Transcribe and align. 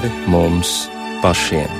pāri 0.00 0.10
mums 0.32 0.88
pašiem. 1.22 1.79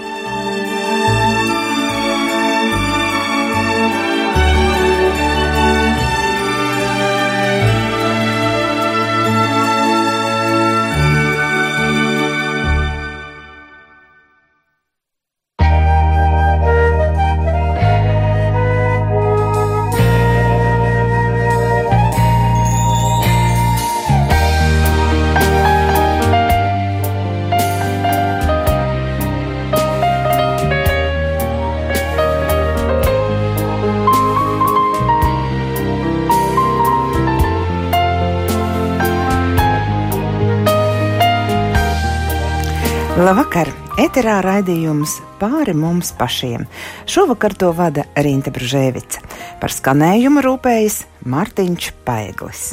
Eterā 44.10 44.40
raidījums 44.42 45.12
pāri 45.38 45.70
mums 45.70 46.08
pašiem. 46.18 46.64
Šovakar 47.06 47.52
to 47.54 47.68
vada 47.70 48.02
Rīta 48.18 48.50
Brunēvica. 48.50 49.20
Par 49.62 49.70
skanējumu 49.70 50.42
rūpējas 50.42 50.96
Mārtiņš 51.30 51.92
Paeglis. 52.02 52.64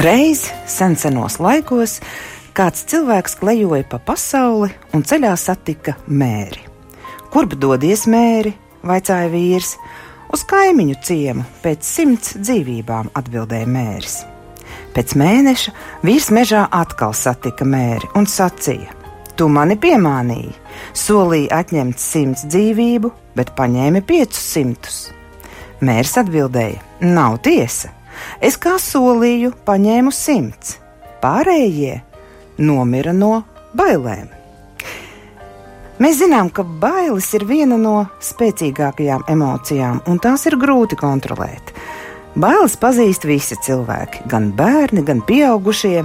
Reiz 0.00 0.48
sensenos 0.64 1.36
laikos 1.36 2.00
kāds 2.56 2.88
cilvēks 2.88 3.42
klejoja 3.44 3.84
pa 3.92 4.00
pasauli 4.00 4.72
un 4.96 5.04
ceļā 5.04 5.36
satika 5.36 6.00
mēri. 6.08 6.64
Kurp 7.28 7.60
dodies 7.60 8.08
mēri? 8.08 8.56
vaicāja 8.86 9.30
vīrs. 9.32 9.74
Uz 10.36 10.42
kaimiņu 10.44 10.98
ciemu 11.00 11.44
pēc 11.62 11.86
simts 11.86 12.34
dzīvībām 12.36 13.06
atbildēja 13.16 13.68
mērs. 13.72 14.16
Pēc 14.92 15.14
mēneša 15.16 15.72
vīrs 16.04 16.26
mežā 16.36 16.66
atkal 16.76 17.14
satika 17.16 17.64
mēri 17.64 18.10
un 18.20 18.28
sacīja: 18.28 18.92
Tu 19.32 19.48
mani 19.48 19.78
piemānīji, 19.80 20.52
solīji 20.92 21.48
atņemt 21.56 22.02
simts 22.02 22.44
dzīvību, 22.52 23.14
bet 23.38 23.54
paņēmi 23.56 24.04
piecus 24.04 24.44
simtus. 24.52 25.00
Mērs 25.80 26.18
atbildēja: 26.20 26.84
Nav 27.00 27.40
tiesa. 27.46 27.94
Es 28.36 28.60
kā 28.60 28.76
solīju, 28.76 29.54
paņēmu 29.64 30.12
simts. 30.12 30.76
Pārējie 31.24 32.02
nomira 32.60 33.16
no 33.16 33.38
bailēm. 33.72 34.35
Mēs 35.96 36.18
zinām, 36.20 36.50
ka 36.52 36.60
bailes 36.60 37.30
ir 37.38 37.46
viena 37.48 37.78
no 37.80 37.94
spēcīgākajām 38.20 39.22
emocijām, 39.32 40.02
un 40.04 40.18
tās 40.20 40.42
ir 40.44 40.58
grūti 40.60 40.98
kontrolēt. 41.00 41.70
Bailes 42.36 42.74
pazīst 42.76 43.24
visi 43.24 43.56
cilvēki, 43.64 44.26
gan 44.28 44.50
bērni, 44.58 45.00
gan 45.08 45.22
pieaugušie. 45.24 46.02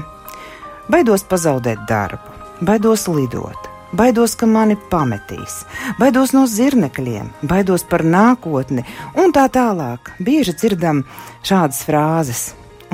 Baidos 0.88 1.26
pazaudēt 1.28 1.84
darbu, 1.90 2.32
baidos 2.64 3.04
lidot, 3.12 3.68
baidos, 3.92 4.38
ka 4.40 4.48
mani 4.48 4.78
pametīs, 4.94 5.66
baidos 6.00 6.32
no 6.32 6.46
zirnekļiem, 6.48 7.28
baidos 7.52 7.84
par 7.84 8.06
nākotni, 8.08 8.86
un 9.20 9.36
tā 9.36 9.50
tālāk. 9.52 10.14
Bieži 10.24 10.56
dzirdam 10.56 11.04
šādas 11.44 11.84
frāzes, 11.84 12.46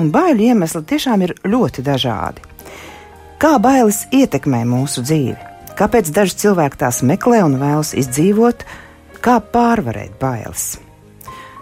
un 0.02 0.10
baiļu 0.10 0.50
iemesli 0.50 0.82
tiešām 0.90 1.28
ir 1.28 1.36
ļoti 1.46 1.86
dažādi. 1.86 2.42
Kā 3.38 3.54
bailes 3.62 4.08
ietekmē 4.10 4.64
mūsu 4.66 5.06
dzīvi? 5.06 5.47
Kāpēc 5.78 6.08
daži 6.10 6.34
cilvēki 6.42 6.80
tās 6.80 7.04
meklē 7.06 7.44
un 7.46 7.54
vēlas 7.60 7.92
izdzīvot, 7.94 8.64
kā 9.22 9.36
pārvarēt 9.54 10.16
bailes? 10.18 10.72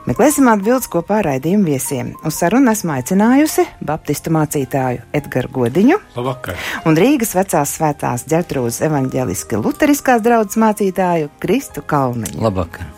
Meklēsim 0.07 0.49
atbildes 0.49 0.89
kopā 0.89 1.19
ar 1.19 1.27
raidījumu 1.33 1.67
viesiem. 1.67 2.15
Uz 2.25 2.39
sarunu 2.39 2.71
esmu 2.73 2.95
aicinājusi 2.95 3.67
Baptistu 3.85 4.33
mācītāju 4.33 5.03
Edgars 5.19 5.53
Godiņu 5.53 5.99
Labvakar. 6.15 6.57
un 6.89 6.97
Rīgas 6.97 7.35
vecās 7.37 7.77
svētās 7.77 8.25
ģertrūzes 8.31 8.87
evaņģēliski 8.89 9.61
luteriskās 9.61 10.23
draudzes 10.25 10.63
mācītāju 10.63 11.35
Kristu 11.43 11.85
Kalniņu. 11.85 12.41
Labvakar! 12.41 12.96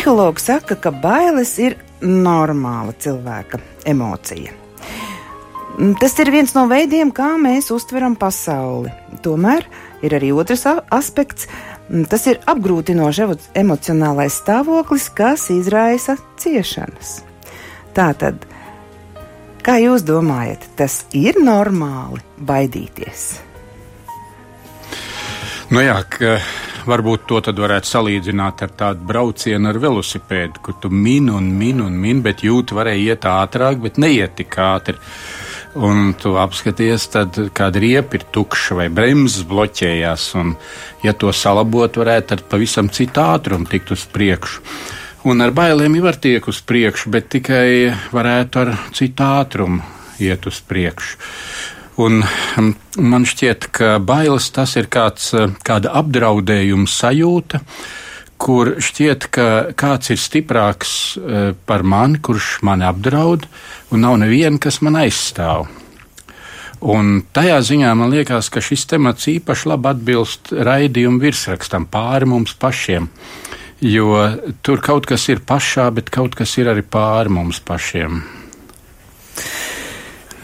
Psihologi 0.00 0.40
saka, 0.40 0.78
ka 0.80 0.88
bailes 0.96 1.50
ir 1.60 1.74
normāla 2.00 2.94
cilvēka 2.96 3.58
emocija. 3.84 4.54
Mm, 5.76 5.90
Tas 6.00 6.14
ir 6.24 6.30
viens 6.32 6.54
no 6.56 6.62
veidiem, 6.70 7.10
kā 7.12 7.34
mēs 7.36 7.68
uztveram 7.68 8.14
pasauli. 8.16 8.88
Tomēr 9.20 9.66
ir 10.00 10.14
arī 10.16 10.30
otrs 10.32 10.64
aspekts. 10.88 11.50
Mm, 11.90 12.06
Tas 12.08 12.24
ir 12.32 12.40
apgrūtinošs 12.48 13.50
emocionālais 13.60 14.40
stāvoklis, 14.40 15.10
kas 15.12 15.50
izraisa 15.52 16.16
ciešanas. 16.40 17.20
Tātad, 17.92 18.40
kā 19.60 19.76
jūs 19.84 20.00
domājat, 20.08 20.64
tas 20.80 21.02
ir 21.12 21.36
normāli 21.44 22.24
baidīties? 22.40 23.28
Nu 25.68 25.84
jā, 25.84 26.00
ka 26.08 26.38
varbūt 26.88 27.26
to 27.28 27.40
varētu 27.60 27.90
salīdzināt 27.90 28.64
ar 28.64 28.72
tādu 28.76 29.06
braucienu 29.08 29.68
ar 29.70 29.78
velosipēdu, 29.82 30.62
kur 30.64 30.76
tu 30.80 30.90
min 30.90 31.30
un 31.30 31.50
min 31.58 31.80
un 31.84 31.92
min, 31.92 32.22
bet 32.22 32.44
jūti 32.46 32.76
varēja 32.76 33.14
iet 33.14 33.28
ātrāk, 33.28 33.80
bet 33.82 33.98
neiet 33.98 34.36
tik 34.38 34.58
ātri. 34.58 34.96
Un 35.74 36.14
tu 36.18 36.34
apskaties, 36.34 37.04
tad 37.12 37.36
kāda 37.54 37.78
riepa 37.78 38.18
ir 38.18 38.24
tukša 38.34 38.74
vai 38.80 38.88
bremzes 38.90 39.44
bloķējās. 39.46 40.24
Un, 40.40 40.56
ja 41.06 41.14
to 41.14 41.30
salabot, 41.30 42.00
varētu 42.00 42.34
ar 42.34 42.42
pavisam 42.50 42.90
citu 42.90 43.22
ātrumu 43.22 43.70
tikt 43.70 43.92
uz 43.94 44.06
priekšu. 44.10 44.64
Un 45.30 45.44
ar 45.44 45.52
bailēm 45.54 45.98
jau 45.98 46.06
var 46.08 46.16
tiek 46.16 46.46
uz 46.48 46.62
priekšu, 46.64 47.12
bet 47.12 47.28
tikai 47.30 47.92
varētu 48.10 48.64
ar 48.64 48.72
citu 48.96 49.26
ātrumu 49.26 49.84
iet 50.18 50.48
uz 50.48 50.58
priekšu. 50.64 51.20
Un 52.00 52.22
mm, 52.22 52.70
man 53.02 53.26
šķiet, 53.28 53.66
ka 53.76 53.98
bailes 54.00 54.46
tas 54.54 54.76
ir 54.80 54.88
kāds, 54.92 55.32
eh, 55.36 55.50
kāda 55.66 55.92
apdraudējuma 56.00 56.88
sajūta, 56.88 57.60
kur 58.40 58.76
šķiet, 58.80 59.26
ka 59.34 59.48
kāds 59.76 60.14
ir 60.14 60.20
stiprāks 60.20 60.94
eh, 61.18 61.52
par 61.66 61.84
mani, 61.84 62.22
kurš 62.24 62.60
mani 62.64 62.86
apdraud, 62.88 63.44
un 63.92 64.04
nav 64.06 64.16
neviena, 64.22 64.60
kas 64.62 64.80
man 64.86 64.96
aizstāv. 65.02 65.68
Un 66.80 67.18
tajā 67.36 67.58
ziņā 67.68 67.92
man 67.98 68.08
liekas, 68.14 68.48
ka 68.48 68.62
šis 68.64 68.86
temats 68.88 69.28
īpaši 69.28 69.68
labi 69.68 69.90
atbilst 69.90 70.54
raidījuma 70.56 71.20
virsrakstam 71.20 71.84
pāri 71.92 72.30
mums 72.30 72.54
pašiem. 72.56 73.10
Jo 73.84 74.14
tur 74.64 74.80
kaut 74.84 75.08
kas 75.08 75.26
ir 75.28 75.44
pašā, 75.44 75.90
bet 75.92 76.08
kaut 76.12 76.36
kas 76.36 76.56
ir 76.60 76.72
arī 76.72 76.84
pāri 76.84 77.32
mums 77.32 77.60
pašiem. 77.60 78.22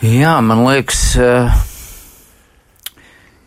Jā, 0.05 0.35
man 0.45 0.61
liekas, 0.67 1.17
eh, 1.17 1.49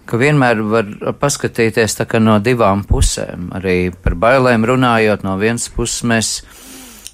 ka 0.10 0.18
vienmēr 0.18 0.64
var 0.66 0.88
paskatīties 1.22 2.00
no 2.20 2.40
divām 2.40 2.82
pusēm. 2.90 3.52
Arī 3.54 3.94
par 3.94 4.16
bailēm 4.16 4.66
runājot, 4.66 5.24
no 5.24 5.38
vienas 5.38 5.70
puses 5.70 6.02
mēs 6.02 6.42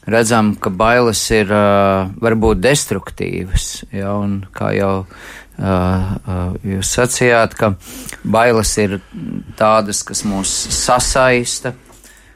redzam, 0.08 0.56
ka 0.56 0.70
bailes 0.70 1.20
ir 1.32 1.52
uh, 1.52 2.08
varbūt 2.22 2.62
destruktīvas. 2.62 3.86
Ja, 3.92 4.14
un 4.16 4.46
kā 4.54 4.72
jau 4.78 5.06
uh, 5.06 5.66
uh, 5.66 6.56
jūs 6.64 6.94
sacījāt, 6.96 7.56
ka 7.60 7.76
bailes 8.24 8.78
ir 8.78 9.02
tādas, 9.58 10.04
kas 10.04 10.24
mūs 10.24 10.48
sasaista, 10.72 11.74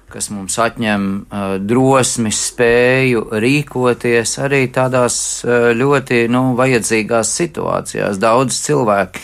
kas 0.10 0.30
mums 0.34 0.58
atņem 0.60 1.06
uh, 1.22 1.56
drosmi, 1.62 2.32
spēju 2.34 3.28
rīkoties 3.44 4.38
arī 4.44 4.66
tādās 4.74 5.16
uh, 5.46 5.72
ļoti 5.78 6.26
nu, 6.32 6.54
vajadzīgās 6.60 7.34
situācijās. 7.42 8.20
Daudz 8.22 8.60
cilvēku 8.66 9.24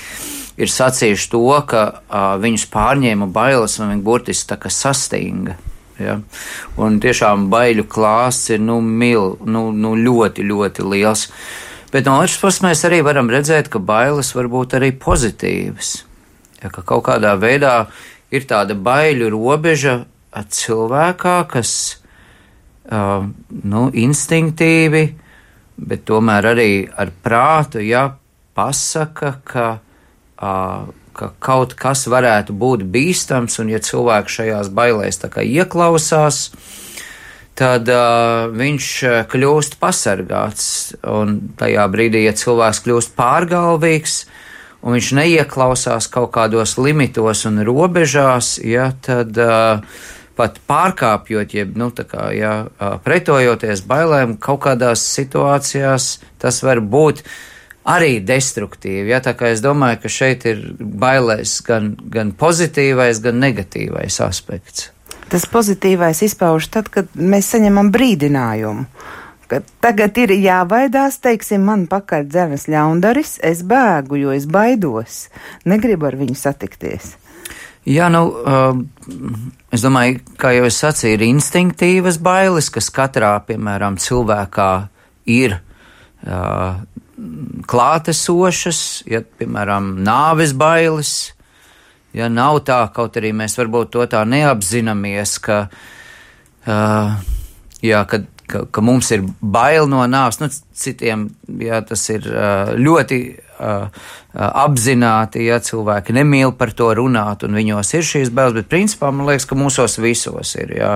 ir 0.62 0.72
sacījuši 0.72 1.30
to, 1.34 1.46
ka 1.68 1.86
uh, 1.92 2.34
viņus 2.42 2.68
pārņēma 2.74 3.30
bailes 3.34 3.80
un 3.80 3.94
viņi 3.94 4.06
burtiski 4.06 4.52
tā 4.54 4.60
kā 4.62 4.72
sastinga. 4.72 5.58
Ja? 6.00 6.18
Un 6.82 7.00
tiešām 7.04 7.48
baiļu 7.52 7.88
klāsts 7.92 8.52
ir 8.56 8.64
nu, 8.64 8.80
mil, 8.82 9.36
nu, 9.46 9.70
nu, 9.72 9.96
ļoti, 10.00 10.46
ļoti 10.48 10.88
liels. 10.92 11.30
Bet 11.94 12.08
no 12.08 12.18
otras 12.20 12.40
puses 12.42 12.64
mēs 12.66 12.84
arī 12.88 13.00
varam 13.06 13.30
redzēt, 13.32 13.70
ka 13.72 13.80
bailes 13.80 14.34
var 14.36 14.50
būt 14.52 14.76
arī 14.80 14.92
pozitīvas. 15.00 15.96
Ja, 16.64 16.72
ka 16.74 16.84
kaut 16.84 17.06
kādā 17.08 17.36
veidā 17.40 17.86
ir 18.34 18.48
tāda 18.50 18.76
baiļu 18.76 19.30
robeža 19.32 20.02
cilvēkā, 20.44 21.38
kas 21.52 21.72
uh, 22.92 23.24
nu, 23.64 23.88
instinktīvi, 23.92 25.06
bet 25.76 26.06
tomēr 26.08 26.52
arī 26.52 26.70
ar 26.92 27.12
prātu, 27.24 27.82
ja 27.84 28.10
pasaka, 28.56 29.36
ka, 29.44 29.68
uh, 30.40 30.88
ka 31.16 31.32
kaut 31.40 31.76
kas 31.80 32.06
varētu 32.12 32.56
būt 32.56 32.86
bīstams, 32.92 33.60
un 33.64 33.72
ja 33.72 33.82
cilvēks 33.84 34.40
šajās 34.40 34.72
bailēs 34.76 35.22
ieklausās, 35.24 36.50
tad 37.56 37.88
uh, 37.92 38.48
viņš 38.52 38.88
kļūst 39.32 39.80
pasargāts. 39.80 40.96
Un 41.08 41.56
tajā 41.60 41.88
brīdī, 41.92 42.26
ja 42.28 42.36
cilvēks 42.36 42.84
kļūst 42.84 43.16
pārgalvīgs, 43.16 44.26
un 44.84 44.98
viņš 44.98 45.14
neieklausās 45.18 46.08
kaut 46.12 46.34
kādos 46.36 46.76
limitos 46.78 47.46
un 47.48 47.64
robežās, 47.66 48.58
ja, 48.60 48.92
tad 49.02 49.40
uh, 49.40 49.80
pat 50.36 50.60
pārkāpjot, 50.70 51.56
jeb 51.56 51.76
nu, 51.80 51.90
kā, 51.96 52.30
ja, 52.36 52.54
pretojoties 53.06 53.84
bailēm, 53.88 54.38
kaut 54.42 54.64
kādās 54.68 55.04
situācijās 55.16 56.10
tas 56.42 56.62
var 56.66 56.82
būt 56.84 57.24
arī 57.86 58.18
destruktīvi. 58.26 59.12
Ja, 59.14 59.22
tā 59.24 59.36
kā 59.38 59.54
es 59.54 59.64
domāju, 59.64 60.04
ka 60.04 60.12
šeit 60.12 60.48
ir 60.50 60.64
bailēs 60.80 61.60
gan, 61.66 61.94
gan 62.12 62.34
pozitīvais, 62.38 63.22
gan 63.24 63.40
negatīvais 63.44 64.20
aspekts. 64.26 64.92
Tas 65.30 65.48
pozitīvais 65.50 66.22
izpaužas 66.26 66.70
tad, 66.74 66.90
kad 66.94 67.14
mēs 67.18 67.50
saņemam 67.56 67.90
brīdinājumu 67.94 68.86
ka 69.50 69.62
tagad 69.84 70.18
ir 70.22 70.34
jābaidās, 70.40 71.20
teiksim, 71.24 71.66
man 71.68 71.86
pakaļ 71.90 72.26
dzemes 72.30 72.68
ļaundaris, 72.72 73.38
es 73.46 73.62
bēgu, 73.68 74.20
jo 74.24 74.34
es 74.36 74.48
baidos, 74.50 75.26
negribu 75.70 76.10
ar 76.10 76.18
viņu 76.20 76.38
satikties. 76.40 77.16
Jā, 77.86 78.10
nu, 78.10 78.24
uh, 78.26 78.80
es 79.76 79.84
domāju, 79.86 80.20
kā 80.42 80.54
jau 80.56 80.66
es 80.68 80.80
sacīju, 80.82 81.18
ir 81.18 81.26
instinktīvas 81.28 82.20
bailes, 82.24 82.72
kas 82.74 82.90
katrā, 82.94 83.36
piemēram, 83.48 84.00
cilvēkā 84.02 84.72
ir 85.32 85.58
uh, 85.60 86.82
klātesošas, 87.70 88.82
ja, 89.10 89.24
piemēram, 89.40 89.96
nāves 90.06 90.56
bailes. 90.58 91.16
Ja 92.16 92.30
nav 92.32 92.62
tā, 92.68 92.80
kaut 92.96 93.18
arī 93.20 93.34
mēs 93.36 93.58
varbūt 93.60 93.92
to 93.96 94.06
tā 94.12 94.22
neapzināmies, 94.28 95.36
ka, 95.44 95.66
uh, 96.66 97.18
jā, 97.84 98.06
kad 98.08 98.32
ka, 98.48 98.66
ka 98.72 98.82
mums 98.82 99.10
ir 99.16 99.26
bail 99.42 99.90
no 99.90 100.04
nāves. 100.10 100.40
Nu, 100.42 100.50
citiem 100.52 101.30
jā, 101.62 101.82
tas 101.88 102.04
ir 102.14 102.28
ļoti 102.78 103.20
uh, 103.34 103.45
apzināti, 103.56 105.46
ja 105.48 105.62
cilvēki 105.64 106.16
nemīl 106.18 106.54
par 106.60 106.74
to 106.76 106.92
runāt, 106.98 107.46
un 107.48 107.56
viņos 107.56 107.94
ir 107.96 108.08
šīs 108.08 108.34
bailes, 108.36 108.58
bet 108.60 108.72
principā 108.72 109.12
man 109.16 109.30
liekas, 109.30 109.48
ka 109.50 109.58
mūsos 109.60 110.00
visos 110.04 110.56
ir. 110.60 110.76
Jā 110.80 110.94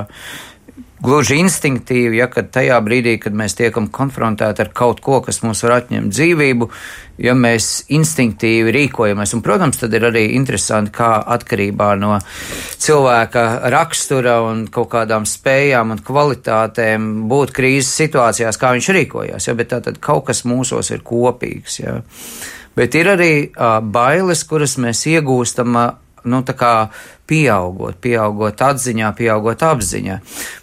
gluži 1.03 1.39
instinktīvi, 1.39 2.19
ja 2.19 2.27
tajā 2.29 2.79
brīdī, 2.83 3.15
kad 3.21 3.35
mēs 3.35 3.55
tiekam 3.57 3.87
konfrontēti 3.93 4.63
ar 4.63 4.71
kaut 4.75 4.99
ko, 5.03 5.19
kas 5.25 5.41
mums 5.43 5.63
var 5.63 5.77
atņemt 5.79 6.11
dzīvību, 6.13 6.69
ja 7.23 7.35
mēs 7.35 7.69
instinktīvi 7.95 8.73
rīkojamies. 8.75 9.33
Un, 9.35 9.43
protams, 9.45 9.79
tad 9.81 9.95
ir 9.95 10.09
arī 10.09 10.25
interesanti, 10.35 10.93
kā 10.95 11.11
atkarībā 11.35 11.93
no 11.99 12.17
cilvēka 12.83 13.45
rakstura 13.71 14.39
un 14.47 14.65
kaut 14.71 14.91
kādām 14.93 15.27
spējām 15.29 15.95
un 15.95 16.03
kvalitātēm 16.05 17.09
būt 17.31 17.55
krīzes 17.55 17.95
situācijās, 18.03 18.59
kā 18.59 18.73
viņš 18.75 18.91
rīkojās. 18.99 19.49
Ja? 19.49 19.57
Bet 19.59 19.73
tātad 19.75 19.99
kaut 20.03 20.27
kas 20.29 20.45
mūsos 20.47 20.91
ir 20.95 21.03
kopīgs. 21.05 21.79
Ja? 21.83 21.99
Bet 22.75 22.95
ir 22.95 23.11
arī 23.15 23.33
uh, 23.47 23.79
bailes, 23.83 24.45
kuras 24.47 24.77
mēs 24.79 25.07
iegūstam. 25.11 25.79
Uh, 25.79 26.05
nu, 26.23 26.41
pieaugot, 27.29 27.99
pieaugot 28.01 28.61
atziņā, 28.65 29.11
pieaugot 29.17 29.63
apziņā. 29.67 30.19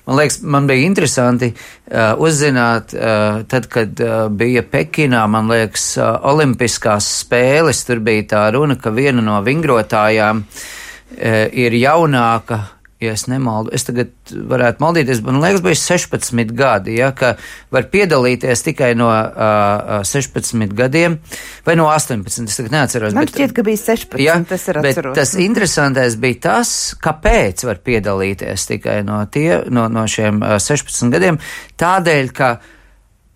Man 0.06 0.18
liekas, 0.20 0.40
man 0.42 0.68
bija 0.68 0.86
interesanti 0.86 1.52
uh, 1.52 2.14
uzzināt, 2.22 2.94
uh, 2.96 3.42
tad, 3.50 3.68
kad 3.72 4.02
uh, 4.02 4.26
bija 4.30 4.64
Pekinā, 4.66 5.24
man 5.30 5.50
liekas, 5.52 5.92
uh, 6.00 6.16
Olimpiskās 6.32 7.08
spēles, 7.22 7.84
tur 7.86 8.02
bija 8.04 8.26
tā 8.34 8.46
runa, 8.56 8.78
ka 8.80 8.94
viena 8.94 9.24
no 9.24 9.38
vingrotājām 9.46 10.42
uh, 10.42 11.44
ir 11.52 11.78
jaunāka 11.78 12.62
ja 13.00 13.12
es 13.12 13.26
nemaldu, 13.28 13.72
es 13.76 13.84
tagad 13.84 14.12
varētu 14.32 14.80
maldīties, 14.80 15.20
bet 15.20 15.34
man 15.34 15.42
liekas, 15.44 15.62
bija 15.64 15.76
16 15.82 16.52
gadi, 16.56 16.94
ja, 16.96 17.10
ka 17.16 17.34
var 17.74 17.88
piedalīties 17.92 18.64
tikai 18.70 18.94
no 18.96 19.10
uh, 19.12 19.98
16 20.06 20.72
gadiem 20.76 21.18
vai 21.66 21.76
no 21.76 21.90
18, 21.92 22.48
es 22.48 22.56
tagad 22.56 22.72
neatceros. 22.72 23.16
Man 23.16 23.28
bet, 23.28 23.34
šķiet, 23.34 23.52
ka 23.56 23.66
bija 23.66 23.82
16, 23.82 24.22
ja, 24.24 24.38
tas 24.48 24.64
ir 24.72 24.80
atceros. 24.80 25.16
Tas 25.18 25.34
interesantais 25.44 26.16
bija 26.22 26.40
tas, 26.48 26.72
kāpēc 27.02 27.66
var 27.68 27.82
piedalīties 27.84 28.66
tikai 28.72 29.02
no, 29.04 29.20
tie, 29.28 29.60
no, 29.68 29.90
no 29.92 30.06
šiem 30.08 30.40
uh, 30.40 30.56
16 30.62 31.12
gadiem, 31.12 31.40
tādēļ, 31.76 32.32
ka 32.36 32.54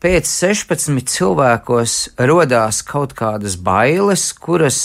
pēc 0.01 0.25
16 0.25 1.05
cilvēkos 1.13 1.97
rodās 2.25 2.81
kaut 2.89 3.13
kādas 3.19 3.61
bailes, 3.61 4.31
kuras 4.33 4.81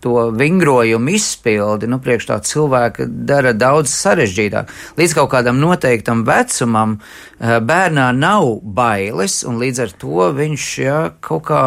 to 0.00 0.30
vingrojumu 0.36 1.14
izpildi, 1.16 1.88
nu, 1.90 2.00
priekš 2.02 2.28
tā 2.30 2.38
cilvēka 2.46 3.06
dara 3.28 3.52
daudz 3.56 3.92
sarežģītāk. 3.92 4.72
Līdz 5.00 5.16
kaut 5.18 5.30
kādam 5.34 5.60
noteiktam 5.62 6.24
vecumam 6.28 6.98
eh, 6.98 7.58
bērnā 7.60 8.10
nav 8.16 8.60
bailes, 8.62 9.42
un 9.48 9.60
līdz 9.62 9.84
ar 9.86 9.96
to 10.00 10.30
viņš, 10.36 10.68
jā, 10.84 11.00
kaut 11.24 11.48
kā 11.50 11.64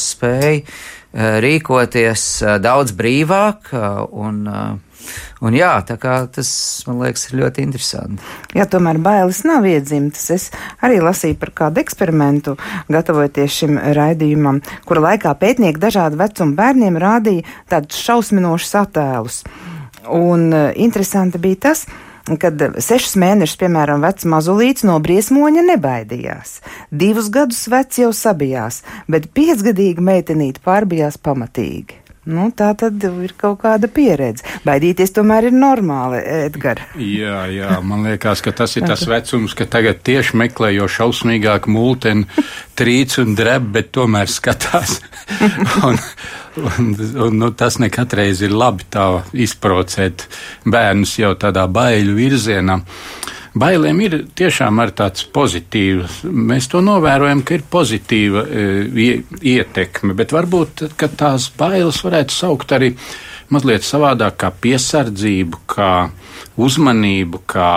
spēj 0.00 0.64
rīkoties 1.10 2.24
daudz 2.62 2.92
brīvāk 2.94 3.72
un 3.74 4.44
Un 5.40 5.56
jā, 5.56 5.72
tā 5.88 5.96
kā 5.96 6.18
tas 6.28 6.50
man 6.84 6.98
liekas 7.00 7.30
ir 7.30 7.38
ļoti 7.40 7.62
interesanti. 7.64 8.24
Jā, 8.56 8.66
tomēr 8.68 8.98
bailes 9.00 9.40
nav 9.48 9.64
iedzimtas. 9.68 10.26
Es 10.34 10.44
arī 10.84 10.98
lasīju 11.00 11.38
par 11.40 11.54
kādu 11.62 11.80
eksperimentu, 11.80 12.58
gatavoties 12.92 13.56
šim 13.62 13.80
raidījumam, 13.96 14.60
kura 14.84 15.06
laikā 15.08 15.32
pētnieki 15.40 15.80
dažādu 15.80 16.20
vecumu 16.20 16.58
bērniem 16.60 17.00
rādīja 17.00 17.48
tādus 17.72 18.02
šausminošus 18.04 18.76
attēlus. 18.82 19.40
Un 20.12 20.50
uh, 20.52 20.68
interesanti 20.76 21.40
bija 21.40 21.62
tas, 21.70 21.86
kad 22.40 22.60
sešus 22.76 23.16
mēnešus, 23.20 23.56
piemēram, 23.62 24.04
vecs 24.04 24.28
mazulīts 24.28 24.84
no 24.84 24.98
briesmoņa 25.02 25.64
nebaidījās. 25.72 26.58
Divus 26.92 27.32
gadus 27.32 27.64
vecs 27.72 28.02
jau 28.02 28.12
sabijās, 28.16 28.82
bet 29.08 29.32
piecgadīga 29.36 30.04
meitenīte 30.04 30.60
pārbijās 30.64 31.16
pamatīgi. 31.16 32.09
Nu, 32.30 32.48
tā 32.56 32.70
tad 32.78 33.02
ir 33.02 33.34
kaut 33.38 33.60
kāda 33.64 33.90
pieredze. 33.90 34.44
Baidīties 34.66 35.14
tomēr 35.16 35.48
ir 35.50 35.56
normāli, 35.56 36.20
Edgars. 36.46 36.92
Jā, 37.00 37.44
jā, 37.50 37.78
man 37.86 38.06
liekas, 38.06 38.42
ka 38.44 38.54
tas 38.56 38.76
ir 38.78 38.86
tas 38.88 39.06
vecums, 39.12 39.56
ka 39.58 39.66
tagad 39.70 40.02
tieši 40.06 40.38
meklē 40.40 40.72
jau 40.76 40.88
šausmīgāk 40.98 41.68
mūteni, 41.70 42.28
trīc 42.78 43.18
un 43.24 43.34
dreb, 43.38 43.70
bet 43.74 43.90
tomēr 43.96 44.30
skatās. 44.30 45.00
un, 45.88 45.98
un, 46.60 46.94
un, 47.26 47.40
nu, 47.42 47.50
tas 47.56 47.80
nekatreiz 47.82 48.44
ir 48.46 48.54
labi 48.54 48.86
tā 48.92 49.08
izprocēt 49.34 50.28
bērnus 50.68 51.18
jau 51.20 51.34
tādā 51.40 51.66
baiļu 51.70 52.16
virzienā. 52.20 52.80
Uh, 52.80 53.36
bailēm 53.58 54.00
ir 54.04 54.16
tiešām 54.38 54.78
ar 54.82 54.92
tāds 54.96 55.24
pozitīvs. 55.34 56.22
Mēs 56.24 56.70
to 56.70 56.82
novērojam, 56.84 57.42
ka 57.46 57.56
ir 57.58 57.66
pozitīva 57.70 58.44
e, 58.46 59.18
ietekme, 59.54 60.14
bet 60.18 60.34
varbūt 60.34 60.84
tās 61.18 61.50
bailes 61.58 62.00
varētu 62.04 62.36
saukt 62.36 62.74
arī 62.76 62.92
mazliet 63.50 63.86
savādāk 63.86 64.38
kā 64.44 64.52
piesardzību, 64.62 65.64
kā 65.70 65.92
uzmanību, 66.60 67.42
kā, 67.50 67.70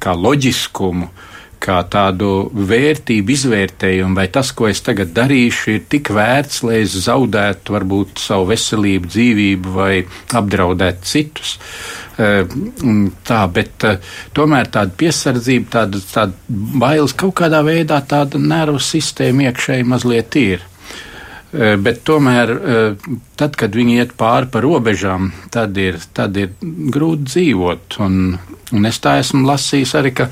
kā 0.00 0.14
loģiskumu. 0.16 1.10
Kā 1.58 1.80
tādu 1.90 2.48
vērtību 2.54 3.34
izvērtējumu, 3.34 4.14
vai 4.14 4.28
tas, 4.32 4.52
ko 4.54 4.68
es 4.70 4.80
tagad 4.86 5.10
darīšu, 5.16 5.72
ir 5.74 5.86
tik 5.90 6.12
vērts, 6.14 6.62
lai 6.62 6.82
es 6.84 6.94
zaudētu 7.08 7.74
varbūt 7.74 8.22
savu 8.22 8.52
veselību, 8.52 9.10
dzīvību 9.10 9.74
vai 9.74 9.94
apdraudētu 10.38 11.10
citus. 11.10 11.56
Eh, 12.18 12.48
tā, 13.22 13.44
bet 13.54 13.84
eh, 13.86 14.00
tomēr 14.34 14.66
tāda 14.74 14.90
piesardzība, 14.98 15.68
tāda, 15.70 16.00
tāda 16.02 16.56
bailes 16.82 17.14
kaut 17.14 17.36
kādā 17.38 17.60
veidā 17.62 18.00
tāda 18.10 18.40
nervu 18.42 18.80
sistēma 18.82 19.46
iekšēji 19.46 19.86
mazliet 19.86 20.38
ir. 20.40 20.64
Eh, 21.54 21.76
bet 21.78 22.02
tomēr, 22.08 22.50
tad, 23.38 23.54
kad 23.60 23.78
viņi 23.78 24.00
iet 24.00 24.16
pāri 24.18 24.50
pa 24.50 24.64
robežām, 24.64 25.30
tad 25.54 25.78
ir, 25.78 26.00
tad 26.12 26.34
ir 26.42 26.56
grūti 26.58 27.30
dzīvot. 27.30 28.00
Un, 28.02 28.34
un 28.74 28.90
es 28.90 28.98
tā 29.04 29.20
esmu 29.22 29.46
lasījis 29.46 29.94
arī, 30.02 30.16
ka 30.18 30.26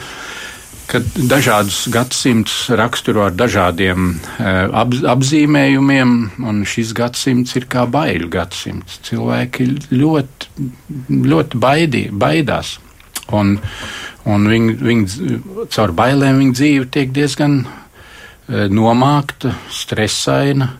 ka 0.86 1.00
dažādus 1.02 1.86
gadsimtus 1.92 2.68
raksturo 2.78 3.26
ar 3.26 3.34
dažādiem 3.34 4.08
eh, 4.14 4.66
ap, 4.70 4.94
apzīmējumiem, 5.14 6.14
un 6.46 6.62
šis 6.68 6.92
gadsimts 6.96 7.56
ir 7.58 7.66
kā 7.70 7.86
baiļu 7.90 8.30
gadsimts. 8.32 9.00
Cilvēki 9.06 9.68
ļoti, 9.90 10.66
ļoti 11.10 11.62
baidī, 11.62 12.04
baidās, 12.10 12.76
un, 13.34 13.56
un 14.30 14.48
viņi, 14.52 14.76
viņi, 14.86 15.38
caur 15.74 15.94
bailēm 15.96 16.42
viņa 16.42 16.58
dzīve 16.60 16.90
tiek 16.94 17.14
diezgan 17.14 17.60
eh, 17.64 18.66
nomākta, 18.70 19.56
stresaina, 19.74 20.70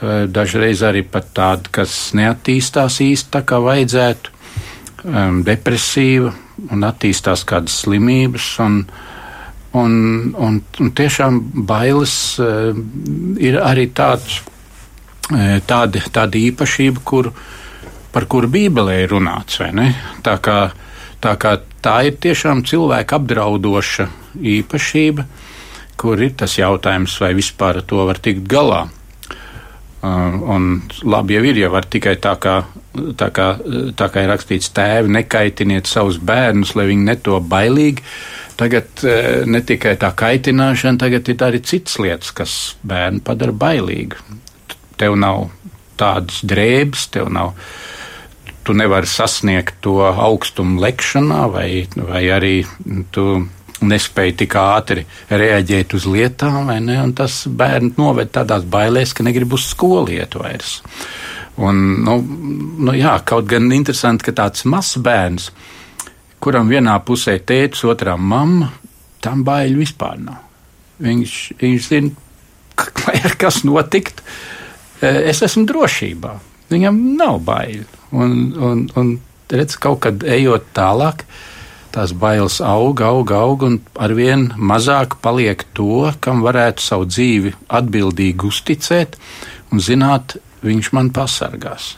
eh, 0.00 0.24
dažreiz 0.28 0.84
arī 0.88 1.04
pat 1.04 1.32
tāda, 1.36 1.74
kas 1.80 1.98
neattīstās 2.16 3.02
īsti 3.04 3.36
tā 3.36 3.44
kā 3.46 3.60
vajadzētu, 3.64 4.32
depresīva 5.44 6.30
un 6.72 6.84
attīstās 6.88 7.42
kādas 7.44 7.74
slimības. 7.82 8.46
Un, 8.64 8.78
Un, 9.74 9.94
un, 10.38 10.60
un 10.80 10.90
tiešām 10.94 11.40
bailes 11.66 12.14
uh, 12.38 12.70
ir 13.42 13.58
arī 13.58 13.88
tāds, 13.90 14.38
uh, 15.32 15.58
tāda, 15.66 16.02
tāda 16.14 16.38
īpašība, 16.38 17.02
kur, 17.02 17.32
par 18.14 18.28
kuru 18.30 18.50
Bībelē 18.54 19.00
ir 19.02 19.16
runāts. 19.16 19.58
Tā 20.22 20.36
kā, 20.38 20.58
tā 21.18 21.34
kā 21.42 21.56
tā 21.82 21.96
ir 22.06 22.20
tiešām 22.22 22.62
cilvēka 22.70 23.18
apdraudoša 23.18 24.06
īpašība, 24.54 25.26
kur 25.98 26.22
ir 26.22 26.36
tas 26.38 26.54
jautājums, 26.58 27.18
vai 27.22 27.32
vispār 27.34 27.82
ar 27.82 27.88
to 27.88 28.06
var 28.06 28.22
tikt 28.22 28.46
galā. 28.50 28.84
Uh, 30.04 30.38
un 30.52 30.64
labi 31.02 31.34
jau 31.38 31.44
ir, 31.48 31.58
ja 31.64 31.72
var 31.72 31.86
tikai 31.88 32.14
tā 32.20 32.34
kā, 32.36 32.58
tā 33.18 33.30
kā, 33.34 33.54
tā 33.96 34.08
kā 34.12 34.22
ir 34.22 34.30
rakstīts, 34.30 34.70
tēvi 34.76 35.10
nekaitiniet 35.16 35.88
savus 35.88 36.18
bērnus, 36.20 36.74
lai 36.76 36.90
viņi 36.90 37.06
neto 37.08 37.38
bailīgi. 37.40 38.04
Tagad 38.60 39.02
uh, 39.02 39.42
ne 39.50 39.60
tikai 39.66 39.96
tā 40.00 40.12
kaitināšana, 40.14 41.00
tagad 41.00 41.28
ir 41.32 41.42
arī 41.46 41.62
citas 41.66 41.98
lietas, 42.02 42.30
kas 42.36 42.54
bērnu 42.86 43.24
padara 43.26 43.54
bailīgu. 43.64 44.20
Tev 45.00 45.18
nav 45.18 45.48
tādas 45.98 46.42
drēbes, 46.46 47.08
tev 47.14 47.32
nav. 47.34 47.54
Tu 48.64 48.72
nevari 48.72 49.08
sasniegt 49.10 49.82
to 49.84 49.98
augstumu 50.08 50.80
lekšanā, 50.80 51.42
vai, 51.52 51.68
vai 51.98 52.22
arī 52.32 52.54
tu 53.12 53.26
nespēja 53.84 54.36
tik 54.40 54.56
ātri 54.56 55.04
reaģēt 55.28 55.94
uz 55.98 56.06
lietām, 56.08 56.70
ne, 56.86 56.96
un 57.02 57.12
tas 57.16 57.42
bērnu 57.50 57.94
noved 57.98 58.32
tādās 58.34 58.64
bailēs, 58.64 59.12
ka 59.12 59.26
negrib 59.26 59.52
uz 59.56 59.68
skolu 59.72 60.14
iet 60.16 60.36
vairs. 60.38 60.78
Un, 61.60 61.80
nu, 62.06 62.18
nu, 62.22 62.94
jā, 62.96 63.14
kaut 63.26 63.46
gan 63.50 63.70
interesanti, 63.74 64.26
ka 64.26 64.34
tāds 64.40 64.64
mazs 64.66 64.98
bērns, 65.02 65.50
kuram 66.44 66.68
vienā 66.68 66.98
pusē 67.06 67.38
tēvs, 67.40 67.86
otrā 67.88 68.18
mamma, 68.20 68.68
tam 69.24 69.44
baiļu 69.46 69.80
vispār 69.80 70.20
nav. 70.20 70.42
Viņš, 71.04 71.38
viņš 71.60 71.88
zina, 71.88 72.10
lai 73.06 73.16
ar 73.24 73.36
kas 73.40 73.62
notikt, 73.64 74.20
e, 75.00 75.10
es 75.30 75.42
esmu 75.46 75.64
drošībā. 75.70 76.34
Viņam 76.72 77.00
nav 77.18 77.40
baiļu. 77.46 77.88
Un, 78.14 78.36
un, 78.68 78.84
un 79.00 79.16
redz, 79.50 79.78
kaut 79.80 80.04
kad 80.04 80.22
ejot 80.22 80.68
tālāk, 80.76 81.24
tās 81.94 82.14
bailes 82.18 82.60
aug, 82.64 83.00
aug, 83.06 83.32
aug, 83.34 83.66
un 83.66 83.80
arvien 84.02 84.48
mazāk 84.58 85.18
paliek 85.24 85.64
to, 85.74 86.10
kam 86.20 86.44
varētu 86.44 86.82
savu 86.82 87.08
dzīvi 87.10 87.54
atbildīgi 87.80 88.48
uzticēt 88.50 89.18
un 89.72 89.82
zināt, 89.82 90.36
viņš 90.64 90.92
man 90.96 91.12
pasargās. 91.14 91.94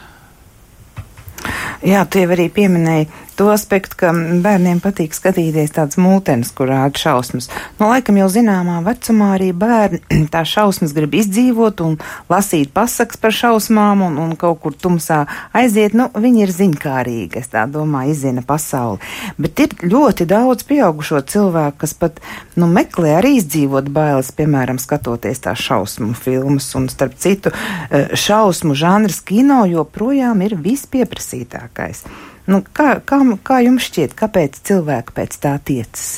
Jā, 1.87 2.03
tu 2.09 2.19
jau 2.23 2.33
arī 2.35 2.49
pieminēji 2.51 3.09
to 3.37 3.49
aspektu, 3.53 3.99
ka 4.01 4.11
bērniem 4.15 4.81
patīk 4.85 5.15
skatīties 5.17 5.75
tādas 5.77 5.99
mūtenes, 6.01 6.53
kur 6.57 6.71
rāda 6.73 6.99
šausmas. 6.99 7.49
Nu, 7.79 7.91
laikam 7.91 8.19
jau 8.21 8.29
zināmā 8.33 8.79
vecumā 8.87 9.33
arī 9.37 9.51
bērni 9.57 10.01
tā 10.35 10.43
šausmas 10.49 10.95
grib 10.97 11.15
izdzīvot 11.19 11.83
un 11.85 11.99
lasīt 12.33 12.73
pasakas 12.77 13.21
par 13.21 13.35
šausmām 13.37 14.05
un, 14.09 14.19
un 14.23 14.35
kaut 14.41 14.63
kur 14.65 14.77
tumsā 14.77 15.25
aiziet. 15.57 15.97
Nu, 15.97 16.09
viņi 16.13 16.47
ir 16.47 16.55
ziņkārīgi, 16.57 17.43
es 17.43 17.53
tā 17.53 17.67
domāju, 17.71 18.15
izzina 18.17 18.45
pasauli. 18.47 19.03
Bet 19.41 19.61
ir 19.65 19.77
ļoti 19.85 20.29
daudz 20.31 20.65
pieaugušo 20.69 21.21
cilvēku, 21.29 21.83
kas 21.85 21.97
pat, 21.99 22.23
nu, 22.57 22.69
meklē 22.73 23.19
arī 23.21 23.37
izdzīvot 23.41 23.91
bailes, 23.93 24.33
piemēram, 24.37 24.81
skatoties 24.83 25.45
tās 25.45 25.61
šausmu 25.67 26.15
filmas 26.17 26.71
un, 26.79 26.89
starp 26.93 27.19
citu, 27.21 27.53
eh, 27.91 28.15
šausmu 28.17 28.77
žanrs 28.77 29.21
kino 29.27 29.65
joprojām 29.69 30.41
ir 30.47 30.57
vispieprasītākais. 30.57 32.07
Nu, 32.47 32.63
kā, 32.63 33.01
kā, 33.03 33.19
kā 33.43 33.61
jums 33.65 33.89
šķiet, 33.89 34.15
kāpēc 34.19 34.61
cilvēki 34.69 35.15
pēc 35.17 35.39
tā 35.43 35.57
tiecas? 35.67 36.09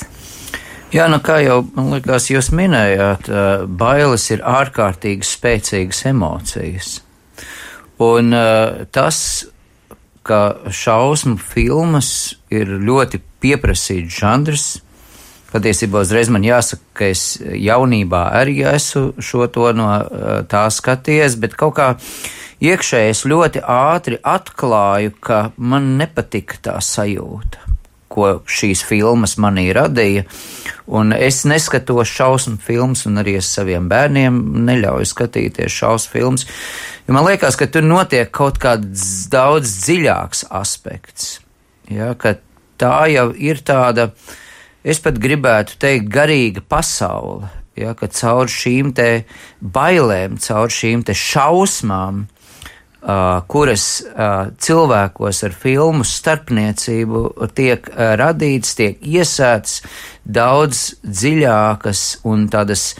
Jā, 0.93 1.05
nu 1.09 1.19
kā 1.21 1.39
jau 1.41 1.61
liekas, 1.77 2.31
jūs 2.31 2.49
minējāt, 2.57 3.29
bailes 3.77 4.25
ir 4.33 4.41
ārkārtīgi 4.45 5.25
spēcīgas 5.25 6.01
emocijas. 6.09 6.91
Un 8.01 8.33
tas, 8.93 9.19
ka 10.25 10.39
šausmu 10.73 11.37
filmas 11.41 12.11
ir 12.53 12.71
ļoti 12.77 13.21
pieprasīts 13.41 14.17
žanrs, 14.21 14.67
patiesībā 15.53 16.03
uzreiz 16.05 16.29
man 16.33 16.45
jāsaka, 16.45 16.85
ka 16.93 17.09
es 17.09 17.23
jaunībā 17.41 18.25
arī 18.37 18.59
esmu 18.69 19.21
šo 19.21 19.47
to 19.53 19.69
no 19.77 19.89
tā 20.49 20.67
skaties, 20.73 21.37
bet 21.41 21.57
kaut 21.57 21.77
kā 21.77 21.89
iekšēji 22.63 23.13
es 23.13 23.23
ļoti 23.27 23.63
ātri 23.63 24.19
atklāju, 24.23 25.15
ka 25.23 25.49
man 25.57 25.95
nepatika 25.99 26.59
tā 26.63 26.75
sajūta, 26.83 27.61
ko 28.11 28.39
šīs 28.49 28.83
filmas 28.87 29.37
manī 29.41 29.69
radīja. 29.75 30.25
Un 30.89 31.13
es 31.13 31.43
neskatos 31.47 32.09
šausmu 32.09 32.57
filmas, 32.63 33.05
un 33.07 33.21
arī 33.21 33.37
es 33.39 33.51
saviem 33.53 33.87
bērniem 33.91 34.39
neļauju 34.67 35.07
skatīties 35.11 35.77
šausmu 35.81 36.15
filmas. 36.17 36.47
Jo 37.07 37.15
man 37.15 37.27
liekas, 37.29 37.57
ka 37.59 37.69
tur 37.71 37.85
notiek 37.85 38.31
kaut 38.33 38.59
kāds 38.61 39.29
daudz 39.31 39.77
dziļāks 39.85 40.47
aspekts. 40.49 41.37
Ja, 41.89 42.11
tā 42.79 42.97
jau 43.13 43.29
ir 43.33 43.61
tāda, 43.65 44.09
es 44.83 44.99
pat 45.03 45.21
gribētu 45.21 45.77
teikt, 45.81 46.11
garīga 46.13 46.65
pasaule. 46.65 47.53
Ja, 47.79 47.93
ka 47.95 48.09
caur 48.11 48.49
šīm 48.51 48.91
bailēm, 49.63 50.35
caur 50.43 50.73
šīm 50.73 51.05
šausmām, 51.15 52.25
Uh, 52.27 52.38
kuras 52.99 53.85
cilvēkos 54.59 55.43
ar 55.47 55.53
filmu 55.55 56.03
starpniecību 56.03 57.21
tiek 57.55 57.87
radīts, 57.95 58.75
tiek 58.75 58.99
iesēts 58.99 59.79
daudz 60.27 60.99
dziļākas 61.03 62.03
un 62.27 62.49
tādas 62.51 62.91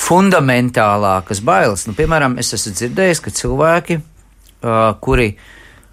fundamentālākas 0.00 1.40
bailes. 1.44 1.86
Nu, 1.88 1.96
piemēram, 1.96 2.36
es 2.40 2.52
esmu 2.56 2.74
dzirdējis, 2.76 3.24
ka 3.24 3.34
cilvēki, 3.40 4.00
kuri 5.00 5.30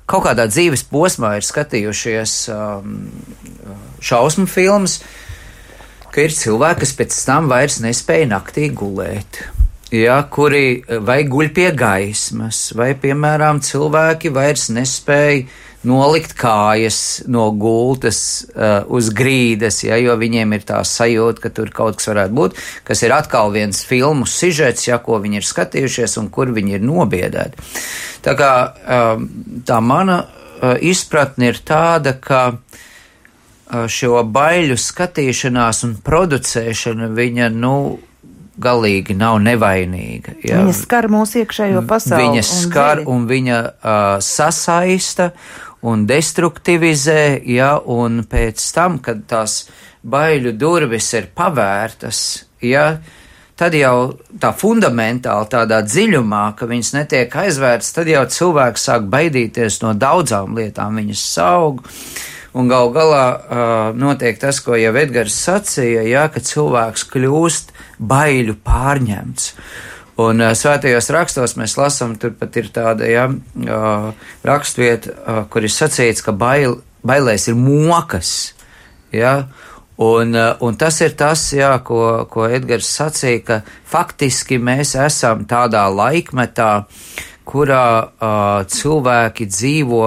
kaut 0.07 0.27
kādā 0.27 0.47
dzīves 0.51 0.83
posmā 0.91 1.37
ir 1.39 1.47
skatījušies 1.47 2.35
šausmu 4.11 4.47
filmas, 4.51 5.01
ka 6.11 6.23
ir 6.23 6.35
cilvēki, 6.35 6.83
kas 6.83 6.97
pēc 6.99 7.21
tam 7.27 7.47
vairs 7.51 7.79
nespēja 7.83 8.27
naktī 8.31 8.67
gulēt 8.75 9.47
ja, 9.93 10.17
kuri 10.31 10.81
vai 11.05 11.21
guļ 11.29 11.53
pie 11.55 11.69
gaismas, 11.77 12.71
vai, 12.77 12.91
piemēram, 12.99 13.61
cilvēki 13.63 14.33
vairs 14.35 14.67
nespēja 14.73 15.45
nolikt 15.87 16.33
kājas 16.37 16.99
no 17.29 17.47
gultas 17.55 18.19
uh, 18.49 18.81
uz 18.91 19.11
grīdas, 19.15 19.83
ja, 19.85 19.97
jo 20.01 20.15
viņiem 20.19 20.57
ir 20.57 20.65
tā 20.67 20.81
sajūta, 20.85 21.43
ka 21.43 21.51
tur 21.53 21.71
kaut 21.75 21.99
kas 21.99 22.09
varētu 22.11 22.37
būt, 22.37 22.57
kas 22.87 23.03
ir 23.05 23.13
atkal 23.15 23.53
viens 23.53 23.83
filmu 23.87 24.27
sižets, 24.27 24.87
ja, 24.89 24.99
ko 25.03 25.21
viņi 25.23 25.39
ir 25.39 25.47
skatījušies 25.47 26.17
un 26.21 26.31
kur 26.33 26.51
viņi 26.55 26.79
ir 26.79 26.87
nobiedēti. 26.87 27.69
Tā 28.25 28.35
kā 28.39 28.51
uh, 28.67 29.23
tā 29.67 29.79
mana 29.85 30.23
uh, 30.25 30.75
izpratne 30.81 31.53
ir 31.53 31.63
tāda, 31.65 32.17
ka 32.19 32.43
šo 33.67 34.21
baiļu 34.31 34.77
skatīšanās 34.79 35.81
un 35.83 35.97
producēšana 36.03 37.09
viņa, 37.11 37.49
nu, 37.51 37.73
galīgi 38.61 39.15
nav 39.17 39.39
nevainīga. 39.45 40.37
Ja. 40.45 40.61
Viņa 40.63 40.75
skar 40.75 41.07
mūsu 41.11 41.43
iekšējo 41.43 41.83
pasauli. 41.89 42.25
Viņa 42.25 42.43
skar 42.47 43.03
un, 43.03 43.09
un 43.13 43.27
viņa 43.29 43.59
uh, 43.63 44.05
sasaista 44.23 45.31
un 45.87 46.07
destruktivizē, 46.09 47.37
ja, 47.45 47.75
un 47.77 48.23
pēc 48.27 48.63
tam, 48.75 48.97
kad 49.03 49.21
tās 49.29 49.67
baiļu 50.07 50.55
durvis 50.57 51.11
ir 51.17 51.29
pavērtas, 51.37 52.21
ja, 52.65 52.87
tad 53.57 53.75
jau 53.77 54.17
tā 54.41 54.51
fundamentāli 54.57 55.49
tādā 55.51 55.81
dziļumā, 55.85 56.43
ka 56.57 56.69
viņas 56.69 56.93
netiek 56.97 57.37
aizvērtas, 57.43 57.93
tad 57.95 58.09
jau 58.09 58.23
cilvēks 58.37 58.87
sāk 58.89 59.07
baidīties 59.11 59.81
no 59.83 59.93
daudzām 59.97 60.57
lietām, 60.57 60.97
viņas 61.01 61.27
saug. 61.37 61.85
Un 62.57 62.69
gal 62.71 62.89
galā 62.95 63.25
uh, 63.27 63.59
notiek 63.93 64.39
tas, 64.41 64.57
ko 64.65 64.77
jau 64.79 64.93
Edgars 64.97 65.35
sacīja, 65.45 66.01
ja, 66.09 66.23
ka 66.33 66.41
cilvēks 66.41 67.05
kļūst 67.11 67.73
baiļu 68.01 68.57
pārņemts. 68.65 69.51
Un 70.23 70.41
uh, 70.41 70.55
svētajos 70.57 71.11
rakstos 71.13 71.53
mēs 71.59 71.77
lasām, 71.77 72.15
tur 72.17 72.33
pat 72.39 72.57
ir 72.57 72.71
tāda 72.73 73.09
ja, 73.11 73.27
uh, 73.29 74.09
rakstvieta, 74.47 75.13
uh, 75.13 75.39
kur 75.53 75.67
ir 75.67 75.73
sacīts, 75.73 76.25
ka 76.25 76.33
bail, 76.33 76.79
bailēs 77.05 77.49
ir 77.51 77.59
mokas. 77.61 78.35
Ja, 79.13 79.43
Un, 79.97 80.35
un 80.37 80.75
tas 80.77 80.99
ir 81.01 81.15
tas, 81.17 81.41
jā, 81.57 81.71
ko, 81.81 82.27
ko 82.29 82.43
Edgars 82.45 82.85
sacīja, 82.99 83.39
ka 83.41 83.55
faktiski 83.89 84.59
mēs 84.61 84.91
esam 84.93 85.41
tādā 85.49 85.87
laikmetā, 85.89 86.85
kurā 87.47 87.87
uh, 88.05 88.61
cilvēki 88.69 89.47
dzīvo 89.49 90.03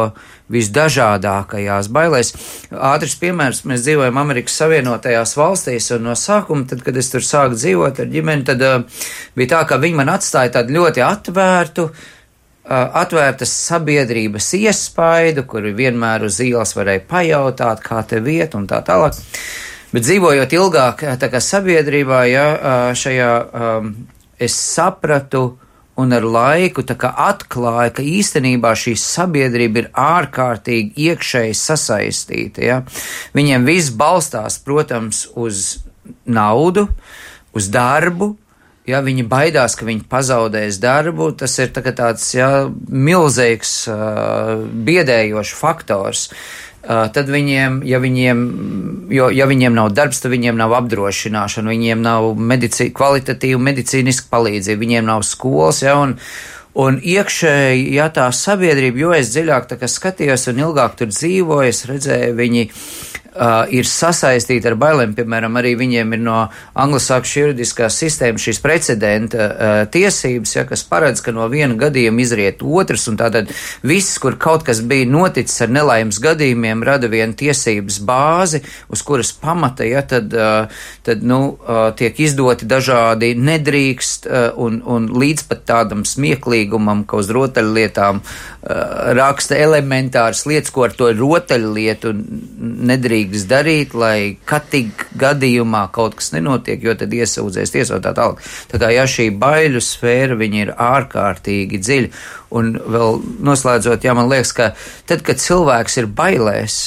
visdažādākajās 0.51 1.91
bailēs. 1.95 2.33
Ātrs 2.75 3.17
piemērs, 3.21 3.65
mēs 3.69 3.85
dzīvojam 3.87 4.21
Amerikas 4.21 4.59
Savienotajās 4.61 5.37
valstīs, 5.39 5.91
un 5.97 6.09
no 6.09 6.17
sākuma, 6.19 6.67
tad, 6.71 6.85
kad 6.87 6.97
es 6.99 7.11
tur 7.13 7.25
sāku 7.27 7.59
dzīvot 7.59 8.03
ar 8.03 8.11
ģimeni, 8.11 8.47
tad 8.49 8.65
uh, 8.67 9.05
bija 9.39 9.55
tā, 9.55 9.65
ka 9.71 9.81
viņi 9.83 10.01
man 10.01 10.13
atstāja 10.17 10.57
tādu 10.59 10.79
ļoti 10.81 11.05
atvērtu, 11.07 11.87
uh, 11.87 12.05
atvērtas 13.03 13.55
sabiedrības 13.71 14.53
iespaidu, 14.61 15.47
kur 15.51 15.71
vienmēr 15.77 16.27
uz 16.27 16.41
ielas 16.45 16.75
varēja 16.79 17.07
pajautāt, 17.11 17.83
kā 17.87 18.03
te 18.07 18.23
vieta 18.25 18.59
un 18.59 18.69
tā 18.71 18.83
tālāk. 18.87 19.19
Bet 19.91 20.07
dzīvojot 20.07 20.53
ilgāk 20.55 21.03
sabiedrībā, 21.43 22.21
ja, 22.31 22.45
šajā 22.95 23.31
um, 23.41 23.95
es 24.39 24.55
sapratu, 24.55 25.60
un 26.01 26.15
ar 26.17 26.25
laiku 26.27 26.85
atklāja, 26.85 27.93
ka 27.97 28.03
īstenībā 28.03 28.73
šī 28.77 28.97
sabiedrība 28.99 29.85
ir 29.85 29.89
ārkārtīgi 29.95 31.09
iekšēji 31.11 31.57
sasaistīta. 31.57 32.65
Ja? 32.65 32.79
Viņiem 33.37 33.67
viss 33.69 33.93
balstās, 33.93 34.59
protams, 34.65 35.27
uz 35.35 35.81
naudu, 36.25 36.89
uz 37.53 37.69
darbu. 37.69 38.37
Ja 38.89 39.03
viņi 39.05 39.23
baidās, 39.29 39.77
ka 39.79 39.85
viņi 39.87 40.07
pazaudēs 40.11 40.81
darbu, 40.83 41.29
tas 41.39 41.53
ir 41.63 41.69
tā 41.71 41.85
tāds 41.95 42.25
ja, 42.35 42.65
milzīgs, 42.89 43.75
uh, 43.93 44.65
biedējošs 44.89 45.53
faktors. 45.61 46.25
Uh, 46.31 46.70
tad 46.87 47.29
viņiem, 47.29 47.81
ja 47.85 48.01
viņiem, 48.01 48.39
jo, 49.13 49.29
ja 49.35 49.49
viņiem 49.51 49.77
nav 49.77 49.91
darbs, 49.97 50.23
tad 50.23 50.33
viņiem 50.33 50.57
nav 50.57 50.73
apdrošināšana, 50.79 51.75
viņiem 51.75 52.01
nav 52.05 52.31
medici, 52.41 52.89
kvalitatīva 52.97 53.61
medicīniska 53.71 54.31
palīdzība, 54.33 54.81
viņiem 54.81 55.11
nav 55.11 55.25
skolas, 55.29 55.83
ja, 55.85 55.99
un, 56.01 56.17
un 56.81 56.97
iekšēji, 57.03 57.85
ja 57.99 58.09
tā 58.15 58.31
sabiedrība, 58.33 59.05
jo 59.05 59.13
es 59.19 59.35
dziļāk 59.35 59.69
tā 59.71 59.81
kā 59.81 59.91
skatījos 59.91 60.49
un 60.53 60.65
ilgāk 60.65 60.97
tur 61.01 61.13
dzīvoju, 61.13 61.69
es 61.69 61.85
redzēju, 61.91 62.37
viņi 62.41 62.67
uh, 63.35 63.65
ir 63.73 63.89
sasaistīti 63.89 64.69
ar 64.71 64.77
bailēm. 64.81 65.15
Piemēram, 65.17 65.57
arī 65.61 65.75
viņiem 65.79 66.15
ir 66.17 66.23
no 66.23 66.39
anglosakšu 66.79 67.41
juridiskās 67.45 67.99
sistēmas 68.01 68.45
šīs 68.47 68.61
precedenta 68.65 69.47
uh, 69.47 69.75
tiesības, 69.93 70.55
ja, 70.57 70.65
kas 70.69 70.85
paredz, 70.89 71.23
ka 71.25 71.35
no 71.35 71.47
viena 71.53 71.77
gadījuma 71.79 72.25
izriet 72.25 72.65
otrs, 72.65 73.07
un 73.11 73.19
tātad 73.21 73.51
viss, 73.87 74.19
kur 74.23 74.39
kaut 74.41 74.65
kas 74.67 74.83
bija 74.87 75.09
noticis 75.11 75.65
ar 75.67 75.75
nelaimes 75.75 76.21
gadījumiem, 76.23 76.85
rada 76.87 77.11
vienu 77.13 77.37
tiesības 77.39 78.01
bāzi, 78.07 78.63
uz 78.91 79.05
kuras 79.07 79.33
pamata, 79.37 79.87
ja, 79.89 80.03
tad, 80.07 80.35
uh, 80.35 80.85
tad 81.07 81.25
nu, 81.27 81.41
uh, 81.61 81.91
tiek 81.97 82.19
izdoti 82.21 82.69
dažādi 82.71 83.33
nedrīkst 83.39 84.29
uh, 84.29 84.49
un, 84.61 84.81
un 84.87 85.11
līdz 85.21 85.47
pat 85.51 85.67
tādam 85.71 86.05
smieklīgumam, 86.09 87.05
ka 87.09 87.21
uz 87.21 87.31
rotaļlietām 87.35 88.21
uh, 88.21 89.15
raksta 89.17 89.59
elementāras 89.61 90.45
lietas, 90.49 90.73
ko 90.75 90.87
ar 90.89 90.95
to 90.97 91.11
rotaļlietu 91.17 92.13
nedrīkst 92.61 93.49
darīt, 93.49 93.95
lai 93.97 94.37
katig 94.45 95.07
gadījumā 95.19 95.87
kaut 95.95 96.19
kas 96.19 96.31
nenotiek, 96.35 96.83
jo 96.85 96.95
tad 96.99 97.13
iesūdzēs 97.17 97.73
tiesot 97.73 98.05
tā 98.05 98.13
tālāk. 98.17 98.43
Tā 98.71 98.81
kā 98.83 98.91
ja 98.93 99.07
šī 99.09 99.31
baiļu 99.41 99.81
sfēra, 99.85 100.37
ir 100.45 100.75
ārkārtīgi 100.77 101.81
dziļa. 101.81 102.13
Un 102.59 102.75
vēl 102.77 103.21
noslēdzot, 103.47 104.05
jā, 104.05 104.15
man 104.17 104.29
liekas, 104.31 104.53
ka 104.53 104.73
tad, 105.09 105.25
kad 105.27 105.41
cilvēks 105.41 106.01
ir 106.03 106.11
bailēs, 106.11 106.79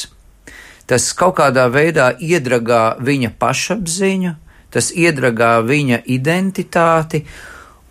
tas 0.86 1.10
kaut 1.18 1.38
kādā 1.40 1.66
veidā 1.74 2.12
iedragā 2.20 3.00
viņa 3.02 3.34
pašapziņu, 3.40 4.36
tas 4.74 4.92
iedragā 4.92 5.56
viņa 5.66 6.04
identitāti, 6.12 7.24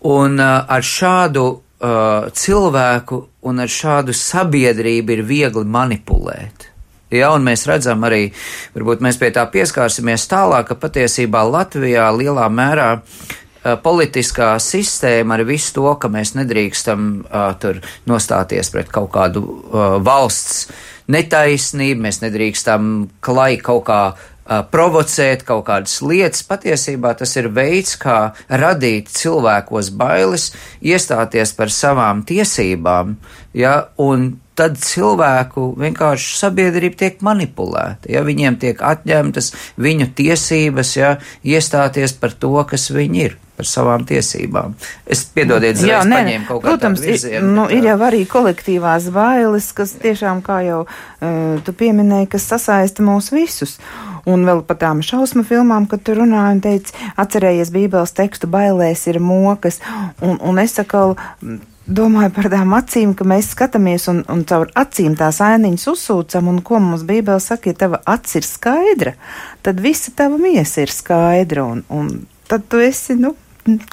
un 0.03 0.39
uh, 0.39 0.67
ar 0.67 0.83
šādu 0.83 1.47
uh, 1.53 2.29
cilvēku 2.35 3.23
un 3.49 3.63
ar 3.63 3.71
šādu 3.71 4.15
sabiedrību 4.15 5.17
ir 5.17 5.25
viegli 5.27 5.65
manipulēt. 5.67 6.72
Ja, 7.13 7.35
un 7.37 7.45
mēs 7.45 7.67
redzam 7.69 8.03
arī, 8.09 8.31
varbūt 8.77 9.03
mēs 9.05 9.19
pie 9.21 9.29
tā 9.35 9.45
pieskārsimies 9.53 10.25
tālāk, 10.31 10.71
ka 10.71 10.79
patiesībā 10.81 11.45
Latvijā 11.45 12.09
lielā 12.17 12.49
mērā 12.49 12.91
politiskā 13.83 14.57
sistēma 14.59 15.37
ar 15.37 15.45
visu 15.47 15.77
to, 15.77 15.91
ka 16.01 16.11
mēs 16.11 16.35
nedrīkstam 16.35 17.11
uh, 17.23 17.53
tur 17.63 17.79
nostāties 18.11 18.73
pret 18.75 18.91
kaut 18.91 19.13
kādu 19.15 19.43
uh, 19.45 19.99
valsts 20.03 20.67
netaisnību, 21.13 22.03
mēs 22.03 22.23
nedrīkstam 22.23 22.91
klai 23.23 23.57
kaut 23.63 23.85
kā 23.87 24.01
provocēt 24.47 25.45
kaut 25.47 25.67
kādas 25.69 26.01
lietas. 26.03 26.43
Patiesībā 26.47 27.15
tas 27.19 27.37
ir 27.39 27.51
veids, 27.55 27.97
kā 28.01 28.33
radīt 28.49 29.11
cilvēkos 29.13 29.93
bailes, 29.99 30.51
iestāties 30.83 31.55
par 31.59 31.73
savām 31.73 32.25
tiesībām, 32.27 33.17
ja, 33.55 33.77
un 34.03 34.33
tad 34.59 34.77
cilvēku 34.83 35.73
vienkārši 35.81 36.35
sabiedrība 36.43 36.99
tiek 37.05 37.23
manipulēta. 37.25 38.11
Ja 38.13 38.25
viņiem 38.27 38.59
tiek 38.61 38.83
atņemtas 38.85 39.53
viņu 39.81 40.11
tiesības, 40.19 40.97
ja 40.99 41.15
iestāties 41.43 42.17
par 42.21 42.37
to, 42.37 42.55
kas 42.69 42.91
viņi 42.93 43.25
ir. 43.29 43.39
Par 43.53 43.69
savām 43.69 44.07
tiesībām. 44.09 44.73
Es 45.05 45.27
piedodiet, 45.29 45.81
Jā, 45.85 46.01
nē, 46.09 46.23
paņēmu 46.23 46.47
kaut 46.49 46.63
kādu 46.63 46.71
Protams, 46.71 47.03
virzienu, 47.05 47.37
ir, 47.37 47.51
nu, 47.59 47.67
ir 47.69 47.85
jau 47.91 47.99
arī 48.07 48.23
kolektīvās 48.31 49.11
bailes, 49.13 49.67
kas 49.77 49.93
tiešām, 50.03 50.41
kā 50.47 50.63
jau 50.65 50.79
uh, 50.87 51.61
tu 51.67 51.75
pieminēji, 51.77 52.31
kas 52.33 52.49
sasaista 52.55 53.05
mūs 53.05 53.29
visus. 53.35 53.77
Un 54.25 54.47
vēl 54.47 54.63
par 54.65 54.79
tām 54.81 55.03
šausmu 55.05 55.43
filmām, 55.45 55.89
kad 55.91 56.05
tu 56.07 56.15
runāji 56.17 56.57
un 56.57 56.63
teici, 56.65 56.97
atcerējies 57.21 57.75
Bībeles 57.75 58.15
tekstu, 58.17 58.49
bailēs 58.51 59.05
ir 59.11 59.19
mokas. 59.21 59.83
Un, 60.23 60.39
un 60.39 60.63
es 60.63 60.79
saku, 60.79 61.11
domāju 61.87 62.33
par 62.37 62.49
tām 62.53 62.75
acīm, 62.77 63.15
ka 63.19 63.27
mēs 63.27 63.53
skatāmies 63.57 64.07
un, 64.13 64.23
un 64.31 64.45
caur 64.49 64.71
acīm 64.79 65.17
tās 65.19 65.41
ainiņas 65.45 65.89
uzsūcam, 65.93 66.51
un 66.53 66.61
ko 66.65 66.79
mums 66.83 67.05
Bībele 67.09 67.43
saka, 67.43 67.73
ja 67.73 67.79
tava 67.85 68.03
acis 68.07 68.41
ir 68.41 68.49
skaidra, 68.49 69.15
tad 69.67 69.83
visa 69.83 70.15
tava 70.17 70.39
miesa 70.41 70.85
ir 70.85 70.95
skaidra, 70.95 71.67
un, 71.67 71.83
un 71.91 72.13
tad 72.51 72.69
tu 72.71 72.81
esi, 72.83 73.17
nu, 73.19 73.35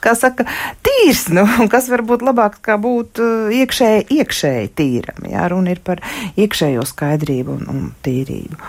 kā 0.03 0.13
saka, 0.17 0.45
tīrs, 0.85 1.27
nu, 1.35 1.45
kas 1.71 1.89
var 1.91 2.03
būt 2.07 2.23
labāk, 2.25 2.59
kā 2.65 2.77
būt 2.81 3.21
uh, 3.23 3.49
iekšēji, 3.53 4.05
iekšēji 4.19 4.71
tīram, 4.77 5.27
jā, 5.29 5.49
runa 5.51 5.75
ir 5.75 5.83
par 5.85 6.03
iekšējo 6.39 6.85
skaidrību 6.89 7.57
un, 7.59 7.67
un 7.73 7.91
tīrību. 8.05 8.61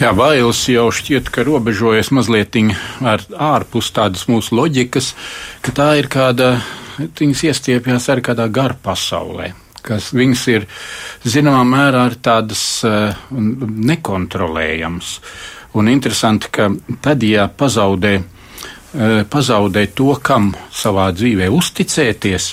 Jā, 0.00 0.10
bailes 0.18 0.60
jau 0.70 0.88
šķiet, 0.94 1.30
ka 1.30 1.44
robežojas 1.46 2.10
mazliet 2.14 2.58
ar 3.06 3.22
ārpus 3.38 3.92
tādas 3.94 4.26
mūsu 4.30 4.56
loģikas, 4.58 5.14
ka 5.62 5.74
tā 5.74 5.92
ir 6.00 6.10
kāda 6.10 6.56
viņas 6.98 7.44
iestiepjas 7.50 8.08
arī 8.10 8.24
kādā 8.30 8.48
garu 8.50 8.78
pasaulē 8.82 9.52
kas 9.80 10.10
viņas 10.12 10.42
ir 10.52 10.66
zināmā 11.24 11.62
mērā 11.64 12.02
tādas 12.20 12.62
uh, 12.84 13.16
nekontrolējamas. 13.32 15.14
Un 15.80 15.88
interesanti, 15.88 16.50
ka 16.52 16.68
tad, 17.00 17.24
ja 17.24 17.46
pazaudē, 17.48 18.18
pazaudē 19.30 19.84
to, 19.94 20.14
kam 20.22 20.50
savā 20.74 21.10
dzīvē 21.14 21.46
uzticēties, 21.54 22.46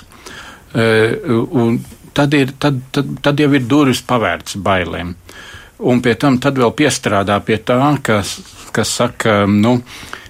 uh, 0.78 1.72
tad, 2.18 2.34
ir, 2.34 2.54
tad, 2.60 2.82
tad, 2.92 3.16
tad 3.22 3.42
jau 3.42 3.50
ir 3.54 3.66
durvis 3.70 4.02
pavērts 4.06 4.58
bailēm. 4.66 5.16
Un 5.88 6.00
pie 6.02 6.16
tam 6.18 6.40
vēl 6.42 6.72
piestrādā 6.78 7.38
pie 7.46 7.60
tā, 7.62 7.78
kas, 8.06 8.38
kas 8.74 8.94
saka, 8.98 9.44
nu, 9.50 9.76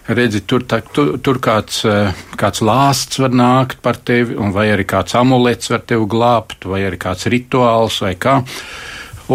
redzi, 0.08 0.42
tur, 0.48 0.66
tā, 0.68 0.82
tur, 0.94 1.16
tur 1.24 1.40
kāds, 1.44 1.84
eh, 1.88 2.12
kāds 2.40 2.64
lāsts 2.64 3.20
var 3.24 3.32
nākt 3.36 3.82
par 3.84 4.00
tevi, 4.04 4.36
vai 4.56 4.68
arī 4.74 4.88
kāds 4.88 5.16
amulets 5.20 5.72
var 5.72 5.86
tevi 5.88 6.08
glābt, 6.12 6.68
vai 6.68 6.84
arī 6.88 7.00
kāds 7.00 7.28
rituāls 7.32 8.02
vai 8.04 8.16
kā. 8.20 8.42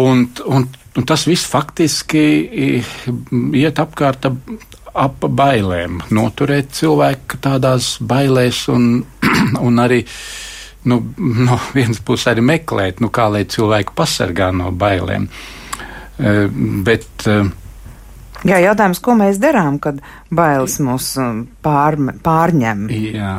Un, 0.01 0.27
un, 0.49 0.67
un 0.97 1.09
tas 1.09 1.25
viss 1.29 1.49
faktiski 1.49 2.23
iet 3.53 3.81
apkārt 3.81 4.29
ap, 4.93 5.25
bailēm, 5.25 6.01
noturēt 6.13 6.73
cilvēku 6.77 7.39
tādās 7.43 7.95
bailēs 8.01 8.65
un, 8.73 8.87
un 9.67 9.83
arī. 9.83 10.03
Nu, 10.83 10.97
no 11.15 11.55
vienas 11.71 12.01
puses 12.03 12.27
arī 12.27 12.41
meklēt, 12.43 12.99
nu, 12.99 13.07
kā 13.07 13.29
lai 13.31 13.45
cilvēku 13.47 13.93
pasargā 13.95 14.49
no 14.51 14.67
bailēm. 14.75 15.29
Uh, 16.19 16.49
bet 16.83 17.23
uh, 17.31 17.47
Jā, 18.43 18.57
jautājums, 18.59 18.99
ko 18.99 19.15
mēs 19.15 19.39
darām, 19.39 19.77
kad 19.79 20.01
bailes 20.27 20.75
mūs 20.83 21.13
um, 21.21 21.45
pār, 21.63 21.95
pārņem? 22.25 22.89
Jā. 22.91 23.37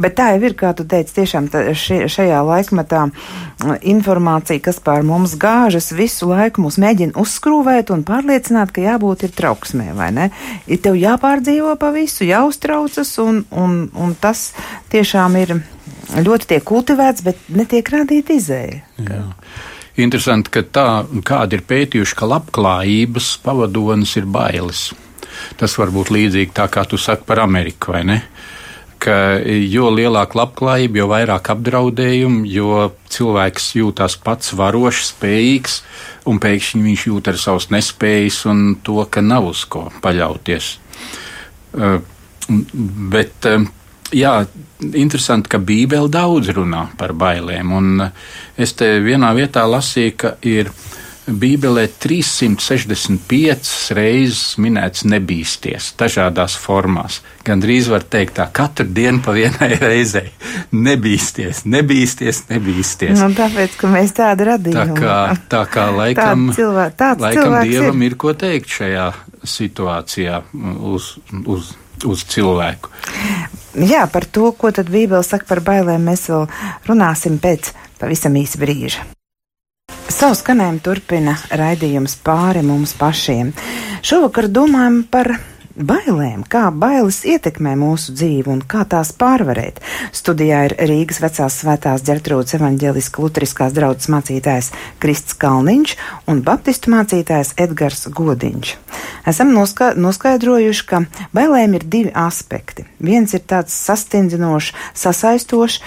Bet 0.00 0.16
tā 0.18 0.30
jau 0.34 0.40
ir, 0.48 0.56
kā 0.58 0.72
tu 0.76 0.86
teici, 0.88 1.14
tiešām 1.20 1.50
ši, 1.50 2.00
šajā 2.10 2.40
laikmetā 2.46 3.04
uh, 3.08 3.74
informācija, 3.94 4.62
kas 4.64 4.80
pār 4.84 5.04
mums 5.06 5.36
gāžas, 5.40 5.92
visu 5.96 6.30
laiku 6.30 6.64
mūs 6.64 6.78
mēģina 6.82 7.18
uzskrūvēt 7.20 7.92
un 7.94 8.06
pārliecināt, 8.06 8.74
ka 8.74 8.84
jābūt 8.84 9.28
ir 9.28 9.36
trauksmē, 9.36 9.92
vai 9.98 10.10
ne? 10.16 10.30
Ir 10.66 10.82
tev 10.84 10.98
jāpārdzīvo 10.98 11.76
pa 11.80 11.92
visu, 11.94 12.26
jāuztraucas, 12.28 13.14
un, 13.22 13.44
un, 13.54 13.78
un 13.94 14.16
tas 14.20 14.50
tiešām 14.94 15.38
ir 15.42 15.56
ļoti 16.24 16.50
tiek 16.54 16.66
kultivēts, 16.66 17.24
bet 17.24 17.46
netiek 17.54 17.88
rādīta 17.94 18.36
izēja. 18.36 18.82
Jā. 19.04 19.22
Interesanti, 19.94 20.50
ka 20.50 20.64
tā, 20.74 20.88
kādi 21.22 21.60
ir 21.60 21.66
pētījuši, 21.70 22.16
ka 22.18 22.26
labklājības 22.26 23.28
pavadonis 23.44 24.16
ir 24.18 24.26
bailes. 24.26 24.88
Tas 25.58 25.76
var 25.78 25.92
būt 25.94 26.10
līdzīgi 26.14 26.54
tā, 26.54 26.66
kā 26.70 26.82
tu 26.88 26.98
saki 26.98 27.26
par 27.28 27.44
Ameriku, 27.44 27.94
vai 27.94 28.02
ne? 28.06 28.18
Ka 29.04 29.36
jo 29.44 29.90
lielāka 29.92 30.38
labklājība, 30.38 31.02
jo 31.02 31.06
vairāk 31.10 31.50
apdraudējumu, 31.52 32.46
jo 32.48 32.86
cilvēks 33.12 33.74
jūtas 33.76 34.16
pats 34.24 34.54
varošs, 34.56 35.10
spējīgs, 35.12 35.78
un 36.30 36.40
pēkšņi 36.40 36.80
viņš 36.86 37.06
jūt 37.10 37.28
ar 37.34 37.40
savas 37.42 37.68
nespējas 37.74 38.40
un 38.48 38.66
to, 38.86 39.02
ka 39.04 39.20
nav 39.20 39.50
uz 39.50 39.66
ko 39.68 39.90
paļauties. 40.04 40.70
Uh, 41.74 41.98
bet 43.12 43.50
uh, 43.50 43.66
jā, 44.14 44.34
interesanti, 44.94 45.50
ka 45.52 45.58
Bībele 45.58 46.08
daudz 46.12 46.50
runā 46.54 46.86
par 46.98 47.14
bailēm. 47.16 47.72
Un 47.74 48.06
es 48.56 48.74
te 48.78 48.88
vienā 49.04 49.32
vietā 49.36 49.64
lasīju, 49.68 50.16
ka 50.20 50.34
ir 50.46 50.70
Bībelē 51.24 51.86
365 52.02 53.68
reizes 53.96 54.58
minēts 54.60 55.06
nebīsties, 55.08 55.94
dažādās 55.96 56.56
formās. 56.60 57.22
Gan 57.46 57.62
drīz 57.64 57.88
var 57.88 58.04
teikt, 58.04 58.36
tā 58.36 58.46
katru 58.52 58.84
dienu 58.92 59.22
pa 59.24 59.32
vienai 59.36 59.70
reizei- 59.86 60.34
nebīsties, 60.88 61.62
nebīsties, 61.64 62.42
nebīsties. 62.50 63.16
Nu, 63.22 63.30
tāpēc, 63.36 63.78
ka 63.80 63.92
mēs 63.94 64.12
tādu 64.18 64.50
radījām. 64.50 64.92
Tā 64.92 65.00
kā, 65.00 65.16
tā 65.56 65.62
kā 65.72 65.88
laikam, 65.96 66.50
cilvē, 66.56 66.90
laikam 67.24 67.58
dievam 67.64 68.04
ir. 68.04 68.12
ir 68.12 68.18
ko 68.20 68.36
teikt 68.36 68.76
šajā 68.76 69.08
situācijā 69.48 70.42
uz, 70.92 71.14
uz, 71.48 71.72
uz 72.04 72.28
cilvēku. 72.36 72.92
Jā, 73.80 74.04
par 74.12 74.28
to, 74.28 74.52
ko 74.52 74.70
tad 74.76 74.92
Bībele 74.92 75.24
saka 75.26 75.48
par 75.48 75.64
bailēm, 75.64 76.04
mēs 76.04 76.28
vēl 76.28 76.46
runāsim 76.86 77.40
pēc 77.42 77.72
pavisam 77.98 78.36
īsa 78.36 78.60
brīža. 78.60 79.08
Savu 80.12 80.36
skanējumu 80.36 80.82
turpina 80.84 81.32
raidījums 81.56 82.18
pāri 82.26 82.60
mums 82.66 82.92
pašiem. 82.98 83.52
Šovakar 84.04 84.50
domājam 84.52 85.00
par 85.10 85.30
bailēm, 85.74 86.44
kā 86.46 86.68
bailes 86.70 87.22
ietekmē 87.26 87.74
mūsu 87.78 88.14
dzīvi 88.14 88.50
un 88.52 88.60
kā 88.62 88.84
tās 88.86 89.10
pārvarēt. 89.18 89.80
Studijā 90.14 90.60
ir 90.68 90.74
Rīgas 90.86 91.18
vecās 91.22 91.58
svētās 91.62 92.04
ģertrūdas 92.06 92.54
evaņģeliska 92.58 93.22
lutriskās 93.22 93.74
draudzes 93.74 94.10
mācītājs 94.14 94.70
Krists 95.02 95.34
Kalniņš 95.40 95.96
un 96.30 96.42
baptistu 96.46 96.92
mācītājs 96.94 97.54
Edgars 97.58 98.06
Godiņš. 98.14 98.74
Esam 99.26 99.50
noska 99.56 99.92
noskaidrojuši, 99.98 100.86
ka 100.86 101.02
bailēm 101.34 101.74
ir 101.78 101.86
divi 101.90 102.12
aspekti. 102.14 102.86
Viens 103.02 103.34
ir 103.34 103.42
tāds 103.42 103.74
sastindzinošs, 103.74 104.70
sasaistošs 104.94 105.80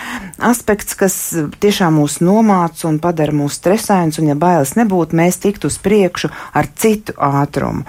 aspekts, 0.43 0.97
kas 0.99 1.15
tiešām 1.63 2.01
mūs 2.01 2.19
nomāca 2.19 2.89
un 2.89 2.99
padara 2.99 3.35
mūs 3.35 3.55
stresains, 3.61 4.19
un 4.19 4.33
ja 4.33 4.35
bailes 4.35 4.75
nebūtu, 4.77 5.15
mēs 5.15 5.39
tiktu 5.43 5.71
uz 5.71 5.79
priekšu 5.81 6.31
ar 6.57 6.67
citu 6.75 7.15
ātrumu. 7.15 7.87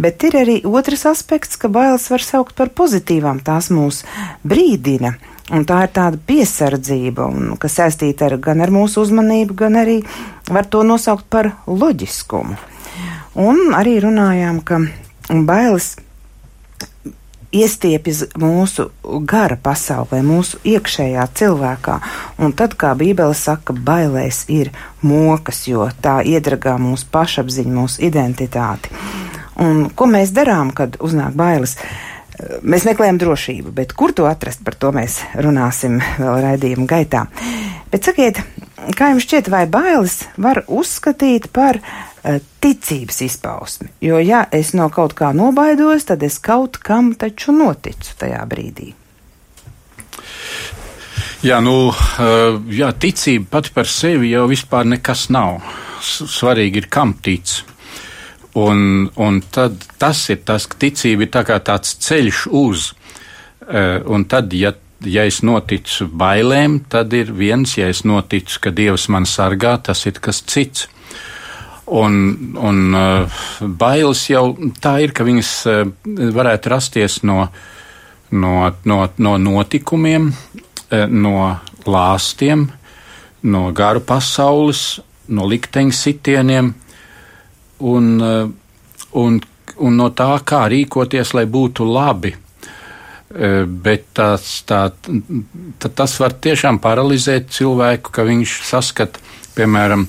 Bet 0.00 0.24
ir 0.24 0.40
arī 0.40 0.60
otrs 0.64 1.04
aspekts, 1.10 1.33
aspekts, 1.34 1.56
ka 1.56 1.68
bailes 1.68 2.10
var 2.10 2.22
saukt 2.22 2.54
par 2.54 2.70
pozitīvām, 2.70 3.40
tās 3.42 3.70
mūs 3.70 4.04
brīdina. 4.46 5.16
Un 5.50 5.64
tā 5.66 5.82
ir 5.84 5.90
tāda 5.92 6.16
piesardzība, 6.16 7.26
un, 7.26 7.56
kas 7.58 7.74
saistīta 7.76 8.28
ar, 8.28 8.38
gan 8.38 8.62
ar 8.62 8.70
mūsu 8.70 9.02
uzmanību, 9.02 9.54
gan 9.54 9.76
arī 9.76 10.04
var 10.48 10.64
to 10.64 10.82
nosaukt 10.86 11.26
par 11.28 11.50
loģiskumu. 11.66 12.54
Un 13.34 13.74
arī 13.74 13.98
runājām, 14.00 14.62
ka 14.62 14.78
bailes 15.28 15.96
iestiepjas 17.52 18.24
mūsu 18.38 18.88
gara 19.26 19.58
pasaulē, 19.58 20.22
mūsu 20.22 20.62
iekšējā 20.64 21.26
cilvēkā. 21.34 21.98
Un 22.38 22.54
tad, 22.54 22.78
kā 22.78 22.94
Bībele 22.94 23.34
saka, 23.34 23.74
bailēs 23.74 24.44
ir 24.48 24.70
mokas, 25.02 25.66
jo 25.66 25.90
tā 26.00 26.22
iedragā 26.22 26.78
mūsu 26.78 27.10
pašapziņu, 27.10 27.74
mūsu 27.82 28.06
identitāti. 28.06 28.94
Un 29.62 29.86
ko 29.94 30.08
mēs 30.10 30.34
darām, 30.34 30.72
kad 30.74 30.98
uznāk 31.02 31.36
bailes? 31.38 31.76
Mēs 32.66 32.82
meklējam 32.88 33.20
drošību, 33.22 33.70
bet 33.76 33.92
kur 33.94 34.10
to 34.10 34.26
atrast, 34.26 34.64
par 34.66 34.74
to 34.74 34.90
mēs 34.94 35.20
runāsim 35.38 36.00
vēl 36.18 36.40
raidījuma 36.42 36.88
gaitā. 36.90 37.28
Bet 37.92 38.08
sakiet, 38.08 38.40
kā 38.98 39.12
jums 39.12 39.22
šķiet, 39.28 39.50
vai 39.54 39.68
bailes 39.70 40.24
var 40.42 40.64
uzskatīt 40.66 41.46
par 41.54 41.78
uh, 41.78 42.40
ticības 42.58 43.22
izpausmi? 43.28 43.92
Jo, 44.02 44.18
ja 44.18 44.42
es 44.50 44.72
no 44.74 44.88
kaut 44.90 45.14
kā 45.14 45.30
nobaidos, 45.36 46.08
tad 46.10 46.26
es 46.26 46.40
kaut 46.42 46.80
kam 46.82 47.12
taču 47.14 47.54
noticu 47.54 48.18
tajā 48.18 48.42
brīdī. 48.50 48.90
Jā, 51.44 51.60
nu, 51.62 51.92
uh, 51.92 52.58
jā, 52.72 52.90
ticība 52.98 53.60
pati 53.60 53.70
par 53.76 53.86
sevi 53.86 54.32
jau 54.32 54.48
vispār 54.50 54.90
nekas 54.90 55.28
nav. 55.30 55.60
Svarīgi 56.02 56.82
ir, 56.82 56.90
kam 56.90 57.14
tic. 57.22 57.60
Un, 58.54 59.10
un 59.16 59.40
tad 59.50 59.80
tas 59.98 60.20
ir 60.30 60.44
tas, 60.46 60.68
ka 60.70 60.78
ticība 60.78 61.26
ir 61.26 61.30
tā 61.34 61.42
kā 61.46 61.58
tāds 61.66 61.96
ceļš 62.06 62.44
uz. 62.54 62.92
Uh, 63.64 63.98
un 64.14 64.26
tad, 64.30 64.52
ja, 64.54 64.70
ja 65.02 65.24
es 65.26 65.40
noticu 65.42 66.06
bailēm, 66.06 66.84
tad 66.92 67.12
ir 67.18 67.32
viens, 67.34 67.72
ja 67.80 67.88
es 67.90 68.04
noticu, 68.06 68.60
ka 68.62 68.70
Dievs 68.70 69.08
man 69.10 69.26
sargā, 69.26 69.74
tas 69.82 70.04
ir 70.06 70.20
kas 70.22 70.44
cits. 70.46 70.86
Un, 71.90 72.54
un 72.54 72.94
uh, 72.94 73.40
bailes 73.60 74.22
jau 74.30 74.44
tā 74.80 74.94
ir, 75.02 75.16
ka 75.16 75.26
viņas 75.26 75.50
uh, 75.72 75.82
varētu 76.38 76.70
rasties 76.70 77.18
no, 77.26 77.48
no, 78.30 78.54
no, 78.86 79.00
no 79.18 79.34
notikumiem, 79.42 80.30
no 81.10 81.34
lāstiem, 81.90 82.68
no 83.50 83.66
garu 83.74 84.04
pasaules, 84.06 85.00
no 85.26 85.48
likteņa 85.50 85.96
sitieniem 85.96 86.70
un, 87.84 88.08
eh, 88.22 88.48
un, 89.20 89.38
un 89.76 90.00
no 90.00 90.08
tā, 90.16 90.30
kā 90.46 90.64
rīkoties, 90.72 91.34
lai 91.36 91.44
būtu 91.50 91.86
labi. 91.88 92.34
Eh, 93.34 93.64
bet 93.66 94.06
tas, 94.14 94.62
tā, 94.68 94.86
tas 95.82 96.18
var 96.22 96.36
tiešām 96.38 96.78
paralizēt 96.82 97.48
cilvēku, 97.50 98.12
ka 98.14 98.26
viņš 98.28 98.60
saskata, 98.68 99.22
piemēram, 99.56 100.06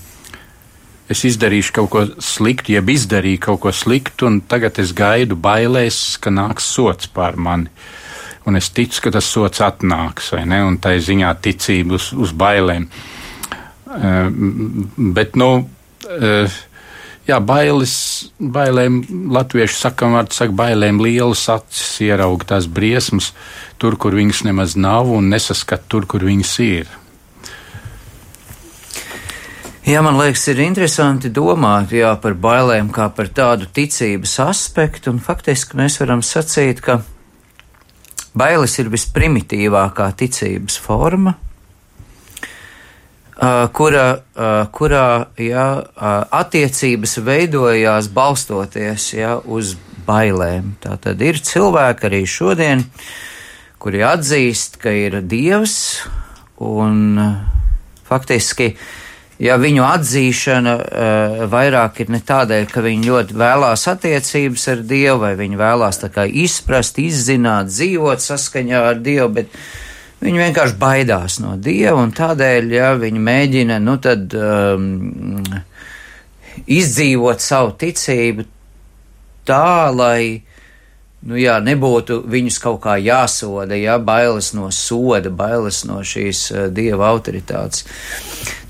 es 1.09 1.23
izdarīšu 1.31 1.73
kaut 1.73 1.89
ko 1.93 2.03
sliktu, 2.21 2.75
jeb 2.75 2.89
izdarīju 2.93 3.41
kaut 3.47 3.63
ko 3.65 3.73
sliktu, 3.73 4.29
un 4.29 4.41
tagad 4.45 4.77
es 4.81 4.93
gaidu 4.93 5.37
bailēs, 5.37 6.19
ka 6.21 6.33
nāks 6.33 6.69
sots 6.69 7.09
pār 7.09 7.37
mani. 7.37 7.71
Un 8.45 8.59
es 8.59 8.69
ticu, 8.69 9.01
ka 9.07 9.15
tas 9.15 9.25
sots 9.25 9.63
atnāks, 9.65 10.29
vai 10.35 10.43
ne? 10.45 10.61
Un 10.61 10.77
tā 10.77 10.93
ir 10.93 11.01
ziņā 11.01 11.31
ticība 11.41 11.97
uz, 11.97 12.11
uz 12.13 12.29
bailēm. 12.29 12.85
Uh, 13.95 14.29
bet, 15.17 15.33
nu, 15.39 15.49
uh, 15.65 16.57
Jā, 17.25 17.39
bailes, 17.41 17.93
bailēm, 18.37 18.99
latviešu 19.33 19.79
sakam, 19.79 20.13
vārds 20.13 20.37
saka, 20.37 20.53
bailēm 20.53 20.99
lielas 21.01 21.47
acis 21.49 21.95
ierauga 22.05 22.51
tās 22.51 22.67
briesmas 22.69 23.31
tur, 23.81 23.97
kur 23.97 24.13
viņas 24.13 24.43
nemaz 24.45 24.75
nav 24.77 25.09
un 25.09 25.31
nesaskat 25.33 25.87
tur, 25.89 26.05
kur 26.05 26.21
viņas 26.27 26.51
ir. 26.61 26.91
Jā, 29.85 30.03
man 30.05 30.19
liekas, 30.21 30.43
ir 30.53 30.61
interesanti 30.67 31.29
domāt 31.33 31.91
jā, 31.93 32.13
par 32.21 32.37
bailēm 32.41 32.91
kā 32.93 33.09
par 33.13 33.27
tādu 33.33 33.67
ticības 33.73 34.37
aspektu, 34.45 35.09
un 35.13 35.17
faktiski 35.21 35.77
mēs 35.81 35.97
varam 36.01 36.21
sacīt, 36.25 36.81
ka 36.85 36.99
bailes 38.37 38.77
ir 38.81 38.93
visprimitīvākā 38.93 40.11
ticības 40.21 40.77
forma, 40.81 41.35
kura, 43.75 44.05
kurā 44.71 45.07
jā, 45.41 45.67
attiecības 46.39 47.17
veidojās 47.25 48.09
balstoties 48.15 49.09
jā, 49.17 49.35
uz 49.43 49.75
bailēm. 50.07 50.75
Tā 50.83 50.97
tad 51.01 51.21
ir 51.25 51.41
cilvēki 51.43 52.07
arī 52.09 52.21
šodien, 52.29 52.85
kuri 53.81 54.05
atzīst, 54.07 54.79
ka 54.81 54.93
ir 54.95 55.19
dievs, 55.25 56.05
un 56.63 57.19
faktiski 58.07 58.73
ja 59.41 59.57
viņu 59.59 59.83
atzīšana 59.83 60.75
uh, 60.75 61.41
vairāk 61.51 62.03
ir 62.03 62.13
ne 62.13 62.21
tādēļ, 62.23 62.69
ka 62.71 62.83
viņi 62.85 63.09
ļoti 63.09 63.39
vēlās 63.39 63.87
attiecības 63.91 64.67
ar 64.71 64.85
Dievu, 64.87 65.19
vai 65.25 65.33
viņi 65.39 65.59
vēlās 65.59 65.99
izprast, 66.45 67.01
izzināt, 67.03 67.71
dzīvot 67.73 68.23
saskaņā 68.23 68.85
ar 68.91 69.01
Dievu, 69.03 69.29
bet 69.41 69.59
Viņi 70.23 70.41
vienkārši 70.41 70.77
baidās 70.79 71.39
no 71.43 71.55
dieva, 71.59 71.99
un 72.01 72.13
tādēļ, 72.15 72.71
ja 72.71 72.93
viņi 72.99 73.21
mēģina, 73.21 73.79
nu 73.83 73.97
tad 74.01 74.31
um, 74.39 75.43
izdzīvot 76.71 77.43
savu 77.43 77.73
ticību 77.81 78.45
tā, 79.45 79.91
lai, 79.93 80.41
nu 81.27 81.37
jā, 81.39 81.57
nebūtu 81.63 82.21
viņus 82.31 82.61
kaut 82.63 82.79
kā 82.85 82.95
jāsoda, 83.01 83.77
ja 83.77 83.97
bailes 83.99 84.53
no 84.57 84.71
soda, 84.73 85.29
bailes 85.29 85.83
no 85.89 85.99
šīs 85.99 86.45
uh, 86.53 86.63
dieva 86.73 87.11
autoritātes. 87.11 87.85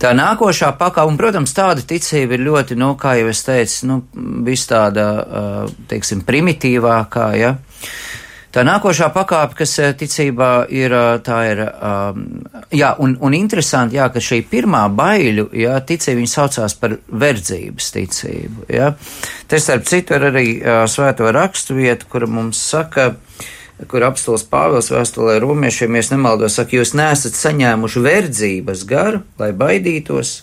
Tā 0.01 0.12
nākošā 0.17 0.73
pakā, 0.79 1.05
un, 1.08 1.15
protams, 1.19 1.53
tāda 1.55 1.86
ticība 1.86 2.36
ir 2.36 2.45
ļoti, 2.49 2.79
nu, 2.79 2.95
kā 2.99 3.15
jau 3.21 3.29
es 3.31 3.45
teicu, 3.47 3.91
nu, 3.91 4.01
vis 4.47 4.65
tāda, 4.71 5.08
uh, 5.21 5.77
teiksim, 5.91 6.25
primitīvākā, 6.27 7.29
ja. 7.39 7.55
Tā 8.55 8.63
nākošā 8.63 9.09
pakāpe, 9.11 9.57
kas 9.59 9.73
eh, 9.83 9.89
ticībā 9.99 10.49
ir, 10.71 10.93
eh, 10.95 11.17
tā 11.25 11.39
ir, 11.49 11.61
um, 11.75 12.21
jā, 12.71 12.93
un, 13.03 13.17
un 13.19 13.35
interesanti, 13.35 13.97
jā, 13.97 14.05
ka 14.13 14.23
šī 14.23 14.45
pirmā 14.47 14.85
baiļu, 14.95 15.49
jā, 15.59 15.73
ticība 15.83 16.21
viņa 16.21 16.31
saucās 16.31 16.77
par 16.79 16.95
verdzības 17.11 17.89
ticību, 17.97 18.69
jā. 18.71 18.93
Te 19.51 19.59
starp 19.59 19.83
citu 19.91 20.15
ir 20.15 20.29
arī 20.31 20.45
uh, 20.61 20.85
svēto 20.87 21.27
rakstu 21.35 21.75
vieta, 21.81 22.07
kura 22.07 22.31
mums 22.31 22.63
saka, 22.63 23.09
kur 23.91 24.07
apstols 24.07 24.47
Pāvils 24.47 24.87
vēstulē 24.93 25.35
romiešiem, 25.43 25.99
ja 25.99 26.07
nemaldos, 26.15 26.55
saka, 26.55 26.79
jūs 26.79 26.95
nesat 26.95 27.35
saņēmuši 27.35 28.07
verdzības 28.07 28.87
garu, 28.87 29.25
lai 29.35 29.51
baidītos, 29.51 30.37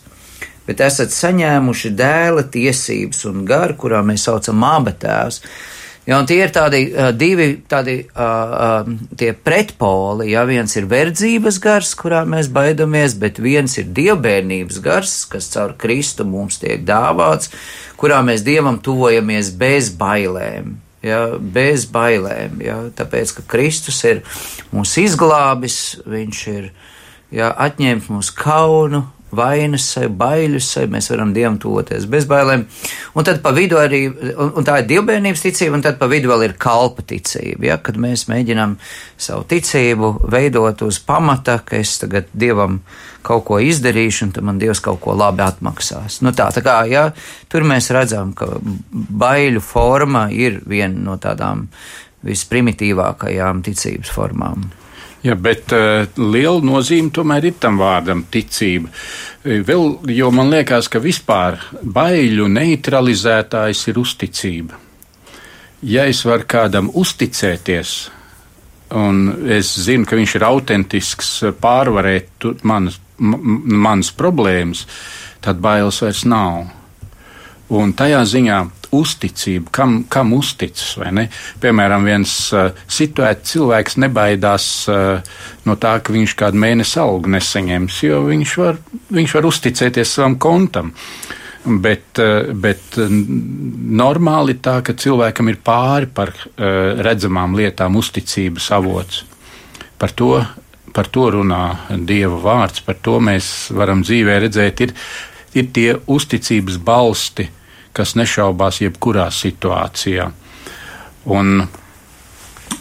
bet 0.68 0.84
esat 0.84 1.16
saņēmuši 1.16 1.96
dēla 1.96 2.44
tiesības 2.52 3.24
un 3.32 3.46
garu, 3.48 3.80
kurā 3.80 4.04
mēs 4.04 4.28
saucam 4.28 4.60
māba 4.60 4.92
tēvs 4.92 5.40
Ja, 6.02 6.16
tie 6.26 6.40
ir 6.42 6.50
tādi 6.50 6.80
uh, 6.90 7.12
divi 7.14 7.60
tādi, 7.70 8.00
uh, 8.10 8.86
uh, 9.14 9.34
pretpoli. 9.46 10.32
Ja 10.32 10.42
viens 10.48 10.74
ir 10.74 10.88
verdzības 10.90 11.60
gars, 11.62 11.92
kurā 11.98 12.24
mēs 12.26 12.48
baidamies, 12.50 13.14
bet 13.22 13.38
viens 13.38 13.76
ir 13.78 13.86
dievbijības 13.94 14.80
gars, 14.82 15.14
kas 15.30 15.52
caur 15.54 15.76
Kristu 15.78 16.26
mums 16.26 16.58
tiek 16.58 16.82
dāvāts, 16.88 17.52
kurā 18.00 18.18
mēs 18.26 18.42
dievam 18.42 18.80
tuvojamies 18.82 19.52
bez 19.54 19.92
bailēm. 19.94 20.74
Ja, 21.02 21.36
bez 21.38 21.88
bailēm, 21.90 22.60
ja, 22.62 22.76
tāpēc 22.94 23.32
ka 23.38 23.42
Kristus 23.50 23.96
ir 24.06 24.20
mūs 24.70 24.94
izglābis, 25.02 25.78
Viņš 26.06 26.42
ir 26.52 26.68
ja, 27.34 27.48
atņēmis 27.50 28.10
mūsu 28.10 28.36
kaunu, 28.38 29.02
vainas 29.32 29.86
sev, 29.94 30.90
mēs 30.92 31.10
varam 31.12 31.32
dievam 31.34 31.58
toties 31.60 32.04
bez 32.10 32.26
bailēm. 32.30 32.66
Un 33.16 33.26
tad 33.26 33.40
pa 33.44 33.52
vidu 33.56 33.78
arī, 33.80 34.04
un, 34.32 34.52
un 34.60 34.66
tā 34.66 34.80
ir 34.82 34.90
dievbijības 34.90 35.44
ticība, 35.46 35.76
un 35.78 35.84
tad 35.84 35.98
pa 36.00 36.08
vidu 36.10 36.32
vēl 36.32 36.46
ir 36.48 36.56
kalpa 36.60 37.04
ticība, 37.06 37.66
ja, 37.70 37.78
kad 37.82 37.98
mēs 38.00 38.26
mēģinām 38.30 38.76
savu 39.16 39.46
ticību 39.48 40.12
veidot 40.32 40.84
uz 40.86 41.00
pamata, 41.06 41.58
ka 41.64 41.78
es 41.80 41.96
tagad 42.02 42.28
dievam 42.32 42.80
kaut 43.22 43.46
ko 43.48 43.60
izdarīšu, 43.62 44.28
un 44.28 44.36
tad 44.36 44.46
man 44.46 44.60
dievs 44.60 44.82
kaut 44.84 45.00
ko 45.02 45.16
labi 45.16 45.44
atmaksās. 45.46 46.20
Nu 46.26 46.34
tā, 46.36 46.50
tā 46.54 46.64
kā, 46.64 46.82
ja, 46.90 47.08
tur 47.52 47.66
mēs 47.68 47.92
redzam, 47.94 48.34
ka 48.36 48.50
baiļu 48.92 49.62
forma 49.64 50.28
ir 50.34 50.60
viena 50.68 51.06
no 51.10 51.18
tādām 51.22 51.68
visprimitīvākajām 52.26 53.64
ticības 53.66 54.12
formām. 54.14 54.70
Ja, 55.22 55.36
bet 55.38 55.70
uh, 55.70 56.02
liela 56.18 56.58
nozīme 56.66 57.12
tomēr 57.14 57.46
ir 57.46 57.58
tam 57.62 57.76
vārdam 57.78 58.24
ticība. 58.30 58.90
Eh, 59.44 59.60
vēl, 59.62 60.00
jo 60.10 60.30
man 60.34 60.50
liekas, 60.50 60.88
ka 60.90 60.98
vispār 61.02 61.60
baiļu 61.82 62.48
neutralizētājs 62.50 63.84
ir 63.92 64.00
uzticība. 64.02 64.80
Ja 65.86 66.08
es 66.10 66.24
varu 66.26 66.46
kādam 66.46 66.90
uzticēties, 66.94 67.94
un 68.98 69.22
es 69.50 69.70
zinu, 69.86 70.06
ka 70.06 70.18
viņš 70.18 70.36
ir 70.38 70.46
autentisks, 70.46 71.30
pārvarēt 71.62 72.46
manas, 72.66 72.98
manas 73.18 74.12
problēmas, 74.14 74.84
tad 75.42 75.62
bailes 75.62 75.98
vairs 76.02 76.22
nav. 76.26 76.66
Un 77.72 77.94
tajā 77.98 78.22
ziņā 78.26 78.60
uzticība, 78.92 79.70
kam, 79.72 79.96
kam 80.10 80.34
uzticas. 80.36 80.94
Piemēram, 81.62 82.06
viens 82.06 82.32
uh, 82.54 82.70
situēts 82.92 83.54
cilvēks 83.54 83.98
nebaidās 84.02 84.66
uh, 84.92 85.36
no 85.68 85.76
tā, 85.80 85.96
ka 86.04 86.14
viņš 86.14 86.34
kādu 86.38 86.60
mēnesi 86.60 86.98
algu 87.00 87.32
nesaņems, 87.32 88.00
jo 88.04 88.22
viņš 88.28 88.56
var, 88.60 88.80
viņš 89.16 89.36
var 89.38 89.48
uzticēties 89.48 90.16
savam 90.18 90.36
kontam. 90.42 90.92
Bet, 91.62 92.18
uh, 92.20 92.50
bet 92.58 92.98
normāli 92.98 94.58
tā, 94.60 94.80
ka 94.84 94.96
cilvēkam 94.98 95.52
ir 95.52 95.60
pāri 95.64 96.10
par 96.10 96.34
redzamām 96.58 97.54
lietām 97.56 97.96
uzticības 98.00 98.66
avots. 98.74 99.22
Par 100.02 100.12
to, 100.18 100.34
par 100.92 101.08
to 101.14 101.28
runā 101.36 101.62
Dieva 102.02 102.40
vārds, 102.42 102.82
par 102.82 102.98
to 103.00 103.20
mēs 103.22 103.70
varam 103.72 104.02
dzīvē 104.02 104.40
redzēt, 104.42 104.82
ir, 104.82 104.94
ir 105.54 105.68
tie 105.70 105.92
uzticības 106.10 106.80
balsti, 106.82 107.46
uh, 107.46 107.61
kas 107.96 108.14
nešaubās 108.18 108.80
jebkurā 108.82 109.28
situācijā. 109.34 110.30
Un, 111.32 111.62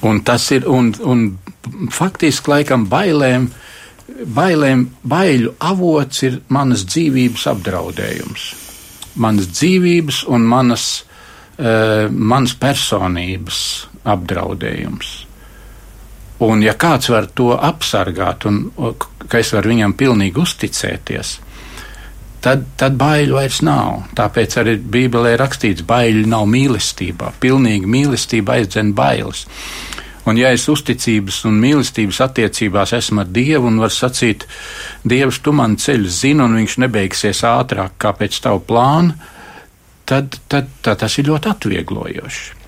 un 0.07 0.21
tas 0.25 0.47
ir, 0.55 0.67
un, 0.69 0.91
un 1.03 1.25
faktiski 1.93 2.53
laikam 2.55 2.87
bailēm, 2.91 3.49
bailēm, 4.35 4.85
baiļu 5.07 5.55
avots 5.71 6.23
ir 6.27 6.41
manas 6.49 6.85
dzīvības 6.89 7.47
apdraudējums. 7.53 8.47
Manas 9.21 9.49
dzīvības 9.51 10.23
un 10.31 10.47
manas, 10.47 10.87
uh, 11.59 12.07
manas 12.09 12.55
personības 12.59 13.59
apdraudējums. 14.07 15.11
Un 16.41 16.63
ja 16.65 16.73
kāds 16.73 17.11
var 17.13 17.27
to 17.37 17.51
apsargāt 17.53 18.47
un 18.49 18.63
ka 19.29 19.39
es 19.39 19.51
varu 19.53 19.69
viņam 19.75 19.93
pilnīgi 19.97 20.41
uzticēties, 20.41 21.35
tad, 22.43 22.65
tad 22.79 22.97
baiļu 22.99 23.37
vairs 23.37 23.61
nav. 23.65 24.07
Tāpēc 24.17 24.57
arī 24.61 24.75
Bībelē 24.81 25.35
rakstīts, 25.39 25.85
baiļu 25.87 26.27
nav 26.31 26.47
mīlestībā. 26.51 27.33
Pilnīgi 27.43 27.89
mīlestība 27.89 28.59
aizdzen 28.59 28.93
bailes. 28.97 29.45
Un, 30.29 30.37
ja 30.37 30.51
es 30.53 30.67
uzticības 30.69 31.39
un 31.49 31.57
mīlestības 31.61 32.19
attiecībās 32.27 32.93
esmu 32.93 33.23
ar 33.23 33.29
Dievu 33.33 33.71
un 33.71 33.81
varu 33.81 33.95
sacīt, 33.95 34.45
Dievs, 35.01 35.41
tu 35.41 35.53
man 35.57 35.79
ceļu 35.81 36.13
zini, 36.13 36.45
un 36.45 36.59
viņš 36.59 36.77
nebeigsies 36.83 37.41
ātrāk 37.49 37.97
kā 38.01 38.13
pēc 38.19 38.37
tavu 38.45 38.61
plānu, 38.69 39.17
tad, 40.05 40.37
tad, 40.51 40.69
tad 40.85 41.01
tas 41.01 41.17
ir 41.17 41.31
ļoti 41.31 41.55
atvieglojoši. 41.55 42.60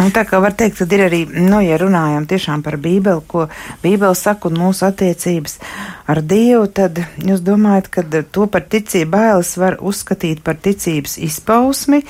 Un 0.00 0.08
tā 0.08 0.22
kā 0.24 0.38
var 0.40 0.54
teikt, 0.56 0.78
tad 0.80 0.92
ir 0.96 1.02
arī, 1.04 1.18
nu, 1.28 1.58
ja 1.60 1.76
runājam 1.76 2.24
tiešām 2.24 2.62
par 2.64 2.78
Bībeli, 2.80 3.20
ko 3.28 3.48
Bībeli 3.82 4.16
saka 4.16 4.48
un 4.48 4.56
mūsu 4.56 4.86
attiecības 4.88 5.58
ar 6.08 6.22
Dievu, 6.24 6.64
tad 6.72 6.96
jūs 7.20 7.42
domājat, 7.44 7.90
ka 7.92 8.04
to 8.32 8.46
par 8.48 8.64
ticību 8.72 9.10
bailes 9.12 9.50
var 9.60 9.76
uzskatīt 9.84 10.40
par 10.44 10.56
ticības 10.64 11.18
izpausmi, 11.20 12.00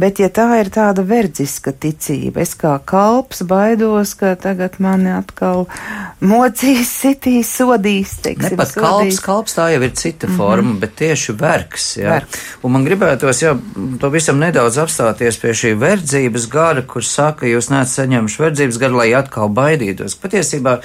bet 0.00 0.20
ja 0.20 0.28
tā 0.28 0.50
ir 0.60 0.68
tāda 0.74 1.04
verdziska 1.06 1.72
ticība, 1.72 2.44
es 2.44 2.52
kā 2.60 2.74
kalps 2.84 3.40
baidos, 3.48 4.12
ka 4.20 4.34
tagad 4.40 4.76
mani 4.76 5.08
atkal 5.16 5.64
mocīs, 6.20 6.92
sitīs, 6.92 7.54
sodīs, 7.56 8.18
teiksim, 8.20 8.52
ne 8.52 8.60
pat 8.60 8.74
sodīs. 8.74 9.16
kalps, 9.16 9.24
kalps 9.24 9.56
tā 9.56 9.70
jau 9.72 9.80
ir 9.80 9.96
cita 9.96 10.26
mm 10.26 10.32
-hmm. 10.32 10.36
forma, 10.36 10.76
bet 10.80 10.94
tieši 11.00 11.32
vergs, 11.32 11.96
jā. 11.96 12.10
Vergs. 12.10 12.38
Un 12.62 12.72
man 12.72 12.84
gribētos, 12.84 13.42
jā, 13.42 13.56
to 14.00 14.08
visam 14.08 14.38
nedaudz 14.38 14.76
apstāties 14.76 15.40
pie 15.40 15.56
šī 15.56 15.74
verdzības 15.78 16.48
gara, 16.48 16.82
kur 16.82 17.02
sāk 17.02 17.29
saka, 17.30 17.46
jūs 17.46 17.70
neesat 17.70 18.00
saņēmuši 18.00 18.42
verdzības 18.42 18.78
garu, 18.80 18.98
lai 19.00 19.10
atkal 19.14 19.50
baidītos. 19.54 20.16
Patiesībā, 20.18 20.78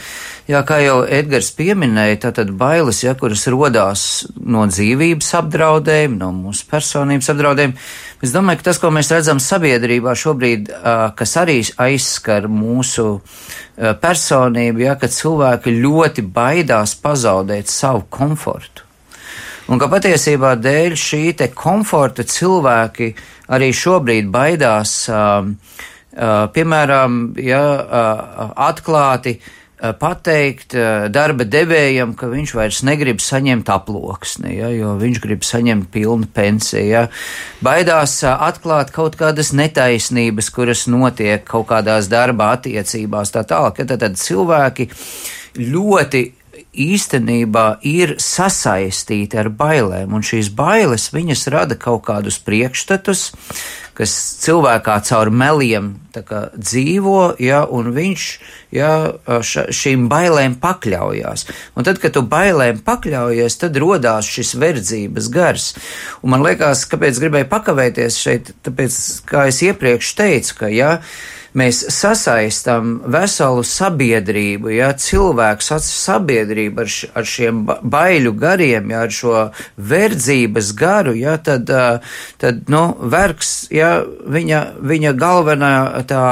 jā, 0.50 0.62
kā 0.68 0.80
jau 0.84 1.00
Edgars 1.04 1.52
pieminēja, 1.58 2.20
tātad 2.28 2.52
bailes, 2.58 3.02
ja, 3.04 3.16
kuras 3.18 3.48
rodās 3.50 4.26
no 4.38 4.66
dzīvības 4.70 5.32
apdraudējuma, 5.42 6.20
no 6.22 6.32
mūsu 6.36 6.68
personības 6.70 7.32
apdraudējuma, 7.34 7.78
es 8.22 8.36
domāju, 8.36 8.62
ka 8.62 8.70
tas, 8.70 8.82
ko 8.82 8.92
mēs 8.94 9.12
redzam 9.14 9.42
sabiedrībā 9.42 10.14
šobrīd, 10.16 10.72
kas 11.18 11.36
arī 11.42 11.62
aizskar 11.82 12.50
mūsu 12.52 13.20
personību, 13.76 14.86
ja, 14.86 14.98
kad 15.02 15.14
cilvēki 15.16 15.78
ļoti 15.82 16.26
baidās 16.36 16.96
pazaudēt 17.02 17.72
savu 17.72 18.06
komfortu. 18.10 18.84
Un 19.66 19.80
ka 19.82 19.90
patiesībā 19.90 20.52
dēļ 20.62 20.94
šī 20.94 21.24
te 21.40 21.48
komforta 21.50 22.22
cilvēki 22.22 23.08
arī 23.56 23.72
šobrīd 23.74 24.30
baidās 24.30 24.92
uh, 25.10 25.16
Uh, 25.26 25.94
piemēram, 26.16 27.22
ja 27.44 27.62
uh, 27.76 28.50
atklāti 28.68 29.38
uh, 29.38 29.54
pateikt 30.00 30.76
darba 31.12 31.46
devējam, 31.46 32.14
ka 32.18 32.30
viņš 32.32 32.54
vairs 32.56 32.82
negrib 32.88 33.20
saņemt 33.24 33.70
aploksni, 33.74 34.56
ja, 34.58 34.70
jo 34.72 34.96
viņš 35.02 35.20
grib 35.24 35.44
saņemt 35.46 35.90
pilnu 35.94 36.30
pensiju. 36.34 36.86
Ja. 36.86 37.04
Baidās 37.66 38.22
atklāt 38.24 38.94
kaut 38.96 39.18
kādas 39.20 39.52
netaisnības, 39.58 40.50
kuras 40.56 40.86
notiek 40.92 41.44
kaut 41.48 41.68
kādās 41.74 42.10
darba 42.12 42.54
attiecībās, 42.56 43.34
tā 43.36 43.44
tālāk. 43.48 43.84
Ja, 43.84 43.90
tad, 43.92 44.06
tad 44.06 44.20
cilvēki 44.22 44.90
ļoti 45.60 46.26
īstenībā 46.76 47.66
ir 47.88 48.16
sasaistīti 48.22 49.40
ar 49.40 49.50
bailēm, 49.52 50.14
un 50.16 50.24
šīs 50.26 50.52
bailes 50.56 51.10
viņas 51.16 51.48
rada 51.54 51.78
kaut 51.80 52.06
kādus 52.08 52.40
priekšstatus, 52.44 53.30
kas 53.96 54.14
cilvēkā 54.44 54.98
caur 55.08 55.32
meliem 55.32 55.94
kā, 56.16 56.46
dzīvo, 56.56 57.36
ja, 57.44 57.64
un 57.68 57.92
viņš 57.96 58.26
ja, 58.76 58.92
ša, 59.26 59.68
šīm 59.76 60.08
bailēm 60.12 60.58
pakļaujās. 60.64 61.46
Un 61.76 61.88
tad, 61.88 62.00
kad 62.04 62.16
tu 62.16 62.24
bailēm 62.28 62.82
pakļaujies, 62.86 63.60
tad 63.62 63.80
rodās 63.82 64.30
šis 64.32 64.56
verdzības 64.62 65.30
gars. 65.34 65.70
Un 66.24 66.36
man 66.36 66.46
liekas, 66.46 66.86
kāpēc 66.92 67.20
gribēju 67.24 67.50
pakavēties 67.52 68.20
šeit, 68.22 68.54
tāpēc, 68.68 69.00
kā 69.30 69.48
es 69.52 69.62
iepriekš 69.66 70.14
teicu, 70.20 70.60
ka, 70.62 70.72
ja, 70.72 70.98
mēs 71.56 71.82
sasaistam 71.94 72.98
veselu 73.12 73.64
sabiedrību, 73.66 74.72
ja 74.76 74.92
cilvēks 75.00 75.72
sabiedrību 75.86 76.84
ar, 76.84 76.92
š, 76.92 77.10
ar 77.16 77.30
šiem 77.30 77.64
baiļu 77.66 78.34
gariem, 78.40 78.92
ja 78.92 79.06
ar 79.06 79.14
šo 79.14 79.46
verdzības 79.78 80.74
garu, 80.78 81.16
ja 81.18 81.38
tad, 81.38 81.72
tad 82.42 82.72
nu, 82.72 82.84
vergs, 83.12 83.54
ja 83.74 83.98
viņa, 84.04 84.62
viņa 84.84 85.14
galvenā 85.20 85.74
tā 86.10 86.26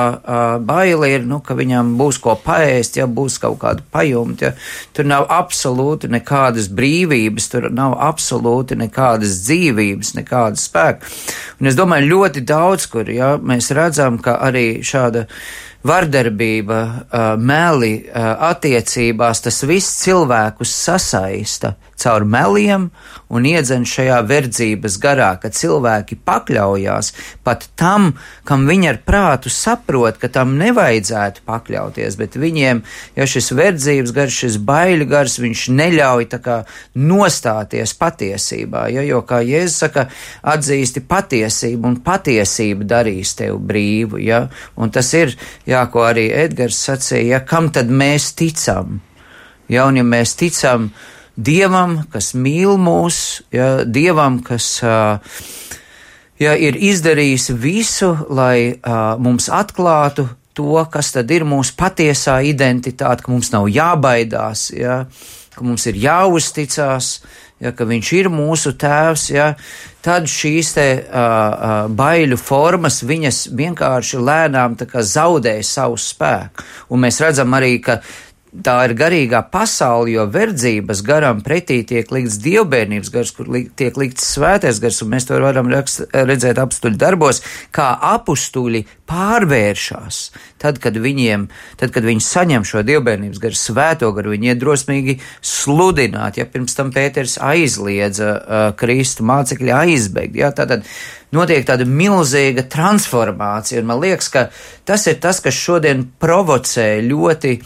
baile 0.63 1.13
ir, 1.15 1.27
nu, 1.29 1.39
ka 1.45 1.55
viņam 1.57 1.95
būs 1.99 2.19
ko 2.23 2.35
paēst, 2.43 2.99
ja 2.99 3.07
būs 3.07 3.39
kaut 3.43 3.61
kāda 3.63 3.85
pajumta, 3.93 4.51
ja 4.51 4.53
tur 4.93 5.07
nav 5.07 5.27
absolūti 5.31 6.09
nekādas 6.11 6.67
brīvības, 6.73 7.49
tur 7.51 7.69
nav 7.73 7.95
absolūti 8.01 8.77
nekādas 8.79 9.39
dzīvības, 9.45 10.13
nekādas 10.19 10.67
spēka. 10.67 11.09
Un 11.61 11.69
es 11.69 11.77
domāju, 11.79 12.09
ļoti 12.11 12.43
daudz, 12.47 12.87
kur, 12.91 13.09
ja 13.09 13.35
mēs 13.39 13.71
redzam, 13.75 14.19
ka 14.23 14.35
arī 14.43 14.81
šāda 14.85 15.12
tāda 15.13 15.27
vardarbība, 15.87 16.79
meli 17.39 17.95
attiecībās, 18.13 19.43
tas 19.43 19.63
viss 19.67 19.99
cilvēkus 20.03 20.75
sasaista 20.85 21.75
caur 22.03 22.25
meliem 22.27 22.89
un 23.33 23.45
iedzen 23.47 23.85
šajā 23.87 24.19
verdzības 24.29 24.97
garā, 25.01 25.31
ka 25.41 25.49
cilvēki 25.53 26.19
pakļaujās 26.25 27.11
pat 27.45 27.65
tam, 27.79 28.11
kam 28.47 28.65
viņi 28.69 28.89
ar 28.91 28.99
prātu 29.05 29.51
saprot, 29.53 30.19
ka 30.21 30.29
tam 30.33 30.55
nevajadzētu 30.59 31.45
pakļauties, 31.47 32.17
bet 32.19 32.37
viņiem, 32.39 32.83
ja 33.17 33.27
šis 33.29 33.51
verdzības 33.57 34.13
gars, 34.15 34.39
šis 34.43 34.59
baiļu 34.67 35.07
gars, 35.09 35.39
viņš 35.41 35.65
neļauj 35.79 36.29
tā 36.33 36.41
kā 36.43 36.59
nostāties 36.99 37.95
patiesībā, 37.99 38.85
ja, 38.93 39.05
jo, 39.07 39.23
kā 39.27 39.41
Jēzus 39.45 39.79
saka, 39.85 40.07
atzīsti 40.53 41.05
patiesību 41.09 41.89
un 41.89 41.99
patiesība 42.05 42.87
darīs 42.95 43.33
tevi 43.39 43.57
brīvu, 43.73 44.21
ja, 44.23 44.45
un 44.77 44.93
tas 44.93 45.09
ir, 45.17 45.33
jā, 45.73 45.81
ko 45.91 46.05
arī 46.07 46.27
Edgars 46.43 46.79
sacīja, 46.87 47.25
ja, 47.35 47.41
kam 47.47 47.71
tad 47.73 47.91
mēs 47.91 48.31
ticam? 48.37 49.01
Ja, 49.71 49.87
un 49.87 49.97
ja 49.99 50.05
mēs 50.05 50.35
ticam 50.39 50.91
Dievam, 51.33 52.03
kas 52.13 52.33
mīl 52.37 52.77
mūs, 52.77 53.41
ja, 53.53 53.81
Dievam, 53.89 54.37
kas 54.45 54.67
ja, 54.83 56.53
ir 56.53 56.77
izdarījis 56.77 57.49
visu, 57.57 58.11
lai 58.29 58.77
mums 59.17 59.49
atklātu 59.49 60.27
to, 60.53 60.77
kas 60.93 61.13
tad 61.15 61.31
ir 61.33 61.45
mūsu 61.49 61.73
patiesā 61.79 62.37
identitāte, 62.45 63.25
ka 63.25 63.33
mums 63.33 63.49
nav 63.53 63.65
jābaidās, 63.73 64.67
ja, 64.77 65.03
ka 65.55 65.65
mums 65.65 65.87
ir 65.89 65.97
jāuzticās, 66.03 67.15
ja, 67.63 67.71
ka 67.75 67.87
viņš 67.87 68.11
ir 68.19 68.29
mūsu 68.33 68.75
tēvs, 68.79 69.29
ja, 69.33 69.53
tad 70.03 70.27
šīs 70.29 70.73
te 70.75 70.87
uh, 70.99 71.87
baiļu 71.93 72.37
formas, 72.39 73.01
viņas 73.07 73.45
vienkārši 73.55 74.19
lēnām 74.19 74.77
zaudē 74.93 75.57
savu 75.63 75.97
spēku. 75.99 76.67
Un 76.91 77.05
mēs 77.05 77.21
redzam 77.23 77.55
arī, 77.55 77.77
ka 77.83 78.01
tā 78.61 78.75
ir 78.87 78.93
garīgā 78.97 79.41
pasaule, 79.51 80.11
jo 80.13 80.25
verdzības 80.29 81.01
garam 81.05 81.41
pretī 81.45 81.79
tiek 81.87 82.09
likts 82.13 82.37
dievbijības 82.43 83.11
gars, 83.13 83.31
kur 83.33 83.49
li, 83.49 83.63
tiek 83.79 83.97
likts 83.97 84.27
svētais 84.35 84.81
gars, 84.83 85.01
un 85.01 85.09
mēs 85.13 85.27
to 85.29 85.39
varam 85.41 85.71
rakst, 85.73 86.03
redzēt 86.13 86.61
apstuļu 86.61 86.99
darbos, 87.01 87.41
kā 87.73 87.89
apstuļi 88.13 88.83
pārvēršas. 89.09 90.19
Tad, 90.61 90.79
kad 90.83 90.97
viņiem, 91.01 91.47
tad, 91.79 91.93
kad 91.95 92.05
viņi 92.07 92.23
saņem 92.23 92.67
šo 92.67 92.83
dievbijības 92.87 93.41
garu, 93.41 93.59
svēto 93.59 94.11
garu, 94.15 94.35
viņi 94.35 94.53
iet 94.53 94.61
drosmīgi 94.61 95.17
sludināt, 95.41 96.37
ja 96.39 96.47
pirms 96.49 96.77
tam 96.77 96.93
Pēters 96.93 97.39
aizliedza 97.41 98.31
uh, 98.37 98.69
Kristu 98.77 99.25
mācekļi 99.27 99.73
aizbēgt. 99.81 100.37
Ja, 100.39 100.53
tātad, 100.55 100.85
notiek 101.33 101.65
tāda 101.67 101.87
milzīga 101.89 102.65
transformācija, 102.71 103.81
un 103.81 103.89
man 103.89 104.01
liekas, 104.03 104.29
ka 104.33 104.47
tas 104.87 105.07
ir 105.09 105.19
tas, 105.23 105.41
kas 105.43 105.57
šodien 105.57 106.05
provocē 106.21 106.87
ļoti, 107.05 107.57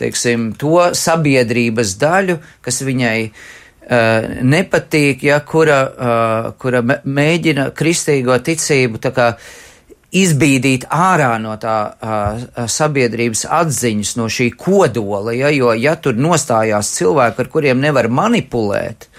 teiksim, 0.00 0.52
to 0.60 0.90
sabiedrības 0.96 1.96
daļu, 2.00 2.38
kas 2.64 2.82
viņai 2.86 3.16
uh, 3.28 4.30
nepatīk, 4.42 5.24
ja 5.28 5.40
kura, 5.46 5.80
uh, 5.86 6.52
kura 6.60 6.82
mēģina 6.84 7.70
kristīgo 7.76 8.38
ticību 8.46 9.02
tā 9.02 9.12
kā 9.16 9.32
izbīdīt 10.10 10.88
ārā 10.90 11.36
no 11.42 11.54
tā 11.62 11.76
uh, 11.86 12.64
sabiedrības 12.66 13.44
atziņas, 13.60 14.16
no 14.18 14.26
šī 14.32 14.50
kodola, 14.58 15.34
ja, 15.36 15.52
jo 15.54 15.74
ja 15.78 15.94
tur 16.02 16.18
nostājās 16.18 16.96
cilvēki, 16.96 17.44
ar 17.44 17.52
kuriem 17.52 17.82
nevar 17.82 18.10
manipulēt, 18.10 19.09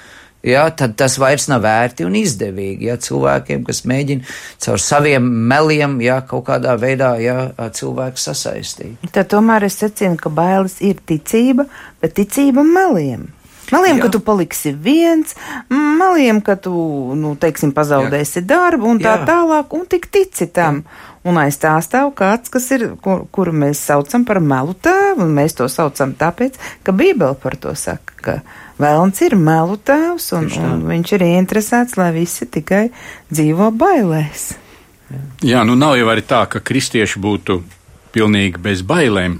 ja, 0.43 0.65
tad 0.75 0.95
tas 0.99 1.17
vairs 1.21 1.47
nav 1.51 1.63
vērti 1.65 2.05
un 2.07 2.15
izdevīgi. 2.19 2.89
Ja, 2.89 2.97
cilvēkiem, 3.01 3.65
kas 3.67 3.83
mēģina 3.89 4.37
caur 4.65 4.81
saviem 4.81 5.27
meliem 5.51 5.99
ja, 6.05 6.21
kaut 6.27 6.47
kādā 6.49 6.77
veidā 6.81 7.13
ja, 7.21 7.51
cilvēku 7.57 8.21
sasaistīt. 8.21 9.11
Tad 9.11 9.31
tomēr 9.33 9.67
es 9.69 9.79
secinu, 9.81 10.17
ka 10.21 10.31
bailes 10.33 10.79
ir 10.85 11.01
ticība, 11.05 11.67
bet 12.01 12.17
ticība 12.19 12.65
meliem. 12.65 13.29
Meliem, 13.71 14.01
Jā. 14.01 14.03
ka 14.03 14.09
tu 14.11 14.19
paliksi 14.19 14.73
viens, 14.75 15.31
meliem, 15.71 16.41
ka 16.43 16.57
tu, 16.59 16.73
nu, 17.15 17.37
teiksim, 17.39 17.71
pazaudēsi 17.75 18.41
Jā. 18.41 18.47
darbu 18.49 18.89
un 18.91 18.99
tā 18.99 19.15
Jā. 19.15 19.27
tālāk, 19.29 19.71
un 19.77 19.85
tik 19.87 20.09
tici 20.11 20.49
tam. 20.51 20.83
Jā. 20.83 21.07
Un 21.21 21.37
aiz 21.37 21.59
tā 21.61 21.75
stāv 21.85 22.15
kāds, 22.17 22.49
kas 22.49 22.65
ir, 22.73 22.87
kur, 23.01 23.27
kuru 23.29 23.53
mēs 23.53 23.83
saucam 23.85 24.25
par 24.25 24.39
melu 24.41 24.73
tēvu, 24.73 25.21
un 25.27 25.35
mēs 25.37 25.53
to 25.59 25.67
saucam 25.69 26.15
tāpēc, 26.17 26.57
ka 26.81 26.95
Bībele 26.97 27.37
par 27.37 27.59
to 27.61 27.75
saka, 27.77 28.15
ka 28.25 28.35
Vēlns 28.81 29.21
ir 29.25 29.35
melu 29.37 29.77
tēvs, 29.85 30.31
un, 30.37 30.47
un 30.65 30.83
viņš 30.89 31.13
ir 31.17 31.25
ieinteresēts, 31.27 31.97
lai 31.99 32.09
visi 32.15 32.47
tikai 32.49 32.87
dzīvo 33.29 33.69
bailēs. 33.77 34.47
Jā, 35.45 35.61
nu 35.67 35.75
nav 35.75 35.97
jau 35.99 36.07
arī 36.11 36.23
tā, 36.25 36.45
ka 36.49 36.61
kristieši 36.63 37.19
būtu 37.21 37.59
pilnīgi 38.15 38.61
bez 38.63 38.83
bailēm. 38.87 39.39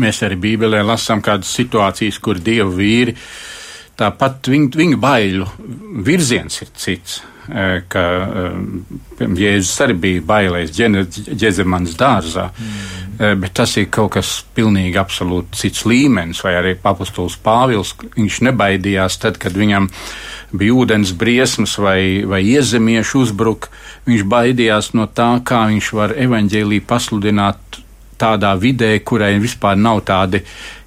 Mēs 0.00 0.22
arī 0.26 0.38
Bībelē 0.42 0.82
lasām 0.82 1.22
kādas 1.22 1.50
situācijas, 1.54 2.18
kur 2.22 2.40
dievu 2.42 2.72
vīri, 2.80 3.14
tāpat 3.98 4.50
viņu, 4.50 4.72
viņu 4.80 5.00
baiļu 5.02 5.50
virziens 6.06 6.62
ir 6.64 6.72
cits. 6.74 7.20
Eh, 7.48 7.82
ka 7.88 8.04
eh, 8.28 9.26
Jēzus 9.40 9.78
arī 9.86 9.94
bija 10.02 10.24
bailēs 10.28 10.72
ģezemanas 10.76 11.96
dārzā. 11.98 12.50
Mm. 12.52 12.96
Bet 13.18 13.50
tas 13.58 13.72
ir 13.80 13.88
kaut 13.90 14.12
kas 14.14 14.28
pilnīgi 14.54 14.94
absolūti 15.00 15.58
cits 15.58 15.80
līmenis, 15.90 16.38
vai 16.44 16.52
arī 16.54 16.76
apustulis 16.86 17.34
Pāvils. 17.42 17.90
Viņš 18.14 18.36
nebaidījās 18.46 19.16
tad, 19.18 19.40
kad 19.42 19.56
viņam 19.58 19.88
bija 20.54 20.76
ūdens 20.78 21.10
briesmas 21.18 21.74
vai, 21.82 22.22
vai 22.22 22.44
iezemiešu 22.46 23.24
uzbruk. 23.24 23.72
Viņš 24.06 24.22
baidījās 24.22 24.92
no 24.94 25.08
tā, 25.10 25.32
kā 25.42 25.64
viņš 25.72 25.90
var 25.98 26.14
evaņģēlī 26.14 26.78
pasludināt 26.86 27.80
tādā 28.20 28.54
vidē, 28.60 28.92
kurai 29.04 29.36
vispār 29.42 29.78
nav 29.78 30.02
tādi 30.08 30.42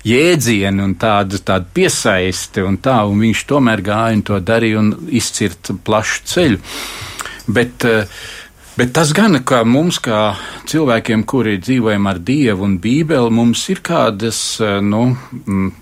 jēdzieni 0.07 0.83
un 0.83 0.97
tāda, 0.99 1.39
tāda 1.39 1.67
piesaisti 1.73 2.65
un 2.65 2.77
tā, 2.83 2.99
un 3.07 3.23
viņš 3.23 3.47
tomēr 3.49 3.83
gāja 3.85 4.17
un 4.17 4.27
to 4.27 4.39
darīja 4.41 4.81
un 4.81 4.93
izcirt 5.09 5.73
plašu 5.85 6.23
ceļu. 6.33 6.61
Bet, 7.51 7.87
uh, 7.89 8.21
Bet 8.81 8.93
tas 8.95 9.09
gan, 9.11 9.35
ka 9.43 9.65
mums, 9.67 9.97
kā 9.99 10.31
cilvēkiem, 10.71 11.25
kuri 11.27 11.57
dzīvojam 11.59 12.05
ar 12.07 12.21
Dievu 12.23 12.63
un 12.63 12.77
Bībeli, 12.79 13.33
mums 13.35 13.65
ir 13.69 13.81
kādas 13.83 14.39
eh, 14.63 14.77
nu, 14.79 15.03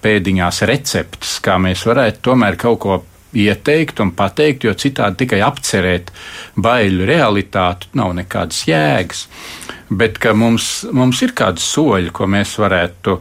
pēdiņās 0.01 0.63
receptes, 0.67 1.35
kā 1.45 1.59
mēs 1.61 1.85
varētu 1.85 2.23
tomēr 2.25 2.57
kaut 2.59 2.79
ko 2.81 2.97
ieteikt 3.37 4.01
un 4.01 4.15
pateikt, 4.17 4.65
jo 4.65 4.73
citādi 4.73 5.21
tikai 5.23 5.39
apcerēt 5.45 6.09
baiļu 6.57 7.05
realitāti 7.07 7.93
nav 7.99 8.15
nekādas 8.17 8.65
jēgas. 8.67 9.27
Bet 9.89 10.19
mums, 10.37 10.85
mums 10.93 11.21
ir 11.25 11.33
kādi 11.33 11.63
soļi, 11.63 12.11
ko 12.13 12.27
mēs 12.29 12.51
varētu, 12.61 13.15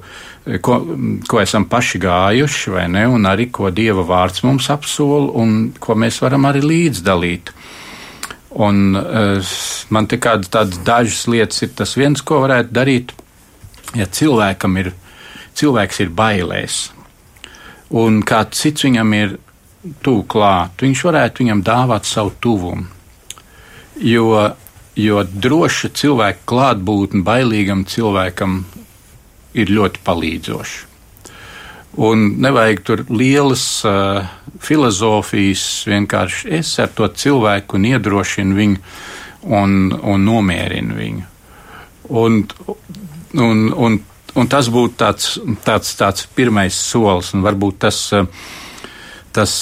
ko, 0.65 0.75
ko 1.29 1.41
esam 1.41 1.65
paši 1.71 2.01
gājuši, 2.03 2.75
vai 2.75 2.85
ne, 2.93 3.07
un 3.09 3.25
arī 3.29 3.49
ko 3.49 3.71
Dieva 3.73 4.05
vārds 4.05 4.45
mums 4.45 4.69
apsola, 4.73 5.31
un 5.41 5.73
ko 5.81 5.97
mēs 5.97 6.21
varam 6.21 6.45
arī 6.51 6.61
līdzdalīt. 6.67 7.55
Un, 8.59 8.99
man 9.93 10.09
te 10.09 10.21
kādas 10.21 10.53
tādas 10.53 10.81
dažas 10.85 11.25
lietas 11.29 11.65
ir 11.65 11.73
tas 11.79 11.97
viens, 11.97 12.21
ko 12.21 12.43
varētu 12.45 12.77
darīt, 12.77 13.17
ja 13.97 14.05
cilvēkam 14.05 14.77
ir, 14.83 14.93
cilvēks 15.57 16.05
ir 16.05 16.13
bailēs, 16.17 16.79
un 17.97 18.21
kāds 18.29 18.61
cits 18.61 18.85
viņam 18.85 19.13
ir 19.17 19.37
tuvu 20.05 20.25
klāt, 20.29 20.85
viņš 20.85 21.05
varētu 21.09 21.45
viņam 21.45 21.65
dāvāt 21.65 22.09
savu 22.09 22.35
tuvumu. 22.45 22.89
Jo, 23.99 24.51
jo 24.99 25.23
droša 25.23 25.93
cilvēka 25.95 26.45
klātbūtne 26.49 27.23
bailīgam 27.27 27.85
cilvēkam 27.89 28.61
ir 29.59 29.73
ļoti 29.73 30.03
palīdzoša. 30.07 30.85
Un 31.99 32.25
nevajag 32.43 32.83
tur 32.87 33.01
lielas 33.11 33.63
uh, 33.87 34.27
filozofijas, 34.63 35.65
vienkārši 35.89 36.53
es 36.61 36.75
ar 36.83 36.93
to 36.95 37.09
cilvēku 37.11 37.79
un 37.79 37.89
iedrošinu 37.89 38.59
viņu 38.59 38.83
un, 39.59 39.79
un 39.97 40.27
nomierinu 40.27 40.99
viņu. 40.99 41.25
Un, 42.19 42.39
un, 43.35 43.65
un, 43.73 43.99
un 44.35 44.51
tas 44.51 44.71
būtu 44.73 44.99
tāds, 45.01 45.33
tāds, 45.65 45.95
tāds 45.99 46.29
pirmais 46.37 46.75
solis, 46.75 47.33
un 47.35 47.43
varbūt 47.47 47.81
tas, 47.87 47.99
tas, 49.35 49.57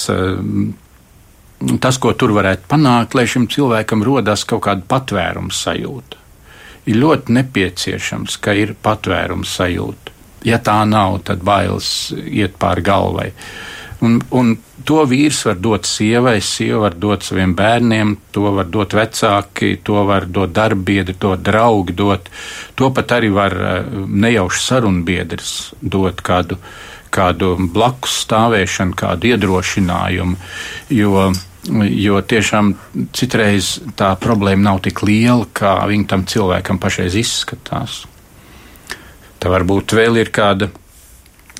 tas, 1.80 1.98
ko 1.98 2.12
tur 2.12 2.34
varētu 2.36 2.68
panākt, 2.70 3.16
lai 3.16 3.26
šim 3.30 3.48
cilvēkam 3.52 4.04
rodas 4.06 4.44
kaut 4.48 4.66
kāda 4.68 4.84
patvērums 4.88 5.62
sajūta. 5.66 6.22
Ir 6.86 7.00
ļoti 7.02 7.34
nepieciešams, 7.34 8.36
ka 8.38 8.54
ir 8.54 8.76
patvērums 8.82 9.56
sajūta 9.58 10.16
ja 10.46 10.58
tā 10.62 10.82
nav, 10.88 11.20
tad 11.26 11.42
bailes 11.46 12.12
iet 12.14 12.56
pāri 12.60 12.84
galvai. 12.86 13.30
Un, 14.04 14.18
un 14.36 14.52
to 14.86 15.00
vīrs 15.08 15.40
var 15.48 15.56
dot 15.64 15.88
sievai, 15.88 16.36
sieva 16.44 16.82
var 16.84 16.98
dot 17.00 17.24
saviem 17.24 17.54
bērniem, 17.56 18.12
to 18.34 18.50
var 18.58 18.68
dot 18.68 18.92
vecāki, 18.94 19.78
to 19.84 20.04
var 20.06 20.28
dot 20.28 20.52
darbiedri, 20.56 21.16
to 21.18 21.32
draugi 21.40 21.96
dot. 21.96 22.28
To 22.76 22.90
pat 22.94 23.16
arī 23.16 23.32
var 23.32 23.56
eh, 23.56 23.88
nejauši 24.26 24.62
sarunbiedrs 24.66 25.54
dot 25.80 26.20
kādu, 26.26 26.60
kādu 27.10 27.54
blakus 27.72 28.20
stāvēšanu, 28.26 28.98
kādu 29.00 29.32
iedrošinājumu. 29.32 30.36
Jo, 30.92 31.30
jo 31.66 32.20
tiešām 32.22 32.74
citreiz 33.16 33.76
tā 33.98 34.12
problēma 34.20 34.70
nav 34.70 34.82
tik 34.86 35.02
liela, 35.06 35.46
kā 35.52 35.78
viņa 35.88 36.08
tam 36.10 36.24
cilvēkam 36.28 36.80
pašreiz 36.82 37.16
izskatās. 37.18 38.04
Tā 39.40 39.52
varbūt 39.52 39.94
vēl 39.96 40.20
ir 40.22 40.32
kāda 40.34 40.70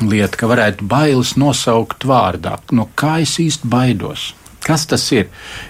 lieta, 0.03 0.37
ka 0.37 0.49
varētu 0.51 0.87
bailes 0.89 1.35
nosaukt 1.41 2.07
vārdā. 2.09 2.59
No 2.73 2.89
kā 2.95 3.19
es 3.25 3.37
īsti 3.43 3.69
baidos? 3.73 4.33
Kas 4.65 4.87
tas 4.91 5.05
ir? 5.15 5.29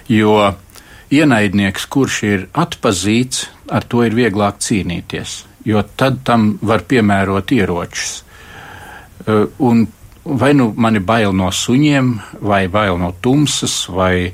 Jo 0.09 0.53
ienaidnieks, 1.13 1.85
kurš 1.91 2.21
ir 2.27 2.47
atpazīts, 2.57 3.47
ar 3.71 3.85
to 3.87 4.03
ir 4.07 4.15
vieglāk 4.15 4.59
cīnīties, 4.63 5.43
jo 5.67 5.83
tad 5.99 6.23
tam 6.27 6.55
var 6.61 6.83
piemērot 6.87 7.51
ieročus. 7.55 8.23
Un 9.59 9.87
vai 10.39 10.53
nu 10.53 10.71
man 10.75 10.99
ir 10.99 11.05
bail 11.07 11.33
no 11.35 11.49
suņiem, 11.53 12.11
vai 12.41 12.67
bail 12.71 12.99
no 12.99 13.13
tumsas, 13.21 13.85
vai 13.89 14.33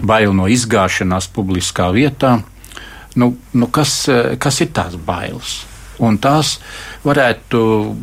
bail 0.00 0.32
no 0.36 0.48
izgāšanās 0.48 1.28
publiskā 1.34 1.90
vietā, 1.92 2.38
nu, 3.16 3.34
nu 3.52 3.68
kas, 3.68 4.06
kas 4.38 4.60
ir 4.64 4.72
tās 4.76 4.96
bailes? 4.96 5.62
Un 6.02 6.16
tās 6.18 6.56
varētu, 7.04 7.60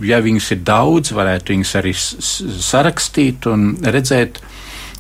ja 0.08 0.22
viņas 0.24 0.52
ir 0.56 0.62
daudz, 0.64 1.12
varētu 1.16 1.56
viņas 1.56 1.74
arī 1.80 1.94
sarakstīt 1.98 3.48
un 3.50 3.74
redzēt, 3.82 4.40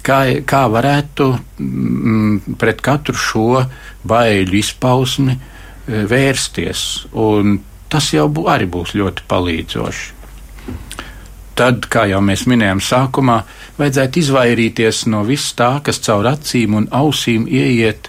kā, 0.03 0.19
kā 0.47 0.65
varētu 0.71 1.29
mm, 1.61 2.57
pret 2.59 2.81
katru 2.83 3.15
šo 3.15 3.63
baiļu 4.09 4.59
izpausmi 4.59 5.35
e, 5.35 5.39
vērsties. 6.09 6.85
Un 7.13 7.59
tas 7.91 8.11
jau 8.13 8.27
bū, 8.27 8.49
arī 8.51 8.67
būs 8.69 8.95
ļoti 8.97 9.27
palīdzoši. 9.29 10.17
Tad, 11.59 11.89
kā 11.91 12.05
jau 12.07 12.21
mēs 12.23 12.45
minējām 12.47 12.79
sākumā, 12.79 13.41
vajadzētu 13.75 14.21
izvairīties 14.21 15.03
no 15.11 15.25
viss 15.27 15.51
tā, 15.59 15.73
kas 15.83 15.99
caur 16.05 16.29
acīm 16.31 16.77
un 16.79 16.85
ausīm 16.95 17.49
ieiet 17.51 18.07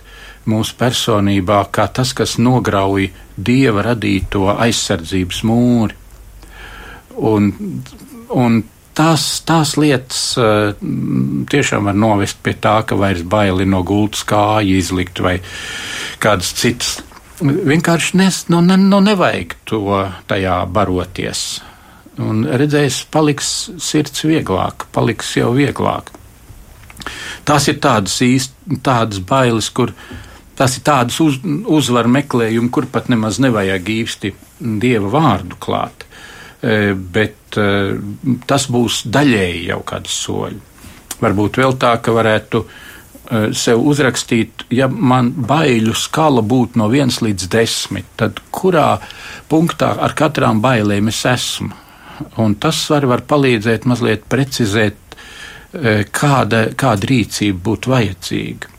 mūsu 0.50 0.76
personībā, 0.78 1.64
kā 1.74 1.88
tas, 1.90 2.12
kas 2.14 2.36
nograuj 2.38 3.08
dieva 3.34 3.82
radīto 3.90 4.46
aizsardzības 4.52 5.40
mūri. 5.50 5.96
Un, 7.30 7.50
un 8.38 8.60
tās, 8.96 9.24
tās 9.46 9.74
lietas 9.80 10.20
uh, 10.38 10.70
tiešām 11.50 11.90
var 11.90 11.98
novest 11.98 12.38
pie 12.44 12.54
tā, 12.54 12.76
ka 12.86 12.98
vairs 13.00 13.24
baili 13.26 13.66
no 13.68 13.82
gultas 13.86 14.22
kāja 14.28 14.78
izlikt 14.78 15.18
vai 15.24 15.40
kādas 16.22 16.52
citas. 16.60 17.00
Vienkārši 17.40 18.20
nes, 18.20 18.44
nu, 18.52 18.60
ne, 18.62 18.76
nu 18.78 19.00
nevajag 19.02 19.56
to 19.66 19.82
tajā 20.30 20.60
baroties. 20.70 21.44
Un 22.18 22.42
redzēs, 22.44 23.04
paliks 23.12 23.70
sirds 23.78 24.24
vieglāk, 24.26 24.88
paliks 24.92 25.30
jau 25.38 25.52
vieglāk. 25.54 26.10
Tās 27.46 27.68
ir 27.70 27.78
tādas 27.80 28.16
īsti, 28.24 28.80
tādas 28.84 29.22
bailes, 29.24 29.70
kur 29.70 29.92
tās 30.58 30.76
ir 30.76 30.84
tādas 30.84 31.16
uz, 31.22 31.38
uzvaru 31.70 32.10
meklējumi, 32.12 32.70
kur 32.74 32.88
pat 32.92 33.08
nemaz 33.12 33.38
nevajag 33.40 33.88
īsti 33.94 34.34
dieva 34.82 35.12
vārdu 35.14 35.56
klāt. 35.62 36.04
E, 36.60 36.92
bet 36.92 37.56
e, 37.56 37.96
tas 38.46 38.66
būs 38.68 39.04
daļēji 39.08 39.68
jau 39.70 39.80
kāds 39.86 40.16
soļi. 40.26 40.60
Varbūt 41.20 41.60
vēl 41.60 41.76
tā, 41.80 41.94
ka 42.04 42.12
varētu 42.12 42.60
e, 42.60 42.68
sev 43.56 43.80
uzrakstīt, 43.88 44.66
ja 44.76 44.90
man 44.90 45.30
baiļu 45.32 45.94
skala 45.96 46.44
būtu 46.44 46.82
no 46.82 46.90
1 46.92 47.22
līdz 47.24 47.48
10, 47.54 48.10
tad 48.20 48.42
kurā 48.52 48.98
punktā 49.48 49.94
ar 50.04 50.16
katrām 50.18 50.60
bailēm 50.60 51.08
es 51.08 51.22
esmu? 51.32 51.72
Un 52.42 52.56
tas 52.60 52.80
var, 52.92 53.06
var 53.08 53.24
palīdzēt 53.28 53.86
mazliet 53.88 54.26
precizēt, 54.28 54.98
kāda, 56.14 56.64
kāda 56.74 57.06
rīcība 57.06 57.62
būtu 57.68 57.92
vajadzīga. 57.92 58.70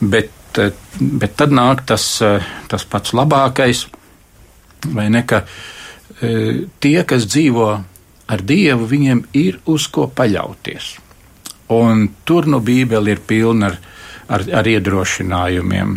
Bet, 0.00 0.60
bet 1.00 1.34
tad 1.36 1.52
nāk 1.52 1.82
tas, 1.90 2.06
tas 2.70 2.86
pats 2.88 3.12
labākais, 3.18 3.82
vai 4.94 5.08
ne, 5.12 5.24
ka 5.26 5.42
uh, 5.42 5.58
E, 6.20 6.66
tie, 6.84 7.00
kas 7.08 7.24
dzīvo 7.30 7.68
ar 8.30 8.42
Dievu, 8.44 8.86
viņiem 8.90 9.22
ir 9.40 9.60
uz 9.70 9.86
ko 9.88 10.04
paļauties. 10.12 10.92
Un 11.72 12.08
tur 12.28 12.48
nu 12.50 12.60
Bībele 12.60 13.14
ir 13.14 13.22
pilna 13.26 13.70
ar, 13.70 13.78
ar, 14.28 14.44
ar 14.60 14.68
iedrošinājumiem. 14.68 15.96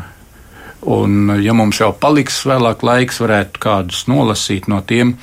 Un, 0.93 1.33
ja 1.43 1.55
mums 1.55 1.79
jau 1.81 1.91
paliks 1.95 2.41
vēlāk 2.47 2.83
laiks, 2.87 3.19
varētu 3.23 3.63
kādus 3.63 4.05
nolasīt 4.11 4.69
no 4.71 4.79
tiem, 4.87 5.17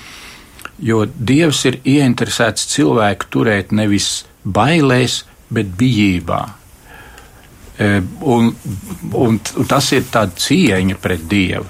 jo 0.82 1.04
Dievs 1.14 1.64
ir 1.68 1.80
ieinteresēts 1.84 2.68
cilvēku 2.74 3.30
turēt 3.30 3.72
nevis 3.76 4.24
bailēs, 4.44 5.24
bet 5.50 5.72
bijībā. 5.78 6.42
E, 7.80 7.88
un, 8.20 8.52
un, 9.12 9.40
un 9.40 9.68
tas 9.68 9.92
ir 9.96 10.06
tāds 10.12 10.46
cieņa 10.46 11.00
pret 11.00 11.26
Dievu. 11.28 11.66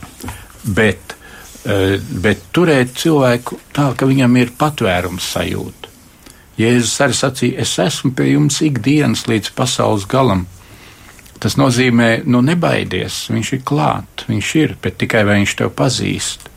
Bet 0.77 1.17
Eh, 1.61 1.99
bet 2.01 2.47
turēt 2.57 2.95
cilvēku 2.97 3.59
tā, 3.77 3.91
ka 3.93 4.07
viņam 4.09 4.37
ir 4.41 4.53
patvērums 4.57 5.27
sajūta. 5.35 5.91
Jēzus 6.57 6.95
arī 7.05 7.17
sacīja, 7.17 7.65
es 7.65 7.75
esmu 7.81 8.15
pie 8.17 8.31
jums 8.31 8.61
ikdienas 8.65 9.27
līdz 9.29 9.53
pasaules 9.57 10.07
galam. 10.09 10.47
Tas 11.41 11.59
nozīmē, 11.61 12.23
nu 12.25 12.41
nebaidies, 12.45 13.27
viņš 13.33 13.53
ir 13.57 13.61
klāt, 13.69 14.25
viņš 14.29 14.55
ir, 14.61 14.75
bet 14.81 14.97
tikai 15.01 15.23
vai 15.29 15.37
viņš 15.41 15.55
tev 15.61 15.73
pazīst. 15.77 16.49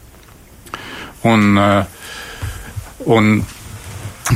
Un, 1.28 1.58
eh, 1.58 1.86
un 3.06 3.36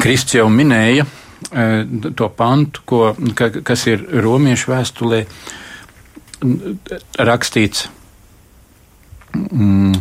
Kristus 0.01 0.39
jau 0.39 0.47
minēja 0.51 1.05
eh, 1.51 1.85
to 2.15 2.29
pantu, 2.35 2.83
ko, 2.85 3.01
ka, 3.37 3.49
kas 3.63 3.87
ir 3.91 4.03
romiešu 4.23 4.73
vēstulē 4.73 5.23
rakstīts. 7.27 7.87
Mm, 9.33 9.97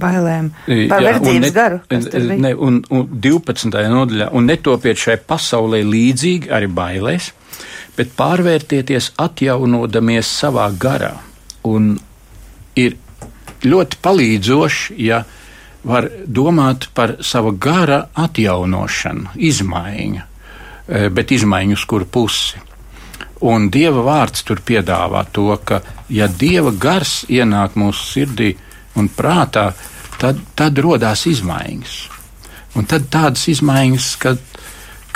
bailēm, 0.00 0.50
par 0.90 1.02
verdzības 1.04 1.54
garu. 1.54 1.80
Ne, 1.90 2.52
un, 2.54 2.80
un 2.94 3.08
12. 3.10 3.70
nodaļā, 3.90 4.30
un 4.36 4.46
netopiet 4.50 5.00
šai 5.00 5.18
pasaulē 5.26 5.82
līdzīgi 5.86 6.50
arī 6.54 6.70
bailēs, 6.74 7.32
bet 7.96 8.14
pārvērtieties 8.18 9.12
atjaunodamies 9.20 10.30
savā 10.40 10.68
garā. 10.80 11.16
Un 11.66 11.96
ir 12.78 12.96
ļoti 13.64 14.00
palīdzoši, 14.02 14.96
ja 15.04 15.22
var 15.84 16.08
domāt 16.26 16.88
par 16.94 17.16
sava 17.24 17.52
gara 17.56 18.02
atjaunošanu, 18.14 19.36
izmaiņu, 19.36 20.22
e, 20.88 21.08
bet 21.08 21.32
izmaiņu 21.32 21.78
uz 21.78 21.84
kuru 21.88 22.06
pusi. 22.06 22.60
Un 23.40 23.70
Dieva 23.72 24.02
vārds 24.04 24.44
tur 24.44 24.60
piedāvā 24.60 25.24
to, 25.32 25.48
ka, 25.64 25.80
ja 26.12 26.28
Dieva 26.28 26.72
gars 26.76 27.22
ienāk 27.28 27.78
mūsu 27.80 28.04
sirdī, 28.04 28.50
un 29.00 29.08
prātā, 29.08 29.70
tad, 30.20 30.40
tad 30.54 30.78
radās 30.84 31.24
izmaiņas. 31.30 31.96
Un 32.76 32.86
tad 32.86 33.08
tādas 33.10 33.46
izmaiņas, 33.50 34.10
ka, 34.20 34.34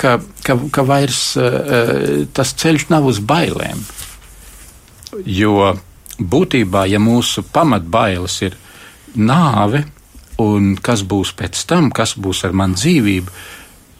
ka, 0.00 0.16
ka, 0.46 0.56
ka 0.72 0.84
vairs 0.88 1.20
uh, 1.36 2.24
tas 2.32 2.54
ceļš 2.56 2.88
nav 2.90 3.10
uz 3.12 3.20
bailēm. 3.20 3.84
Jo 5.28 5.74
būtībā, 6.18 6.86
ja 6.90 7.00
mūsu 7.02 7.44
pamatbailes 7.52 8.40
ir 8.46 8.56
nāve, 9.14 9.84
un 10.42 10.74
kas 10.82 11.04
būs 11.06 11.34
pēc 11.38 11.66
tam, 11.70 11.90
kas 11.94 12.16
būs 12.18 12.44
ar 12.46 12.56
manu 12.56 12.78
dzīvību, 12.80 13.38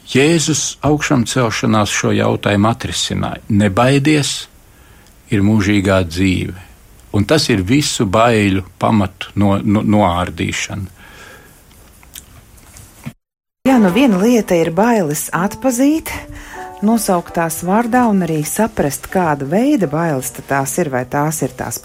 Jēzus 0.05 0.75
augšām 0.85 1.23
celšanās 1.25 1.89
šo 1.89 2.11
jautājumu 2.13 2.67
atrisināja. 2.69 3.41
Nebaidies, 3.49 4.35
ir 5.33 5.41
mūžīgā 5.41 6.03
dzīve. 6.05 6.59
Un 7.15 7.25
tas 7.25 7.47
ir 7.49 7.63
visu 7.65 8.05
baiļu 8.05 8.65
pamatu 8.77 9.31
no, 9.39 9.55
no, 9.63 9.81
noārdīšana. 9.81 10.91
Jā, 13.65 13.79
nu 13.81 13.89
viena 13.95 14.19
lieta 14.21 14.53
ir 14.59 14.69
bailes 14.75 15.29
atpazīt, 15.33 16.11
nosaukt 16.83 17.35
tās 17.37 17.61
vārdā 17.63 18.05
un 18.09 18.23
arī 18.25 18.41
saprast, 18.47 19.07
kāda 19.11 19.47
veida 19.47 19.87
bailes 19.87 20.33
tās 20.35 20.75
ir, 20.81 20.89
vai 20.91 21.05
tās 21.07 21.41
ir 21.45 21.53
tās 21.55 21.79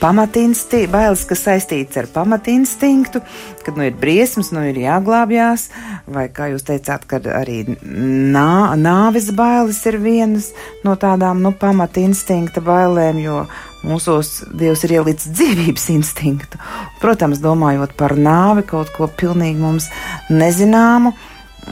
pamatinstinkts, 0.00 0.92
bailes, 0.92 1.24
kas 1.28 1.44
saistīts 1.46 1.96
ar 1.96 2.08
pamatinstinktu, 2.12 3.22
kad 3.64 3.78
nu 3.78 3.86
ir 3.86 3.94
briesmas, 3.96 4.50
nu 4.52 4.64
ir 4.68 4.76
jāglābjās, 4.82 5.68
vai 6.12 6.26
kā 6.32 6.50
jūs 6.52 6.66
teicāt, 6.68 7.06
kad 7.08 7.28
arī 7.30 7.62
nā, 7.82 8.76
nāvis 8.76 9.30
bailes 9.36 9.80
ir 9.88 10.00
vienas 10.02 10.50
no 10.84 10.96
tādām, 11.00 11.40
nu, 11.44 11.54
pamatinstinkta 11.56 12.62
bailēm, 12.64 13.22
jo 13.24 13.46
mūsos 13.86 14.42
Dievs 14.56 14.82
ir 14.86 14.98
ielicis 14.98 15.30
dzīvības 15.32 15.88
instinktu. 15.94 16.60
Protams, 17.00 17.40
domājot 17.40 17.94
par 17.96 18.16
nāvi, 18.18 18.66
kaut 18.68 18.92
ko 18.96 19.08
pilnīgi 19.08 19.62
mums 19.62 19.88
nezināmu 20.32 21.14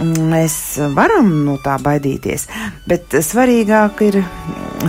mēs 0.03 0.57
varam 0.95 1.31
no 1.47 1.57
tā 1.63 1.77
baidīties, 1.83 2.49
bet 2.89 3.15
svarīgāk 3.15 4.03
ir, 4.09 4.21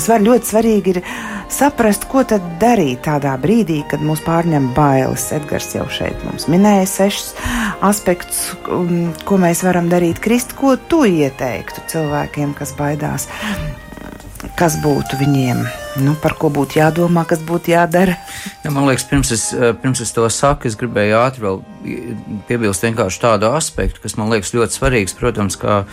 svar, 0.02 0.24
ļoti 0.26 0.50
svarīgi 0.50 0.96
ir 0.96 1.02
saprast, 1.52 2.08
ko 2.10 2.24
tad 2.28 2.46
darīt 2.62 3.04
tādā 3.06 3.36
brīdī, 3.42 3.82
kad 3.90 4.04
mūs 4.06 4.24
pārņem 4.26 4.72
bailes. 4.78 5.30
Edgars 5.36 5.72
jau 5.76 5.86
šeit 5.94 6.26
mums 6.26 6.50
minēja 6.52 6.88
sešus 6.90 7.34
aspektus, 7.86 8.44
ko 8.66 9.42
mēs 9.42 9.64
varam 9.68 9.90
darīt. 9.94 10.22
Krist, 10.24 10.58
ko 10.58 10.76
tu 10.90 11.06
ieteiktu 11.06 11.86
cilvēkiem, 11.94 12.58
kas 12.58 12.74
baidās? 12.78 13.30
Kas 14.60 14.78
būtu 14.80 15.20
viņiem, 15.20 15.64
nu, 16.06 16.16
par 16.24 16.36
ko 16.40 16.50
būtu 16.54 16.80
jādomā, 16.80 17.26
kas 17.28 17.42
būtu 17.44 17.74
jādara. 17.74 18.16
Ja, 18.64 18.72
man 18.72 18.88
liekas, 18.88 19.06
pirms 19.10 19.32
es, 19.36 19.50
eh, 19.54 19.74
pirms 19.82 20.02
es 20.02 20.14
to 20.16 20.28
saku, 20.30 20.68
es 20.68 20.78
gribēju 20.80 21.18
ātri 21.20 21.44
piebilst 22.48 22.86
tādu 23.22 23.52
aspektu, 23.52 24.02
kas 24.02 24.18
man 24.18 24.32
liekas 24.32 24.54
ļoti 24.56 24.80
svarīgs. 24.80 25.16
Protams, 25.20 25.58
kā, 25.60 25.84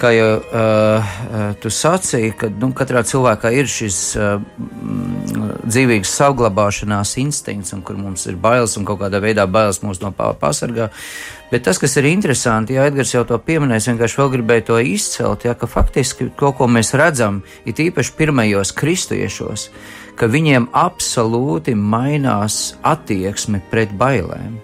kā 0.00 0.10
jau 0.14 0.28
uh, 0.40 1.10
tu 1.60 1.70
sacīji, 1.72 2.32
ka 2.38 2.48
nu, 2.52 2.70
katrā 2.76 3.02
cilvēkā 3.06 3.52
ir 3.56 3.68
šis 3.70 3.98
uh, 4.18 4.42
dzīvīgas 5.64 6.12
saglabāšanās 6.20 7.16
instinkts, 7.22 7.74
un 7.76 7.84
kur 7.86 7.98
mums 8.00 8.26
ir 8.30 8.38
bailes 8.40 8.76
un 8.80 8.86
kādā 8.88 9.20
veidā 9.22 9.46
bailes 9.50 9.82
mūs 9.84 10.02
no 10.02 10.12
pasargā. 10.16 10.90
Bet 11.50 11.66
tas, 11.66 11.80
kas 11.82 11.96
ir 11.98 12.06
interesanti, 12.10 12.76
ja 12.78 12.86
Edgars 12.86 13.12
jau 13.14 13.24
to 13.26 13.38
pieminēs, 13.42 13.88
vienkārši 13.90 14.20
vēl 14.20 14.32
gribēju 14.36 14.66
to 14.70 14.80
izcelt, 14.92 15.46
ja, 15.48 15.56
ka 15.58 15.66
faktiski 15.70 16.30
to, 16.38 16.52
ko 16.56 16.70
mēs 16.70 16.94
redzam, 16.98 17.42
ir 17.66 17.84
īpaši 17.90 18.16
pirmajos 18.18 18.74
kristiešos, 18.78 19.68
ka 20.18 20.30
viņiem 20.30 20.70
absolūti 20.76 21.74
mainās 21.74 22.76
attieksme 22.86 23.64
pret 23.72 23.94
bailēm 23.98 24.60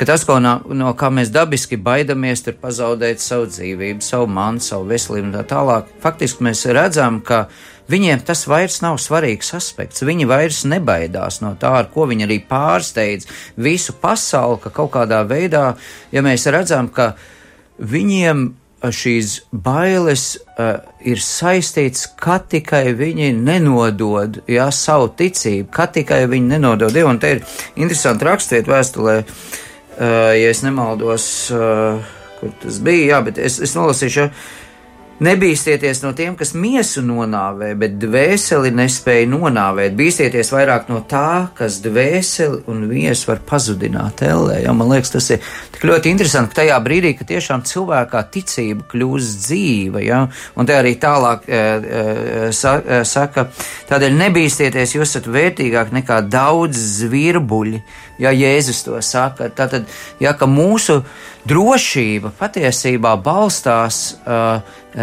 ka 0.00 0.06
tas, 0.08 0.24
no, 0.24 0.54
no 0.72 0.92
kā 0.96 1.10
mēs 1.12 1.28
dabiski 1.34 1.76
baidamies, 1.76 2.46
ir 2.48 2.56
pazaudēt 2.62 3.20
savu 3.20 3.50
dzīvību, 3.50 4.00
savu 4.04 4.30
manu, 4.32 4.62
savu 4.64 4.88
veselību 4.88 5.28
un 5.28 5.34
tā 5.34 5.44
tālāk. 5.52 5.92
Faktiski 6.00 6.46
mēs 6.48 6.64
redzam, 6.72 7.20
ka 7.20 7.48
Viņiem 7.90 8.20
tas 8.22 8.44
vairs 8.46 8.76
nav 8.84 9.00
svarīgs 9.02 9.48
aspekts. 9.56 10.04
Viņi 10.06 10.28
vairs 10.30 10.60
nebaidās 10.68 11.40
no 11.42 11.56
tā, 11.58 11.72
ar 11.80 11.88
ko 11.90 12.04
viņi 12.06 12.26
arī 12.28 12.36
pārsteidz 12.46 13.26
visu 13.58 13.96
pasauli, 13.98 14.60
ka 14.62 14.70
kaut 14.74 14.92
kādā 14.94 15.24
veidā, 15.26 15.72
ja 16.14 16.22
mēs 16.22 16.46
redzam, 16.54 16.86
ka 16.94 17.16
viņiem 17.82 18.44
šīs 18.80 19.32
bailes 19.50 20.36
uh, 20.38 20.86
ir 21.02 21.18
saistīts, 21.20 22.06
ka 22.20 22.38
tikai 22.38 22.92
viņi 22.96 23.32
nenodod 23.36 24.38
jā, 24.48 24.68
savu 24.72 25.10
ticību, 25.18 25.68
ka 25.74 25.88
tikai 25.90 26.22
viņi 26.30 26.54
nenodod 26.54 26.94
Dievu. 26.94 27.10
Un 27.10 27.18
te 27.20 27.34
ir 27.34 27.42
interesanti 27.74 28.28
rakstīt 28.28 28.70
vēstulē, 28.70 29.18
ja 30.00 30.48
es 30.48 30.64
nemaldos, 30.64 31.24
uh, 31.52 32.00
kur 32.40 32.56
tas 32.62 32.80
bija, 32.80 33.14
jā, 33.14 33.22
bet 33.28 33.38
es, 33.38 33.60
es 33.60 33.76
nolasīšu. 33.76 34.30
Nebīsties 35.20 35.98
no 36.00 36.14
tiem, 36.16 36.32
kas 36.32 36.54
miesu 36.56 37.02
nonāvē, 37.04 37.74
bet 37.76 37.98
dvēseli 38.00 38.70
nespēja 38.72 39.26
nonāvēt. 39.28 39.92
Bīsties 39.92 40.48
vairāk 40.54 40.88
no 40.88 41.02
tā, 41.04 41.50
kas 41.58 41.76
dvēseli 41.84 42.62
un 42.72 42.86
miesu 42.88 43.28
var 43.28 43.42
pazudināt 43.44 44.22
ellē. 44.24 44.62
Ja, 44.64 44.72
man 44.72 44.88
liekas, 44.88 45.12
tas 45.12 45.28
ir 45.36 45.44
tik 45.74 45.84
ļoti 45.90 46.14
interesanti, 46.14 46.54
ka 46.54 46.62
tajā 46.62 46.80
brīdī, 46.80 47.12
kad 47.18 47.28
tiešām 47.34 47.66
cilvēkā 47.68 48.24
ticība 48.32 48.88
kļūst 48.94 49.44
dzīva, 49.44 50.00
ja, 50.06 50.22
un 50.56 50.70
te 50.70 50.80
arī 50.80 50.96
tālāk 51.02 51.44
e, 51.44 51.60
e, 51.60 52.50
sa, 52.56 52.78
e, 52.80 53.04
saka, 53.04 53.50
tādēļ 53.92 54.16
nebīsties, 54.24 54.96
jūs 54.96 55.04
esat 55.04 55.28
vērtīgāk 55.28 55.92
nekā 56.00 56.22
daudz 56.32 56.80
zvirbuļi 57.02 57.84
ja 58.20 58.32
Jēzus 58.34 58.84
to 58.86 59.00
saka. 59.04 59.48
Tātad, 59.48 59.88
ja 60.20 60.34
mūsu 60.46 61.00
drošība 61.48 62.34
patiesībā 62.38 63.16
balstās 63.24 64.20
uh, 64.20 64.60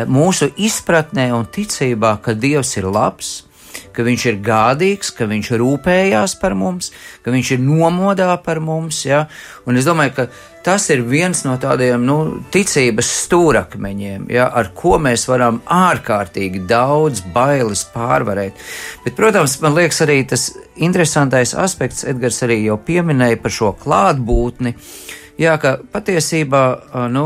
mūsu 0.08 0.52
izpratnē 0.56 1.32
un 1.36 1.48
ticībā, 1.50 2.18
ka 2.22 2.38
Dievs 2.38 2.78
ir 2.78 2.90
labs, 2.92 3.47
ka 3.96 4.06
viņš 4.08 4.26
ir 4.32 4.38
gādīgs, 4.46 5.14
ka 5.18 5.28
viņš 5.30 5.54
rūpējās 5.62 6.38
par 6.42 6.56
mums, 6.58 6.92
ka 7.26 7.34
viņš 7.34 7.56
ir 7.56 7.64
nomodā 7.64 8.30
par 8.44 8.62
mums. 8.64 9.04
Ja? 9.08 9.26
Un 9.68 9.80
es 9.80 9.88
domāju, 9.88 10.14
ka 10.18 10.28
tas 10.68 10.90
ir 10.92 11.04
viens 11.08 11.44
no 11.48 11.56
tādiem 11.62 12.04
nu, 12.04 12.18
ticības 12.52 13.10
stūrakmeņiem, 13.24 14.28
ja? 14.34 14.50
ar 14.52 14.72
ko 14.76 14.98
mēs 15.02 15.28
varam 15.30 15.62
ārkārtīgi 15.64 16.66
daudz 16.68 17.24
bailes 17.34 17.86
pārvarēt. 17.94 18.58
Bet, 19.06 19.16
protams, 19.20 19.60
man 19.64 19.78
liekas 19.78 20.04
arī 20.06 20.22
tas 20.28 20.50
interesantais 20.76 21.56
aspekts, 21.58 22.04
Edgars 22.08 22.42
arī 22.46 22.64
jau 22.66 22.76
pieminēja 22.84 23.40
par 23.42 23.54
šo 23.54 23.72
klātbūtni. 23.80 24.76
Jā, 25.38 25.54
ka 25.62 25.76
patiesībā 25.94 26.62
nu, 27.14 27.26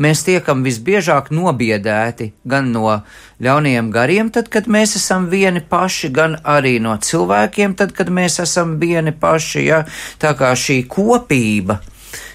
mēs 0.00 0.22
tiekam 0.24 0.62
visbiežāk 0.64 1.28
nobiedēti 1.36 2.30
gan 2.48 2.70
no 2.72 2.94
ļauniem 3.44 3.90
gariem, 3.92 4.30
tad, 4.32 4.48
kad 4.48 4.70
mēs 4.72 4.96
esam 4.96 5.26
vieni 5.28 5.60
paši, 5.60 6.08
gan 6.16 6.38
arī 6.40 6.78
no 6.80 6.96
cilvēkiem, 6.96 7.76
tad, 7.76 7.92
kad 7.96 8.08
mēs 8.08 8.40
esam 8.40 8.78
vieni 8.80 9.12
paši. 9.12 9.66
Jā. 9.68 9.82
Tā 10.20 10.32
kā 10.38 10.54
šī 10.56 10.78
kopība, 10.88 11.82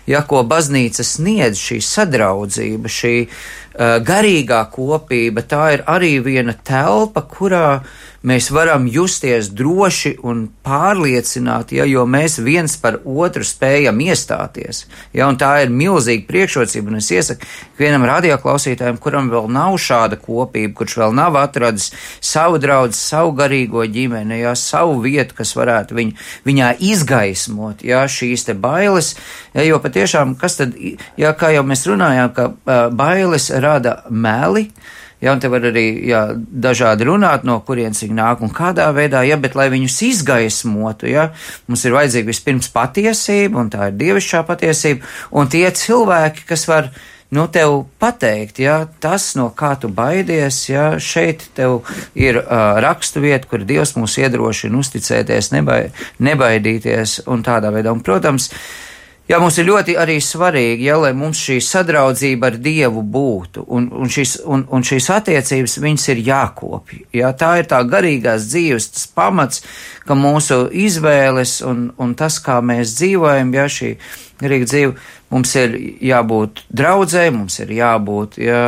ja, 0.06 0.22
ko 0.22 0.44
baznīca 0.46 1.02
sniedz, 1.02 1.58
šī 1.66 1.82
sadraudzība, 1.82 2.92
šī 3.00 3.16
uh, 3.26 3.98
garīgā 4.06 4.62
kopība, 4.70 5.42
tā 5.50 5.64
ir 5.80 5.86
arī 5.90 6.20
viena 6.22 6.54
telpa, 6.54 7.26
kurā 7.26 7.80
mēs 8.26 8.50
varam 8.54 8.88
justies 8.90 9.50
droši 9.54 10.16
un 10.26 10.46
pārliecināti, 10.66 11.80
ja, 11.80 11.86
jo 11.90 12.06
mēs 12.10 12.40
viens 12.44 12.76
par 12.82 12.98
otru 13.06 13.46
spējam 13.46 14.00
iestāties. 14.02 14.86
Ja, 15.16 15.30
tā 15.40 15.52
ir 15.66 15.74
milzīga 15.74 16.26
priekšrocība, 16.30 16.92
un 16.92 17.00
es 17.02 17.12
iesaku 17.14 17.46
vienam 17.80 18.08
radioklausītājam, 18.10 18.98
kuram 19.02 19.30
vēl 19.34 19.50
nav 19.54 19.78
šāda 19.82 20.20
kopība, 20.22 20.74
kurš 20.80 20.98
vēl 21.04 21.16
nav 21.18 21.38
atradis 21.40 21.92
savu 22.24 22.60
draugu, 22.62 22.98
savu 22.98 23.36
garīgo 23.38 23.86
ģimeni, 23.86 24.42
ja, 24.42 24.56
savu 24.60 24.98
vietu, 25.06 25.38
kas 25.38 25.54
varētu 25.58 25.98
viņu, 26.00 26.18
viņā 26.48 26.74
izgaismot 26.92 27.86
ja, 27.86 28.06
šīs 28.10 28.50
bailes, 28.62 29.16
ja, 29.54 29.66
jo 29.66 29.80
patiešām, 29.84 30.36
kas 30.40 30.60
tad, 30.62 30.76
ja, 31.20 31.34
kā 31.38 31.54
jau 31.56 31.66
mēs 31.68 31.86
runājām, 31.90 32.36
ka 32.36 32.52
uh, 32.52 32.86
bailes 32.96 33.52
rada 33.64 34.00
meli, 34.10 34.70
uh, 34.70 34.94
Ja, 35.26 35.34
un 35.34 35.42
te 35.42 35.50
var 35.50 35.64
arī 35.66 35.86
jā, 36.06 36.22
dažādi 36.38 37.08
runāt, 37.08 37.48
no 37.50 37.58
kurienes 37.66 38.04
viņi 38.04 38.14
nāk 38.20 38.44
un 38.46 38.52
kādā 38.54 38.86
veidā, 38.94 39.24
ja, 39.26 39.40
bet 39.42 39.58
lai 39.58 39.72
viņus 39.74 39.98
izgaismotu, 40.12 41.10
ja, 41.10 41.32
mums 41.66 41.86
ir 41.88 41.96
vajadzīga 41.96 42.30
vispirms 42.30 42.70
patiesība, 42.76 43.58
un 43.64 43.74
tā 43.74 43.90
ir 43.90 43.98
dievišķā 44.04 44.44
patiesība, 44.46 45.10
un 45.34 45.50
tie 45.50 45.66
cilvēki, 45.74 46.46
kas 46.46 46.68
var 46.70 46.92
nu, 47.34 47.48
tev 47.50 47.88
pateikt, 47.98 48.62
ja, 48.62 48.78
tas, 49.02 49.32
no 49.40 49.50
kā 49.58 49.74
tu 49.82 49.90
baidies, 49.90 50.62
ja, 50.70 50.92
šeit 51.02 51.50
tev 51.58 51.82
ir 52.14 52.44
uh, 52.44 52.78
rakstu 52.86 53.26
vieta, 53.26 53.50
kur 53.50 53.66
Dievs 53.66 53.98
mūs 53.98 54.20
iedrošina 54.22 54.78
uzticēties, 54.78 55.56
nebai, 55.58 55.88
nebaidīties 56.22 57.24
un 57.26 57.42
tādā 57.44 57.74
veidā. 57.74 57.98
Un, 57.98 58.06
protams, 58.06 58.52
uh, 58.54 58.85
Jā, 59.26 59.40
mums 59.42 59.56
ir 59.58 59.66
ļoti 59.66 59.96
arī 59.98 60.20
svarīgi, 60.22 60.86
ja, 60.86 61.00
lai 61.02 61.10
mums 61.18 61.40
šī 61.42 61.56
sadraudzība 61.66 62.52
ar 62.52 62.60
Dievu 62.62 63.02
būtu, 63.02 63.64
un, 63.74 63.88
un, 63.90 64.12
šis, 64.12 64.36
un, 64.46 64.68
un 64.70 64.86
šīs 64.86 65.08
attiecības 65.16 65.80
viņas 65.82 66.06
ir 66.14 66.22
jākopja. 66.28 67.00
Jā, 67.18 67.32
tā 67.34 67.56
ir 67.58 67.66
tā 67.72 67.80
garīgās 67.90 68.46
dzīves 68.52 69.08
pamats, 69.18 69.64
ka 70.06 70.14
mūsu 70.14 70.68
izvēles 70.70 71.56
un, 71.66 71.88
un 71.98 72.14
tas, 72.14 72.38
kā 72.38 72.60
mēs 72.62 72.94
dzīvojam, 73.00 73.56
ja 73.58 73.66
šī 73.66 73.96
garīga 74.44 74.70
dzīve, 74.70 74.94
mums 75.36 75.52
ir 75.60 75.76
jābūt 76.08 76.64
draudzē, 76.72 77.26
mums 77.36 77.58
ir 77.60 77.74
jābūt 77.76 78.38
ja, 78.40 78.62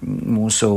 mūsu 0.00 0.70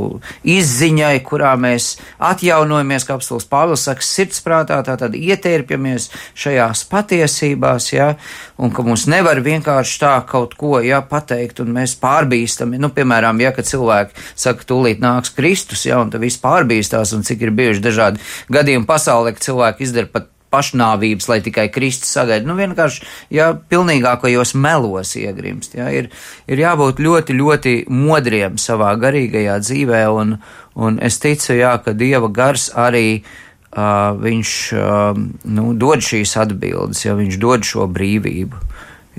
izziņai, 0.47 1.17
kurā 1.27 1.53
mēs 1.59 1.97
atjaunojamies, 2.23 3.07
kā 3.07 3.17
apstults 3.17 3.49
Pāvils 3.51 3.83
saka, 3.89 4.05
sirdsprātā, 4.07 4.79
tātad 4.87 5.17
ietērpjamies 5.19 6.09
šajās 6.39 6.85
patiesībās, 6.91 7.89
ja, 7.91 8.13
un 8.57 8.71
ka 8.73 8.85
mums 8.87 9.05
nevar 9.11 9.43
vienkārši 9.43 9.99
tā 10.05 10.15
kaut 10.29 10.55
ko, 10.59 10.77
ja, 10.83 11.03
pateikt, 11.03 11.59
un 11.63 11.73
mēs 11.75 11.97
pārbīstam, 12.01 12.77
nu, 12.79 12.91
piemēram, 12.95 13.43
ja, 13.43 13.51
ka 13.55 13.65
cilvēki 13.67 14.15
saka, 14.31 14.69
tūlīt 14.71 15.03
nāks 15.03 15.35
Kristus, 15.35 15.83
ja, 15.89 15.99
un 15.99 16.13
tad 16.13 16.23
viss 16.23 16.41
pārbīstās, 16.43 17.15
un 17.17 17.27
cik 17.27 17.43
ir 17.47 17.55
bijuši 17.55 17.83
dažādi 17.83 18.23
gadījumi 18.53 18.87
pasaulē, 18.89 19.35
ka 19.35 19.43
cilvēki 19.51 19.83
izdara 19.87 20.11
pat 20.13 20.32
pašnāvības, 20.53 21.29
lai 21.31 21.39
tikai 21.45 21.67
Kristus 21.73 22.13
sagaida. 22.13 22.47
Nu, 22.47 22.55
vienkārši, 22.59 23.03
ja 23.33 23.51
pilnīgākajos 23.57 24.53
melos 24.59 25.15
iegrimst, 25.19 25.77
ja, 25.79 25.89
ir, 25.93 26.11
ir 26.47 26.61
jābūt 26.61 27.01
ļoti, 27.03 27.37
ļoti 27.39 27.75
modriem 27.89 28.59
savā 28.61 28.93
garīgajā 29.01 29.57
dzīvē, 29.65 30.03
un, 30.13 30.37
un 30.77 31.01
es 31.03 31.19
ticu, 31.23 31.55
jā, 31.57 31.75
ka 31.83 31.95
Dieva 31.97 32.29
gars 32.33 32.69
arī 32.77 33.07
uh, 33.23 34.13
viņš 34.21 34.55
uh, 34.77 35.19
nu, 35.57 35.73
dod 35.79 36.05
šīs 36.05 36.37
atbildes, 36.45 37.05
ja 37.07 37.17
viņš 37.17 37.41
dod 37.41 37.67
šo 37.67 37.89
brīvību, 37.91 38.63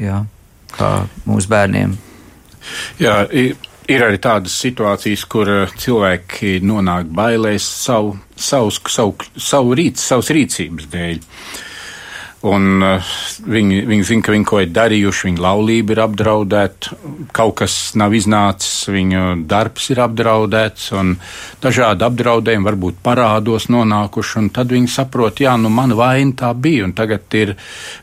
jā, 0.07 0.25
kā 0.79 0.97
mūsu 1.27 1.51
bērniem. 1.53 1.99
Jā, 3.03 3.25
Ir 3.85 4.01
arī 4.01 4.17
tādas 4.17 4.55
situācijas, 4.63 5.27
kur 5.29 5.51
eh, 5.53 5.73
cilvēki 5.77 6.57
nonāk 6.65 7.11
bailēs 7.13 7.67
savu, 7.85 8.15
savu, 8.33 8.73
savu, 8.73 9.13
savu 9.37 9.77
rīc, 9.77 10.01
savas 10.01 10.33
rīcības 10.33 10.89
dēļ. 10.95 11.19
Un 12.45 12.85
uh, 12.85 13.13
viņi, 13.49 13.79
viņi 13.89 14.05
zina, 14.05 14.23
ka 14.25 14.33
viņi 14.35 14.45
ko 14.45 14.59
ir 14.61 14.73
darījuši, 14.77 15.27
viņu 15.31 15.41
laulība 15.41 15.95
ir 15.95 16.01
apdraudēta, 16.03 16.97
kaut 17.33 17.55
kas 17.63 17.77
nav 17.97 18.13
iznācis, 18.13 18.83
viņu 18.93 19.23
darbs 19.49 19.89
ir 19.95 20.03
apdraudēts, 20.05 20.91
un 21.01 21.15
dažādi 21.65 22.05
apdraudējumi 22.05 22.69
varbūt 22.69 23.01
parādos 23.05 23.71
nonākuši, 23.73 24.37
un 24.43 24.51
tad 24.53 24.77
viņi 24.77 24.93
saprot, 24.93 25.41
jā, 25.41 25.57
nu 25.57 25.73
mana 25.73 25.97
vaina 25.97 26.37
tā 26.45 26.53
bija, 26.53 26.85
un 26.85 26.93
tagad 26.93 27.39
ir 27.41 27.55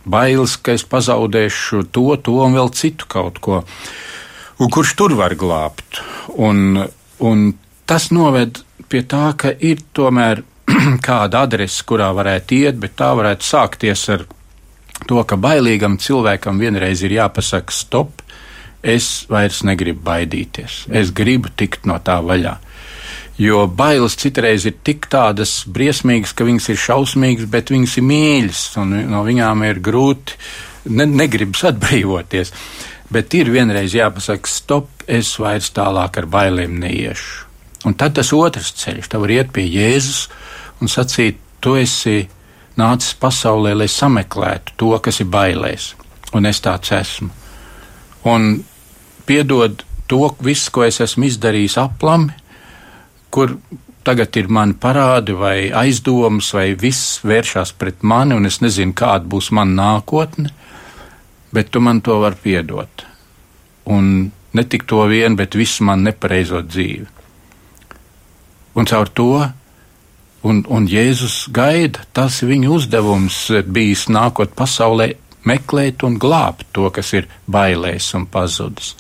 bailes, 0.10 0.58
ka 0.58 0.74
es 0.74 0.90
pazaudēšu 0.90 1.86
to, 1.94 2.08
to 2.26 2.42
un 2.42 2.58
vēl 2.58 2.74
citu 2.82 3.14
kaut 3.14 3.38
ko. 3.46 3.62
Uh, 3.62 4.10
un 4.62 4.70
kurš 4.70 4.94
tur 5.00 5.16
var 5.18 5.36
glābt. 5.40 6.02
Un, 6.38 6.84
un 7.26 7.48
tas 7.90 8.10
noved 8.14 8.62
pie 8.92 9.04
tā, 9.10 9.32
ka 9.38 9.54
ir 9.58 9.82
tomēr 9.96 10.44
kāda 11.08 11.46
adrese, 11.48 11.84
kurā 11.88 12.12
varētu 12.16 12.62
iet, 12.62 12.80
bet 12.82 12.98
tā 13.00 13.12
varētu 13.18 13.48
sākties 13.48 14.08
ar 14.14 14.26
to, 15.08 15.22
ka 15.26 15.38
bailīgam 15.42 15.98
cilvēkam 16.02 16.62
vienreiz 16.62 17.02
ir 17.06 17.18
jāpasaka 17.18 17.74
stop, 17.74 18.22
es 18.82 19.26
vairs 19.30 19.62
negribu 19.66 20.02
baidīties, 20.06 20.86
es 20.90 21.14
gribu 21.14 21.52
tikt 21.58 21.88
no 21.90 21.98
tā 22.02 22.20
vaļā. 22.26 22.58
Jo 23.42 23.64
bailes 23.66 24.18
citreiz 24.22 24.68
ir 24.70 24.76
tik 24.86 25.08
tādas 25.10 25.64
briesmīgas, 25.66 26.34
ka 26.38 26.46
viņas 26.46 26.68
ir 26.70 26.82
šausmīgas, 26.84 27.48
bet 27.50 27.72
viņas 27.74 27.98
ir 27.98 28.06
mīļas, 28.06 28.64
un 28.82 28.94
no 29.10 29.24
viņām 29.26 29.64
ir 29.66 29.82
grūti, 29.82 30.38
ne, 30.94 31.08
negribas 31.10 31.64
atbrīvoties. 31.72 32.54
Bet 33.12 33.34
ir 33.36 33.52
vienreiz 33.52 33.96
jāpasaka, 33.96 34.48
stop, 34.48 34.90
es 35.08 35.34
vairs 35.40 35.72
tālāk 35.76 36.22
ar 36.22 36.28
bailēm 36.32 36.78
neiešu. 36.80 37.48
Un 37.90 37.96
tad 37.98 38.16
tas 38.16 38.30
otrs 38.38 38.72
ceļš, 38.78 39.10
tev 39.10 39.26
var 39.26 39.34
iet 39.34 39.52
pie 39.56 39.66
Jēzus 39.66 40.28
un 40.82 40.92
sacīt, 40.92 41.40
tu 41.62 41.76
esi 41.80 42.28
nācis 42.78 43.16
pasaulē, 43.20 43.74
lai 43.76 43.90
sameklētu 43.90 44.78
to, 44.78 44.92
kas 45.04 45.22
ir 45.24 45.30
bailēs, 45.34 45.92
un 46.38 46.48
es 46.50 46.62
tāds 46.64 46.94
esmu. 46.96 47.32
Un 48.30 48.52
piedod 49.26 49.82
to 50.08 50.30
visu, 50.46 50.70
ko 50.72 50.86
es 50.86 51.02
esmu 51.04 51.26
izdarījis 51.30 51.80
aplami, 51.82 52.36
kur 53.34 53.58
tagad 54.06 54.36
ir 54.38 54.50
mani 54.50 54.78
parādi 54.82 55.34
vai 55.38 55.58
aizdomas, 55.84 56.52
vai 56.54 56.72
viss 56.78 57.20
vēršas 57.26 57.74
pret 57.80 58.04
mani, 58.04 58.36
un 58.38 58.50
es 58.50 58.62
nezinu, 58.62 58.96
kāda 58.98 59.30
būs 59.30 59.52
mana 59.56 59.78
nākotne, 59.82 60.54
bet 61.54 61.72
tu 61.72 61.82
man 61.84 62.02
to 62.02 62.20
vari 62.22 62.40
piedot. 62.44 63.06
Un 63.92 64.32
ne 64.54 64.64
tik 64.64 64.86
to 64.88 65.04
vien, 65.10 65.36
bet 65.36 65.56
visu 65.56 65.86
man 65.88 66.04
nepareizo 66.08 66.62
dzīvi. 66.66 67.08
Un 68.76 68.88
caur 68.88 69.10
to, 69.12 69.32
un, 70.48 70.62
un 70.68 70.88
Jēzus 70.88 71.50
gaida, 71.52 72.06
tas 72.14 72.40
ir 72.42 72.54
viņa 72.54 72.70
uzdevums 72.72 73.42
bijis 73.68 74.08
nākot 74.08 74.56
pasaulē, 74.56 75.12
meklēt 75.48 76.06
un 76.08 76.16
glābt 76.22 76.70
to, 76.72 76.88
kas 76.94 77.12
ir 77.18 77.28
bailēs 77.52 78.14
un 78.16 78.30
pazudis. 78.32 78.96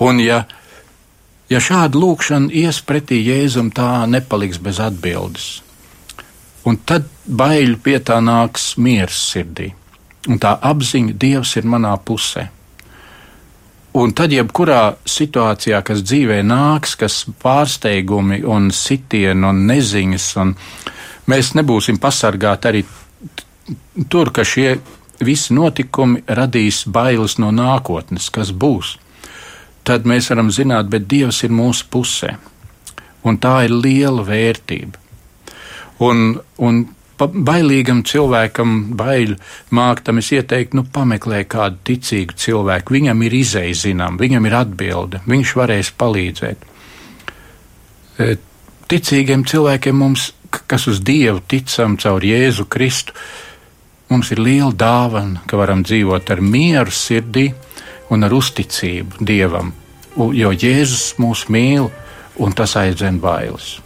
Un 0.00 0.22
ja 0.22 0.44
Ja 1.50 1.58
šāda 1.58 1.98
lūkšana 1.98 2.52
ies 2.54 2.78
pretī 2.86 3.18
Jēzum, 3.26 3.72
tā 3.74 4.06
nepaliks 4.06 4.60
bez 4.62 4.78
atbildes. 4.78 5.46
Un 6.62 6.76
tad 6.86 7.08
baiļu 7.26 7.80
pietā 7.82 8.20
nāks 8.22 8.76
miers 8.78 9.18
sirdī, 9.32 9.72
un 10.28 10.40
tā 10.42 10.56
apziņa, 10.70 11.16
Dievs 11.20 11.56
ir 11.56 11.68
manā 11.70 11.94
pusē. 12.04 12.48
Un 14.00 14.12
tad, 14.14 14.30
jebkurā 14.30 14.94
situācijā, 15.08 15.80
kas 15.82 16.04
dzīvē 16.06 16.42
nāks, 16.46 16.94
kas 17.00 17.24
pārsteigumi 17.42 18.44
un 18.46 18.70
sitieni 18.70 19.48
un 19.48 19.64
neziņas, 19.66 20.26
un 20.44 20.54
mēs 21.30 21.54
nebūsim 21.58 21.98
pasargāti 21.98 22.70
arī 22.70 22.84
tur, 24.08 24.30
ka 24.30 24.46
šie 24.46 24.76
visi 25.20 25.54
notikumi 25.56 26.22
radīs 26.28 26.84
bailes 26.86 27.38
no 27.42 27.50
nākotnes, 27.50 28.30
kas 28.30 28.54
būs 28.54 28.96
tad 29.90 30.06
mēs 30.06 30.30
varam 30.30 30.50
zināt, 30.54 30.88
bet 30.90 31.08
Dievs 31.10 31.42
ir 31.46 31.54
mūsu 31.54 31.88
pusē. 31.90 32.36
Un 33.26 33.38
tā 33.40 33.64
ir 33.66 33.74
liela 33.74 34.24
vērtība. 34.24 34.98
Un, 36.06 36.38
un 36.64 36.84
bailīgam 37.28 38.02
cilvēkam, 38.06 38.94
baiļu 38.96 39.36
māktam, 39.76 40.20
es 40.22 40.30
ieteiktu, 40.32 40.78
nu, 40.78 40.84
pameklē 40.92 41.42
kādu 41.50 41.80
ticīgu 41.90 42.36
cilvēku. 42.38 42.94
Viņam 42.96 43.24
ir 43.26 43.36
izēja 43.40 43.76
zinām, 43.84 44.18
viņam 44.20 44.46
ir 44.48 44.56
atbilde, 44.60 45.22
viņš 45.28 45.54
varēs 45.58 45.92
palīdzēt. 46.00 46.64
E, 48.20 48.36
ticīgiem 48.90 49.44
cilvēkiem 49.48 49.96
mums, 49.96 50.30
kas 50.50 50.88
uz 50.90 51.02
Dievu 51.04 51.42
ticam 51.48 51.98
caur 52.00 52.24
Jēzu 52.24 52.66
Kristu, 52.70 53.14
mums 54.10 54.32
ir 54.34 54.42
liela 54.42 54.72
dāvana, 54.72 55.44
ka 55.46 55.60
varam 55.60 55.84
dzīvot 55.86 56.32
ar 56.32 56.40
mieru 56.42 56.94
sirdī 56.94 57.50
un 58.10 58.26
ar 58.26 58.34
uzticību 58.34 59.22
Dievam, 59.26 59.74
jo 60.16 60.50
Jēzus 60.50 61.14
mūs 61.22 61.46
mīl 61.52 61.90
un 62.40 62.56
tas 62.56 62.74
aizdzen 62.80 63.20
bailes. 63.22 63.78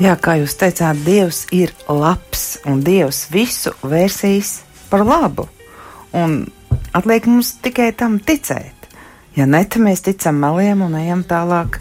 Jā, 0.00 0.14
kā 0.16 0.38
jūs 0.40 0.54
teicāt, 0.56 1.02
Dievs 1.04 1.42
ir 1.52 1.74
labs 1.84 2.54
un 2.64 2.78
Dievs 2.80 3.26
visu 3.28 3.74
vērsīs 3.84 4.62
par 4.88 5.02
labu. 5.04 5.44
Un 6.16 6.46
atliek 6.96 7.26
mums 7.28 7.50
tikai 7.60 7.90
tam 7.92 8.14
ticēt. 8.16 8.88
Ja 9.36 9.44
ne, 9.44 9.60
tad 9.68 9.84
mēs 9.84 10.00
ticam 10.06 10.40
meliem 10.40 10.80
un 10.86 10.96
ejam 10.96 11.20
tālāk 11.28 11.76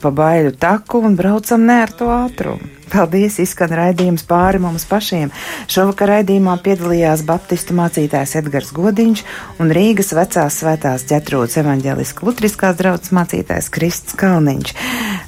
pa 0.00 0.10
baiļu 0.14 0.54
taku 0.60 1.02
un 1.04 1.18
braucam 1.18 1.64
ne 1.68 1.82
ar 1.84 1.92
to 1.94 2.08
ātrumu. 2.12 2.70
Paldies, 2.92 3.40
izskan 3.42 3.72
raidījums 3.74 4.22
pāri 4.28 4.60
mums 4.62 4.84
pašiem. 4.86 5.32
Šovakar 5.72 6.12
raidījumā 6.12 6.54
piedalījās 6.62 7.24
Baptistu 7.26 7.74
mācītājs 7.74 8.36
Edgars 8.38 8.70
Godiņš 8.76 9.24
un 9.64 9.72
Rīgas 9.74 10.12
vecās 10.14 10.60
svētās 10.60 11.06
ģetrūdas 11.10 11.58
evaņģeliska 11.64 12.28
lutriskās 12.28 12.78
draudzes 12.78 13.16
mācītājs 13.16 13.72
Krists 13.74 14.14
Kalniņš. 14.20 14.76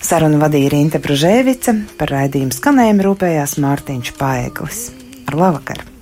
Sarunu 0.06 0.38
vadīja 0.44 0.76
Rīnta 0.76 1.02
Bružēvica, 1.02 1.74
par 1.98 2.14
raidījumu 2.14 2.54
skanējumu 2.54 3.10
rūpējās 3.10 3.58
Mārtiņš 3.66 4.14
Paeglis. 4.20 4.88
Ar 5.26 5.42
labvakar! 5.42 5.95